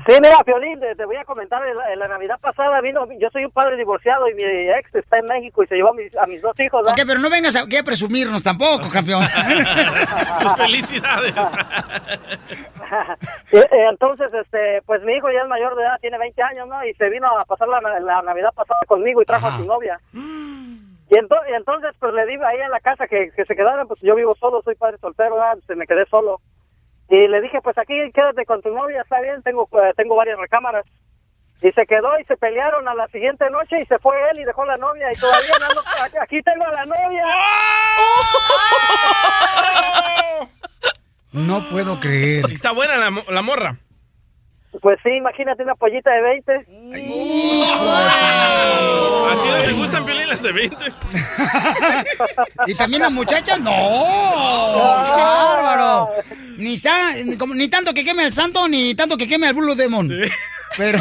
Sí, 0.08 0.14
mira, 0.22 0.38
Piolín, 0.46 0.80
te, 0.80 0.96
te 0.96 1.06
voy 1.06 1.16
a 1.18 1.26
comentar, 1.26 1.66
en 1.68 1.76
la, 1.78 1.94
en 1.94 2.00
la 2.00 2.08
Navidad 2.08 2.40
pasada 2.40 2.80
vino, 2.82 3.08
yo 3.20 3.30
soy 3.32 3.46
un 3.46 3.52
padre 3.52 3.76
divorciado 3.78 4.28
y 4.30 4.34
mi 4.36 4.44
ex 4.44 4.94
está 4.96 5.20
en 5.20 5.26
México 5.26 5.64
y 5.64 5.68
se 5.68 5.76
llevó 5.76 5.90
a 5.90 5.94
mis, 5.94 6.16
a 6.18 6.26
mis 6.26 6.42
dos 6.42 6.60
hijos. 6.60 6.82
¿verdad? 6.84 7.00
Ok, 7.00 7.06
pero 7.08 7.20
no 7.20 7.30
vengas 7.30 7.56
aquí 7.56 7.78
a 7.78 7.84
presumirnos 7.84 8.42
tampoco, 8.44 8.90
campeón. 8.92 9.24
Pues 10.42 10.56
felicidades. 10.56 11.34
Y, 13.52 13.58
eh, 13.58 13.68
entonces, 13.90 14.34
este, 14.34 14.82
pues 14.86 15.02
mi 15.04 15.14
hijo 15.14 15.30
ya 15.32 15.42
es 15.42 15.48
mayor 15.48 15.76
de 15.76 15.84
edad, 15.84 15.98
tiene 16.02 16.18
20 16.18 16.42
años, 16.44 16.68
¿no? 16.68 16.84
Y 16.86 16.94
se 16.94 17.10
vino 17.10 17.28
a 17.28 17.46
pasar 17.46 17.68
la, 17.68 17.80
la 18.00 18.22
Navidad 18.22 18.54
pasada 18.54 18.80
conmigo 18.88 19.22
y 19.22 19.26
trajo 19.26 19.48
a 19.48 19.58
su 19.58 19.66
novia. 19.66 20.00
Y, 20.14 21.16
ento- 21.16 21.42
y 21.50 21.54
entonces, 21.54 21.92
pues 22.00 22.14
le 22.14 22.26
digo 22.28 22.46
ahí 22.46 22.58
en 22.60 22.72
la 22.72 22.80
casa 22.80 23.08
que, 23.08 23.32
que 23.36 23.46
se 23.46 23.56
quedaran, 23.56 23.88
pues 23.88 24.00
yo 24.02 24.16
vivo 24.16 24.36
solo, 24.40 24.62
soy 24.64 24.76
padre 24.76 24.98
soltero, 25.00 25.36
¿verdad? 25.36 25.58
Se 25.68 25.76
me 25.76 25.88
quedé 25.88 26.06
solo. 26.06 26.40
Y 27.10 27.28
le 27.28 27.42
dije, 27.42 27.60
pues 27.62 27.78
aquí 27.78 27.96
quédate 28.14 28.46
con 28.46 28.62
tu 28.62 28.70
novia, 28.70 29.02
está 29.02 29.20
bien, 29.22 29.42
tengo, 29.42 29.68
eh, 29.74 29.94
tengo 29.98 30.16
varias 30.16 30.38
recámaras. 30.40 30.86
Y 31.62 31.72
se 31.72 31.86
quedó 31.86 32.18
y 32.20 32.24
se 32.26 32.38
pelearon 32.38 32.88
a 32.88 32.94
la 32.96 33.08
siguiente 33.08 33.50
noche 33.50 33.78
y 33.82 33.86
se 33.86 33.98
fue 34.00 34.16
él 34.32 34.40
y 34.40 34.46
dejó 34.46 34.64
la 34.66 34.78
novia 34.78 35.12
y 35.12 35.20
todavía 35.20 35.56
no, 35.60 35.66
ando- 35.82 36.22
aquí 36.22 36.42
tengo 36.42 36.66
a 36.66 36.72
la 36.72 36.86
novia. 36.86 37.24
No 41.32 41.64
puedo 41.70 42.00
creer. 42.00 42.46
Está 42.52 42.72
buena 42.72 42.98
la, 42.98 43.10
mo- 43.10 43.26
la 43.30 43.42
morra. 43.42 43.76
Pues 44.82 44.98
sí, 45.04 45.10
imagínate 45.10 45.64
una 45.64 45.76
pollita 45.76 46.12
de 46.12 46.22
20. 46.22 46.54
¿A 47.72 49.34
ti 49.44 49.50
no 49.52 49.58
te 49.66 49.72
gustan 49.74 50.06
piolinas 50.06 50.42
de 50.42 50.52
20? 50.52 50.78
¿Y 52.68 52.76
también 52.76 53.02
las 53.02 53.12
muchachas? 53.12 53.60
¡No! 53.60 53.72
¡Bárbaro! 54.76 56.10
Ni, 56.58 56.78
sa- 56.78 57.14
como- 57.38 57.56
ni 57.56 57.68
tanto 57.68 57.94
que 57.94 58.06
queme 58.06 58.24
al 58.26 58.34
santo, 58.34 58.68
ni 58.68 58.94
tanto 58.96 59.18
que 59.18 59.28
queme 59.28 59.48
al 59.48 59.54
Blue 59.56 59.76
Demon. 59.76 60.10
Pero, 60.78 61.00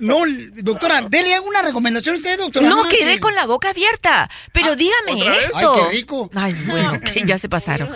no, 0.00 0.22
doctora, 0.56 1.02
dele 1.02 1.34
alguna 1.34 1.62
recomendación 1.62 2.16
a 2.16 2.18
usted, 2.18 2.36
doctora. 2.38 2.68
No, 2.68 2.82
quedé 2.88 3.20
con 3.20 3.34
la 3.36 3.46
boca 3.46 3.70
abierta. 3.70 4.28
Pero 4.52 4.74
dígame 4.74 5.12
¿otra 5.22 5.30
vez? 5.30 5.44
eso. 5.50 5.56
Ay, 5.56 5.66
qué 5.84 5.88
rico. 5.96 6.30
Ay, 6.34 6.52
bueno, 6.66 7.00
que 7.00 7.22
ya 7.24 7.38
se 7.38 7.48
pasaron. 7.48 7.90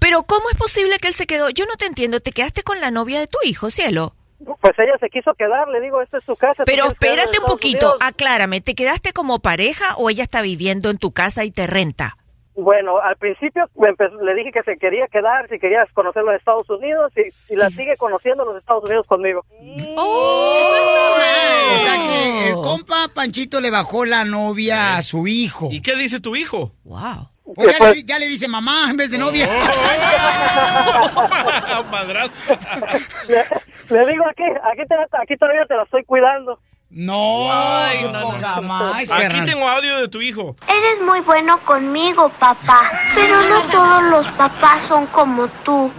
Pero 0.00 0.24
¿cómo 0.24 0.50
es 0.50 0.56
posible 0.56 0.98
que 0.98 1.06
él 1.08 1.14
se 1.14 1.26
quedó? 1.28 1.48
Yo 1.50 1.64
no 1.66 1.76
te 1.76 1.86
entiendo. 1.86 2.18
¿Te 2.20 2.32
quedaste 2.32 2.64
con 2.64 2.80
la 2.80 2.90
novia 2.90 3.20
de 3.20 3.28
tu 3.28 3.38
hijo, 3.44 3.70
cielo? 3.70 4.16
Pues 4.60 4.74
ella 4.78 4.96
se 5.00 5.08
quiso 5.08 5.34
quedar, 5.34 5.68
le 5.68 5.80
digo, 5.80 6.02
esta 6.02 6.18
es 6.18 6.24
su 6.24 6.36
casa. 6.36 6.64
Pero 6.64 6.86
espérate 6.86 7.38
un 7.38 7.46
poquito, 7.46 7.92
Unidos. 7.92 7.98
aclárame, 8.00 8.60
¿te 8.60 8.74
quedaste 8.74 9.12
como 9.12 9.40
pareja 9.40 9.96
o 9.96 10.10
ella 10.10 10.24
está 10.24 10.42
viviendo 10.42 10.90
en 10.90 10.98
tu 10.98 11.12
casa 11.12 11.44
y 11.44 11.50
te 11.50 11.66
renta? 11.66 12.16
Bueno, 12.54 12.98
al 12.98 13.16
principio 13.16 13.64
le 14.22 14.34
dije 14.34 14.50
que 14.52 14.62
se 14.62 14.76
quería 14.76 15.06
quedar, 15.10 15.48
si 15.48 15.58
quería 15.58 15.86
conocer 15.94 16.22
los 16.22 16.34
Estados 16.34 16.68
Unidos 16.68 17.10
y, 17.16 17.54
y 17.54 17.56
la 17.56 17.70
sigue 17.70 17.96
conociendo 17.96 18.44
los 18.44 18.58
Estados 18.58 18.84
Unidos 18.84 19.06
conmigo. 19.06 19.42
O 19.54 21.78
sea 21.78 21.96
que 21.96 22.48
el 22.48 22.54
compa 22.56 23.08
Panchito 23.14 23.60
le 23.60 23.70
bajó 23.70 24.04
la 24.04 24.24
novia 24.24 24.96
a 24.96 25.02
su 25.02 25.26
hijo. 25.26 25.68
¿Y 25.70 25.80
qué 25.80 25.96
dice 25.96 26.20
tu 26.20 26.36
hijo? 26.36 26.72
Wow. 26.84 27.30
Pues 27.44 27.76
ya, 27.78 27.90
le, 27.90 28.02
ya 28.04 28.18
le 28.18 28.26
dice 28.28 28.48
mamá 28.48 28.88
en 28.90 28.96
vez 28.96 29.10
de 29.10 29.18
novia. 29.18 29.46
Madrastra. 31.90 32.58
Le, 33.28 33.44
le 33.90 34.06
digo 34.12 34.24
aquí, 34.28 34.42
aquí, 34.44 34.82
te- 34.88 35.16
aquí 35.22 35.36
todavía 35.36 35.66
te 35.66 35.74
la 35.76 35.82
estoy 35.84 36.04
cuidando. 36.04 36.58
No, 36.94 37.48
Ay, 37.50 38.04
no, 38.12 38.32
jamás, 38.32 39.10
Aquí 39.10 39.22
carnal. 39.22 39.46
tengo 39.46 39.66
audio 39.66 39.96
de 39.98 40.08
tu 40.08 40.20
hijo. 40.20 40.54
Eres 40.68 41.00
muy 41.00 41.20
bueno 41.20 41.58
conmigo, 41.64 42.28
papá, 42.38 42.82
pero 43.14 43.40
no 43.44 43.62
todos 43.70 44.02
los 44.04 44.26
papás 44.34 44.82
son 44.84 45.06
como 45.06 45.48
tú. 45.64 45.90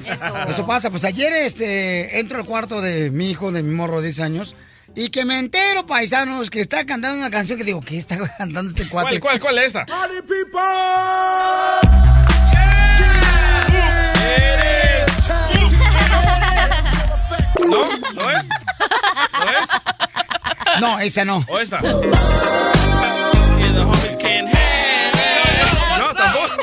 Eso. 0.48 0.66
pasa. 0.66 0.90
Pues 0.90 1.04
ayer 1.04 1.34
este, 1.34 2.22
entro 2.22 2.40
al 2.40 2.46
cuarto 2.46 2.80
de 2.80 3.12
mi 3.12 3.30
hijo, 3.30 3.52
de 3.52 3.62
mi 3.62 3.76
morro 3.76 3.98
de 3.98 4.04
10 4.08 4.22
años, 4.22 4.56
y 4.96 5.10
que 5.10 5.26
me 5.26 5.40
entero, 5.40 5.86
paisanos, 5.86 6.50
que 6.50 6.62
está 6.62 6.86
cantando 6.86 7.18
una 7.18 7.32
canción 7.32 7.58
que 7.58 7.64
digo, 7.64 7.82
¿qué 7.82 7.98
está 7.98 8.18
cantando 8.38 8.70
este 8.70 8.88
cuate? 8.88 9.20
¿Cuál, 9.20 9.40
cuál, 9.40 9.56
cuál 9.56 9.58
es 9.60 9.68
esta? 9.68 9.86
¿No? 17.68 17.88
¿No 18.14 18.30
es? 18.30 18.46
¿No 19.40 19.50
es? 19.50 19.70
No, 20.80 21.00
esa 21.00 21.26
no. 21.26 21.46
¿O 21.48 21.60
esta? 21.60 21.82
No, 21.82 22.00
tampoco. 26.14 26.54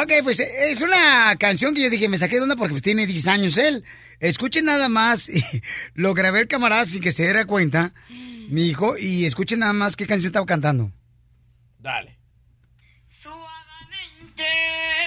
Ok, 0.00 0.12
pues 0.22 0.38
es 0.38 0.80
una 0.80 1.34
canción 1.40 1.74
que 1.74 1.82
yo 1.82 1.90
dije, 1.90 2.08
me 2.08 2.18
saqué 2.18 2.36
de 2.36 2.42
onda 2.42 2.54
porque 2.54 2.70
pues, 2.70 2.84
tiene 2.84 3.04
10 3.04 3.26
años 3.26 3.58
él. 3.58 3.84
Escuchen 4.20 4.66
nada 4.66 4.88
más, 4.88 5.28
lo 5.94 6.14
grabé 6.14 6.38
el 6.38 6.46
camarada 6.46 6.86
sin 6.86 7.02
que 7.02 7.10
se 7.10 7.24
diera 7.24 7.46
cuenta, 7.46 7.92
mi 8.08 8.68
hijo, 8.68 8.96
y 8.96 9.24
escuchen 9.24 9.58
nada 9.58 9.72
más 9.72 9.96
qué 9.96 10.06
canción 10.06 10.28
estaba 10.28 10.46
cantando. 10.46 10.92
Dale. 11.80 12.16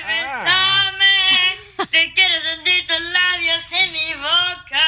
Bésame, 0.07 1.05
te 1.89 2.11
quiero 2.13 2.35
sentir 2.43 2.85
tus 2.85 2.99
labios 2.99 3.71
en 3.71 3.93
mi 3.93 4.13
boca. 4.15 4.81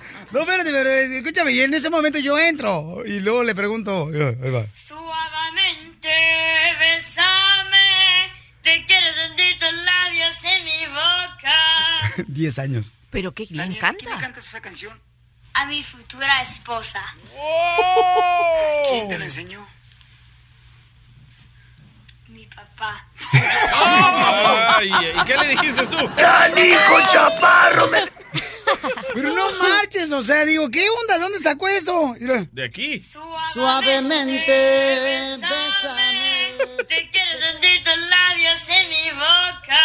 No, 0.32 0.40
espérate, 0.40 0.70
pero 0.70 0.90
escúchame, 0.90 1.52
y 1.52 1.60
en 1.60 1.72
ese 1.72 1.88
momento 1.88 2.18
yo 2.18 2.38
entro 2.38 3.06
y 3.06 3.20
luego 3.20 3.44
le 3.44 3.54
pregunto, 3.54 4.08
ahí 4.08 4.50
va. 4.50 4.66
Suavemente, 4.72 5.95
bésame, 6.78 8.32
te 8.62 8.84
quiero 8.84 9.06
sentir 9.14 9.58
tus 9.58 9.72
labios 9.72 10.44
en 10.44 10.64
mi 10.64 10.86
boca. 10.86 12.14
10 12.26 12.58
años. 12.58 12.92
Pero 13.10 13.32
qué 13.32 13.46
bien 13.48 13.74
canta. 13.74 13.98
¿Quién 13.98 14.14
le 14.14 14.20
cantas 14.20 14.46
esa 14.46 14.60
canción? 14.60 15.00
A 15.54 15.66
mi 15.66 15.82
futura 15.82 16.40
esposa. 16.42 17.02
¿Quién 18.88 19.08
te 19.08 19.18
la 19.18 19.24
enseñó? 19.24 19.66
Mi 22.28 22.44
papá. 22.46 23.06
Ay, 24.76 24.90
¿Y 24.90 25.24
qué 25.24 25.36
le 25.36 25.48
dijiste 25.48 25.86
tú? 25.86 25.96
¡Canijo 26.14 27.00
chaparro! 27.12 27.90
Pero 29.14 29.32
no 29.32 29.50
marches, 29.52 30.12
o 30.12 30.22
sea, 30.22 30.44
digo, 30.44 30.70
¿qué 30.70 30.88
onda? 30.88 31.14
¿De 31.14 31.20
dónde 31.20 31.38
sacó 31.38 31.68
eso? 31.68 32.14
Mira. 32.18 32.46
De 32.52 32.64
aquí. 32.64 33.00
Suavemente, 33.54 35.38
bésame, 35.40 36.52
te 36.88 37.08
quiero 37.10 37.30
sentir 37.40 37.82
tus 37.82 37.96
labios 37.96 38.68
en 38.68 38.88
mi 38.88 39.10
boca. 39.12 39.82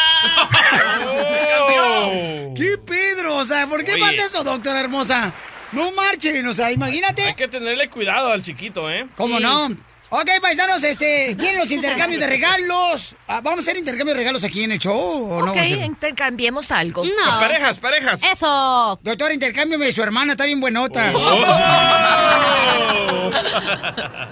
¿Qué 2.55 2.77
Pedro? 2.85 3.37
O 3.37 3.45
sea, 3.45 3.67
¿por 3.67 3.83
qué 3.83 3.93
Oye. 3.93 4.01
pasa 4.01 4.25
eso, 4.25 4.43
doctora 4.43 4.79
hermosa? 4.79 5.31
No 5.71 5.91
marchen, 5.91 6.45
o 6.47 6.53
sea, 6.53 6.71
imagínate. 6.71 7.23
Hay 7.23 7.35
que 7.35 7.47
tenerle 7.47 7.89
cuidado 7.89 8.31
al 8.31 8.43
chiquito, 8.43 8.89
¿eh? 8.91 9.07
¿Cómo 9.15 9.39
no? 9.39 9.69
Ok, 10.13 10.29
paisanos, 10.41 10.83
este, 10.83 11.35
vienen 11.35 11.59
los 11.59 11.71
intercambios 11.71 12.19
de 12.19 12.27
regalos. 12.27 13.15
Ah, 13.29 13.39
¿Vamos 13.41 13.59
a 13.59 13.61
hacer 13.61 13.77
intercambio 13.77 14.13
de 14.13 14.19
regalos 14.19 14.43
aquí 14.43 14.65
en 14.65 14.73
el 14.73 14.79
show 14.79 15.31
o 15.31 15.45
no? 15.45 15.53
Ok, 15.53 15.57
intercambiemos 15.85 16.69
algo. 16.69 17.05
No. 17.05 17.39
Parejas, 17.39 17.79
parejas. 17.79 18.21
Eso. 18.21 18.99
Doctor, 19.01 19.31
intercámbiame 19.31 19.85
de 19.85 19.93
su 19.93 20.03
hermana, 20.03 20.33
está 20.33 20.43
bien 20.45 20.59
buenota. 20.59 21.13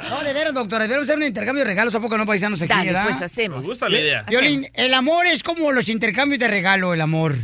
No, 0.10 0.24
de 0.24 0.34
veras, 0.34 0.54
doctora, 0.54 0.84
debemos 0.86 1.04
hacer 1.08 1.18
un 1.18 1.24
intercambio 1.24 1.64
de 1.64 1.70
regalos, 1.70 1.94
¿a 1.96 2.00
poco 2.02 2.18
no, 2.18 2.26
paisanos 2.26 2.62
aquí, 2.62 2.70
Dale, 2.70 2.92
verdad? 2.92 3.06
pues 3.10 3.22
hacemos. 3.22 3.62
Me 3.62 3.68
gusta 3.68 3.88
la 3.88 4.00
idea. 4.00 4.26
Violín, 4.28 4.68
el 4.74 4.94
amor 4.94 5.28
es 5.28 5.44
como 5.44 5.72
los 5.72 5.88
intercambios 5.88 6.40
de 6.40 6.48
regalo, 6.48 6.94
el 6.94 7.02
amor. 7.02 7.36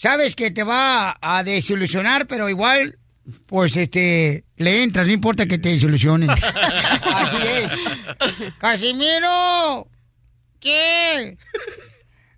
Sabes 0.00 0.34
que 0.36 0.50
te 0.50 0.62
va 0.62 1.18
a 1.20 1.42
desilusionar, 1.44 2.26
pero 2.26 2.48
igual, 2.48 2.98
pues, 3.46 3.76
este, 3.76 4.44
le 4.56 4.82
entras, 4.82 5.06
no 5.06 5.12
importa 5.12 5.46
que 5.46 5.58
te 5.58 5.70
desilusionen. 5.70 6.30
Así 6.30 7.36
es. 7.42 8.52
Casimiro, 8.58 9.88
¿qué? 10.60 11.36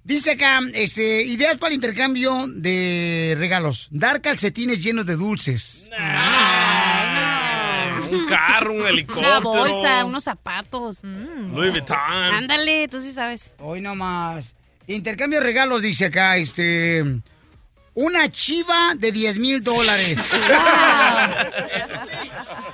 Dice 0.02 0.32
acá, 0.32 0.60
este, 0.74 1.22
ideas 1.22 1.58
para 1.58 1.68
el 1.68 1.74
intercambio 1.74 2.46
de 2.48 3.36
regalos. 3.38 3.88
Dar 3.90 4.20
calcetines 4.20 4.82
llenos 4.82 5.06
de 5.06 5.14
dulces. 5.16 5.88
Un 8.10 8.26
carro, 8.26 8.72
un 8.72 8.86
helicóptero. 8.86 9.28
Una 9.28 9.40
bolsa, 9.40 10.04
unos 10.04 10.24
zapatos. 10.24 11.04
Louis 11.04 11.70
Vuitton. 11.70 11.96
Ándale, 11.96 12.88
tú 12.88 13.00
sí 13.00 13.12
sabes. 13.12 13.50
Hoy 13.58 13.80
nomás. 13.80 14.56
Intercambio 14.88 15.38
de 15.38 15.46
regalos, 15.46 15.82
dice 15.82 16.06
acá, 16.06 16.36
este. 16.38 17.04
Una 18.00 18.30
chiva 18.30 18.94
de 18.96 19.12
10 19.12 19.38
mil 19.38 19.62
dólares. 19.62 20.18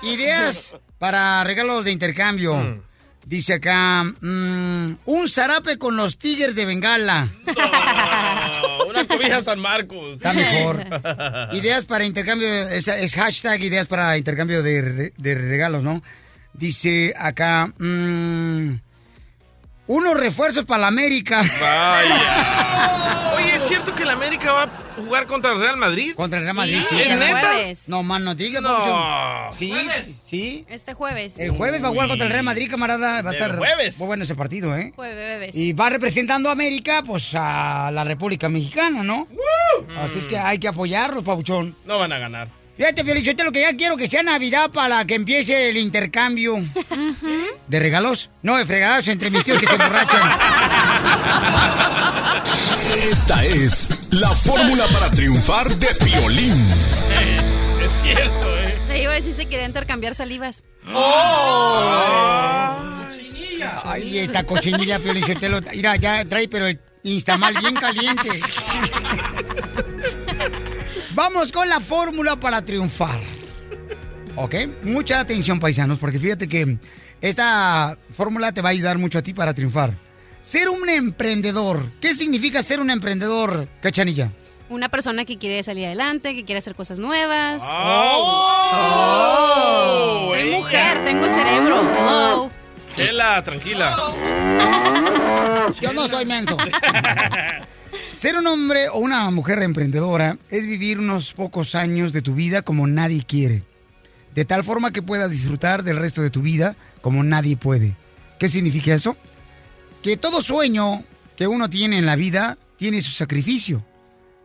Ideas 0.03 0.77
para 0.99 1.43
regalos 1.43 1.85
de 1.85 1.91
intercambio. 1.91 2.83
Dice 3.25 3.55
acá, 3.55 4.05
mm, 4.05 4.99
un 5.05 5.29
zarape 5.29 5.79
con 5.79 5.97
los 5.97 6.17
tigres 6.17 6.55
de 6.55 6.65
Bengala. 6.65 7.29
Una 8.89 9.05
cobija 9.09 9.43
San 9.43 9.59
Marcos. 9.59 10.19
Está 10.19 10.33
mejor. 10.33 10.87
Ideas 11.53 11.87
para 11.87 12.05
intercambio, 12.05 12.49
es, 12.49 12.87
es 12.87 13.15
hashtag 13.17 13.65
ideas 13.65 13.89
para 13.89 14.17
intercambio 14.17 14.63
de, 14.63 15.13
de 15.17 15.35
regalos, 15.35 15.83
¿no? 15.83 16.05
Dice 16.53 17.13
acá, 17.19 17.67
mm, 17.79 18.75
unos 19.87 20.15
refuerzos 20.19 20.65
para 20.65 20.83
la 20.83 20.89
América. 20.89 21.43
Vaya. 21.61 23.33
Oye, 23.37 23.55
¿es 23.57 23.63
cierto 23.69 23.95
que 23.95 24.05
la 24.05 24.15
América 24.15 24.53
va 24.53 24.63
a 24.65 24.71
jugar 24.97 25.27
contra 25.27 25.53
el 25.53 25.59
Real 25.61 25.77
Madrid? 25.77 26.13
Contra 26.15 26.39
el 26.39 26.45
Real 26.45 26.57
Madrid, 26.57 26.81
sí. 26.89 27.01
¿Es 27.01 27.19
neta? 27.19 27.53
No, 27.87 28.03
man, 28.03 28.25
no 28.25 28.35
digas, 28.35 28.63
No. 28.63 29.51
Sí, 29.53 29.75
sí. 30.25 30.65
Este 30.69 30.95
jueves. 30.95 31.39
El 31.39 31.51
jueves 31.51 31.83
va 31.83 31.89
a 31.89 31.91
jugar 31.91 32.09
contra 32.09 32.27
el 32.27 32.33
Real 32.33 32.45
Madrid, 32.45 32.71
camarada. 32.71 33.23
Va 33.23 33.31
a 33.31 33.33
El 33.33 33.39
estar 33.41 33.57
jueves. 33.59 33.99
muy 33.99 34.07
bueno 34.07 34.25
ese 34.25 34.35
partido, 34.35 34.77
¿eh? 34.77 34.93
Jueves. 34.97 35.55
Y 35.55 35.73
va 35.73 35.91
representando 35.91 36.49
a 36.49 36.53
América, 36.53 37.03
pues 37.07 37.31
a 37.35 37.91
la 37.93 38.05
República 38.05 38.49
Mexicana, 38.49 39.03
¿no? 39.03 39.27
Así 39.99 40.19
es 40.19 40.27
que 40.29 40.39
hay 40.39 40.59
que 40.59 40.69
apoyarlos, 40.69 41.23
Pabuchón. 41.25 41.77
No 41.85 41.99
van 41.99 42.13
a 42.13 42.19
ganar. 42.19 42.49
Fíjate, 42.77 43.05
Felicite, 43.05 43.43
lo 43.43 43.53
que 43.53 43.63
ya 43.63 43.75
quiero 43.75 43.97
que 43.97 44.07
sea 44.07 44.23
Navidad 44.23 44.71
para 44.71 45.07
que 45.07 45.15
empiece 45.15 45.71
el 45.71 45.79
intercambio 45.79 46.63
de 47.67 47.81
regalos. 47.81 48.29
No, 48.43 48.57
de 48.57 48.67
fregados 48.67 49.09
entre 49.09 49.31
mis 49.31 49.43
tíos 49.45 49.59
que 49.59 49.67
se 49.67 49.73
emborrachan. 49.73 50.31
Esta 53.11 53.45
es 53.47 53.95
la 54.11 54.29
fórmula 54.31 54.85
para 54.93 55.11
triunfar 55.11 55.75
de 55.75 55.87
Piolín. 56.05 56.67
Es 57.83 57.93
cierto, 58.03 58.59
¿eh? 58.59 58.79
Le 58.89 59.03
iba 59.03 59.13
a 59.13 59.17
decir 59.17 59.33
si 59.33 59.47
quería 59.47 59.65
intercambiar 59.65 60.15
salivas. 60.15 60.63
Ay, 63.85 64.19
esta 64.19 64.45
cochinilla, 64.45 65.01
Felicitelo. 65.01 65.61
Mira, 65.75 65.97
ya 65.97 66.25
trae, 66.27 66.47
pero 66.47 66.67
el 66.67 66.79
instamal 67.05 67.55
bien 67.59 67.75
caliente. 67.75 68.29
Vamos 71.17 71.51
con 71.51 71.69
la 71.69 71.81
fórmula 71.81 72.37
para 72.37 72.63
triunfar. 72.63 73.19
¿Ok? 74.37 74.55
Mucha 74.83 75.19
atención, 75.19 75.59
paisanos, 75.59 75.99
porque 75.99 76.19
fíjate 76.19 76.47
que 76.47 76.77
esta 77.23 77.97
fórmula 78.15 78.53
te 78.53 78.61
va 78.61 78.69
a 78.69 78.73
ayudar 78.73 78.99
mucho 78.99 79.17
a 79.19 79.23
ti 79.23 79.33
para 79.33 79.55
triunfar. 79.55 79.95
Ser 80.43 80.69
un 80.69 80.87
emprendedor. 80.91 81.91
¿Qué 82.03 82.15
significa 82.15 82.63
ser 82.63 82.81
un 82.81 82.91
emprendedor, 82.91 83.67
cachanilla? 83.81 84.31
Una 84.69 84.91
persona 84.91 85.25
que 85.25 85.39
quiere 85.39 85.63
salir 85.63 85.87
adelante, 85.87 86.35
que 86.35 86.45
quiere 86.45 86.59
hacer 86.59 86.75
cosas 86.75 86.99
nuevas. 86.99 87.63
Oh, 87.65 88.67
Soy 90.33 90.41
ella. 90.41 90.59
mujer, 90.59 91.03
tengo 91.03 91.31
cerebro. 91.31 91.81
Hello. 91.99 92.51
Chela, 92.95 93.43
tranquila. 93.43 93.97
Yo 95.81 95.95
no 95.95 96.09
soy 96.09 96.27
menso. 96.27 96.59
Ser 98.17 98.39
un 98.39 98.47
hombre 98.47 98.89
o 98.89 98.99
una 98.99 99.31
mujer 99.31 99.63
emprendedora 99.63 100.39
es 100.49 100.67
vivir 100.67 100.99
unos 100.99 101.35
pocos 101.35 101.75
años 101.75 102.15
de 102.15 102.23
tu 102.23 102.35
vida 102.35 102.63
como 102.63 102.87
nadie 102.87 103.23
quiere. 103.23 103.63
De 104.35 104.47
tal 104.47 104.65
forma 104.65 104.91
que 104.91 105.03
puedas 105.03 105.31
disfrutar 105.31 105.83
del 105.83 105.99
resto 105.99 106.23
de 106.23 106.31
tu 106.31 106.41
vida 106.41 106.77
como 107.03 107.23
nadie 107.23 107.59
puede. 107.59 107.95
¿Qué 108.39 108.49
significa 108.49 108.95
eso? 108.95 109.19
Que 110.03 110.17
todo 110.17 110.41
sueño 110.41 111.05
que 111.37 111.47
uno 111.47 111.69
tiene 111.69 111.99
en 111.99 112.07
la 112.07 112.17
vida 112.17 112.57
tiene 112.79 113.03
su 113.03 113.11
sacrificio. 113.11 113.85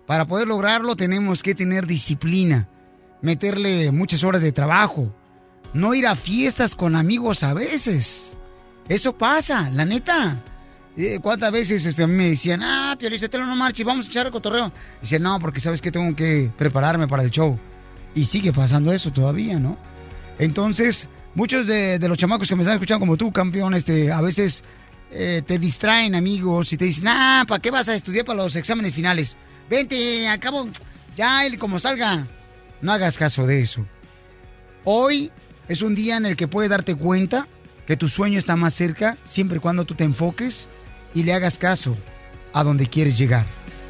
Para 0.06 0.26
poder 0.26 0.50
lograrlo 0.50 0.98
tenemos 0.98 1.42
que 1.42 1.56
tener 1.56 1.88
disciplina, 1.88 2.68
meterle 3.22 3.90
muchas 3.92 4.26
horas 4.26 4.42
de 4.42 4.52
trabajo, 4.52 5.16
no 5.74 5.94
ir 5.94 6.08
a 6.08 6.18
fiestas 6.18 6.76
con 6.76 6.98
amigos 6.98 7.42
a 7.44 7.54
veces. 7.54 8.36
Eso 8.90 9.18
pasa, 9.18 9.70
la 9.70 9.86
neta. 9.86 10.44
¿Cuántas 11.22 11.52
veces 11.52 11.86
este, 11.86 12.06
me 12.06 12.30
decían, 12.32 12.62
ah, 12.64 12.96
Piolizotelo, 13.00 13.46
no 13.46 13.56
marches, 13.56 13.86
vamos 13.86 14.08
a 14.08 14.10
echar 14.10 14.26
el 14.26 14.32
cotorreo? 14.32 14.72
Dice, 15.02 15.20
no, 15.20 15.40
porque 15.40 15.62
sabes 15.62 15.82
que 15.82 15.92
tengo 15.92 16.14
que 16.16 16.52
prepararme 16.58 17.08
para 17.08 17.24
el 17.24 17.32
show. 17.32 17.58
Y 18.14 18.26
sigue 18.26 18.52
pasando 18.52 18.92
eso 18.92 19.12
todavía, 19.12 19.58
¿no? 19.58 19.78
Entonces, 20.38 21.08
muchos 21.34 21.66
de, 21.66 21.98
los 22.00 22.18
chamacos 22.18 22.50
que 22.50 22.56
me 22.56 22.64
están 22.64 22.76
escuchando 22.76 23.00
como 23.00 23.16
tú, 23.16 23.32
campeón, 23.32 23.74
este, 23.74 24.12
a 24.12 24.20
veces 24.20 24.66
eh, 25.12 25.42
te 25.46 25.60
distraen 25.60 26.14
amigos 26.14 26.74
y 26.74 26.78
te 26.78 26.86
dicen, 26.86 27.08
ah, 27.08 27.46
¿para 27.48 27.62
qué 27.62 27.72
vas 27.72 27.88
a 27.88 27.96
estudiar 27.96 28.26
para 28.26 28.44
los 28.44 28.58
exámenes 28.58 28.94
finales? 28.94 29.38
Vente, 29.70 30.28
al 30.28 30.40
cabo, 30.40 30.68
ya 31.16 31.46
él 31.46 31.58
como 31.58 31.80
salga. 31.80 32.28
No 32.82 32.92
hagas 32.92 33.18
caso 33.18 33.48
de 33.48 33.62
eso. 33.62 33.86
Hoy 34.84 35.32
es 35.70 35.82
un 35.82 35.96
día 35.96 36.18
en 36.18 36.26
el 36.26 36.36
que 36.36 36.50
puedes 36.50 36.70
darte 36.70 36.96
cuenta 36.96 37.48
que 37.88 37.96
tu 37.96 38.10
sueño 38.10 38.38
está 38.38 38.58
más 38.58 38.74
cerca 38.74 39.18
siempre 39.24 39.58
y 39.58 39.62
cuando 39.62 39.86
tú 39.86 39.96
te 39.96 40.04
enfoques 40.04 40.68
y 41.14 41.24
le 41.24 41.34
hagas 41.34 41.58
caso 41.58 41.96
a 42.54 42.64
donde 42.64 42.88
quieres 42.88 43.18
llegar. 43.18 43.46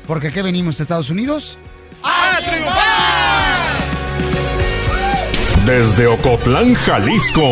Porque 0.07 0.27
aquí 0.27 0.41
venimos 0.41 0.80
a 0.80 0.84
Estados 0.84 1.10
Unidos. 1.10 1.57
¡A 2.03 2.39
triunfar! 2.43 3.81
Desde 5.65 6.07
Ocotlán, 6.07 6.73
Jalisco, 6.73 7.48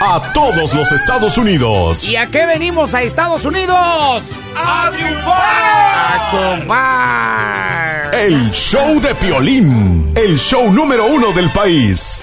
a 0.00 0.32
todos 0.32 0.74
los 0.74 0.90
Estados 0.90 1.36
Unidos. 1.36 2.04
¿Y 2.04 2.16
a 2.16 2.26
qué 2.26 2.46
venimos 2.46 2.94
a 2.94 3.02
Estados 3.02 3.44
Unidos? 3.44 4.22
¡A 4.56 4.90
triunfar! 4.90 5.42
¡A 6.08 6.30
chupar! 6.30 8.14
El 8.14 8.50
show 8.50 9.00
de 9.00 9.14
Piolín, 9.14 10.12
el 10.16 10.38
show 10.38 10.72
número 10.72 11.06
uno 11.06 11.30
del 11.32 11.50
país. 11.50 12.22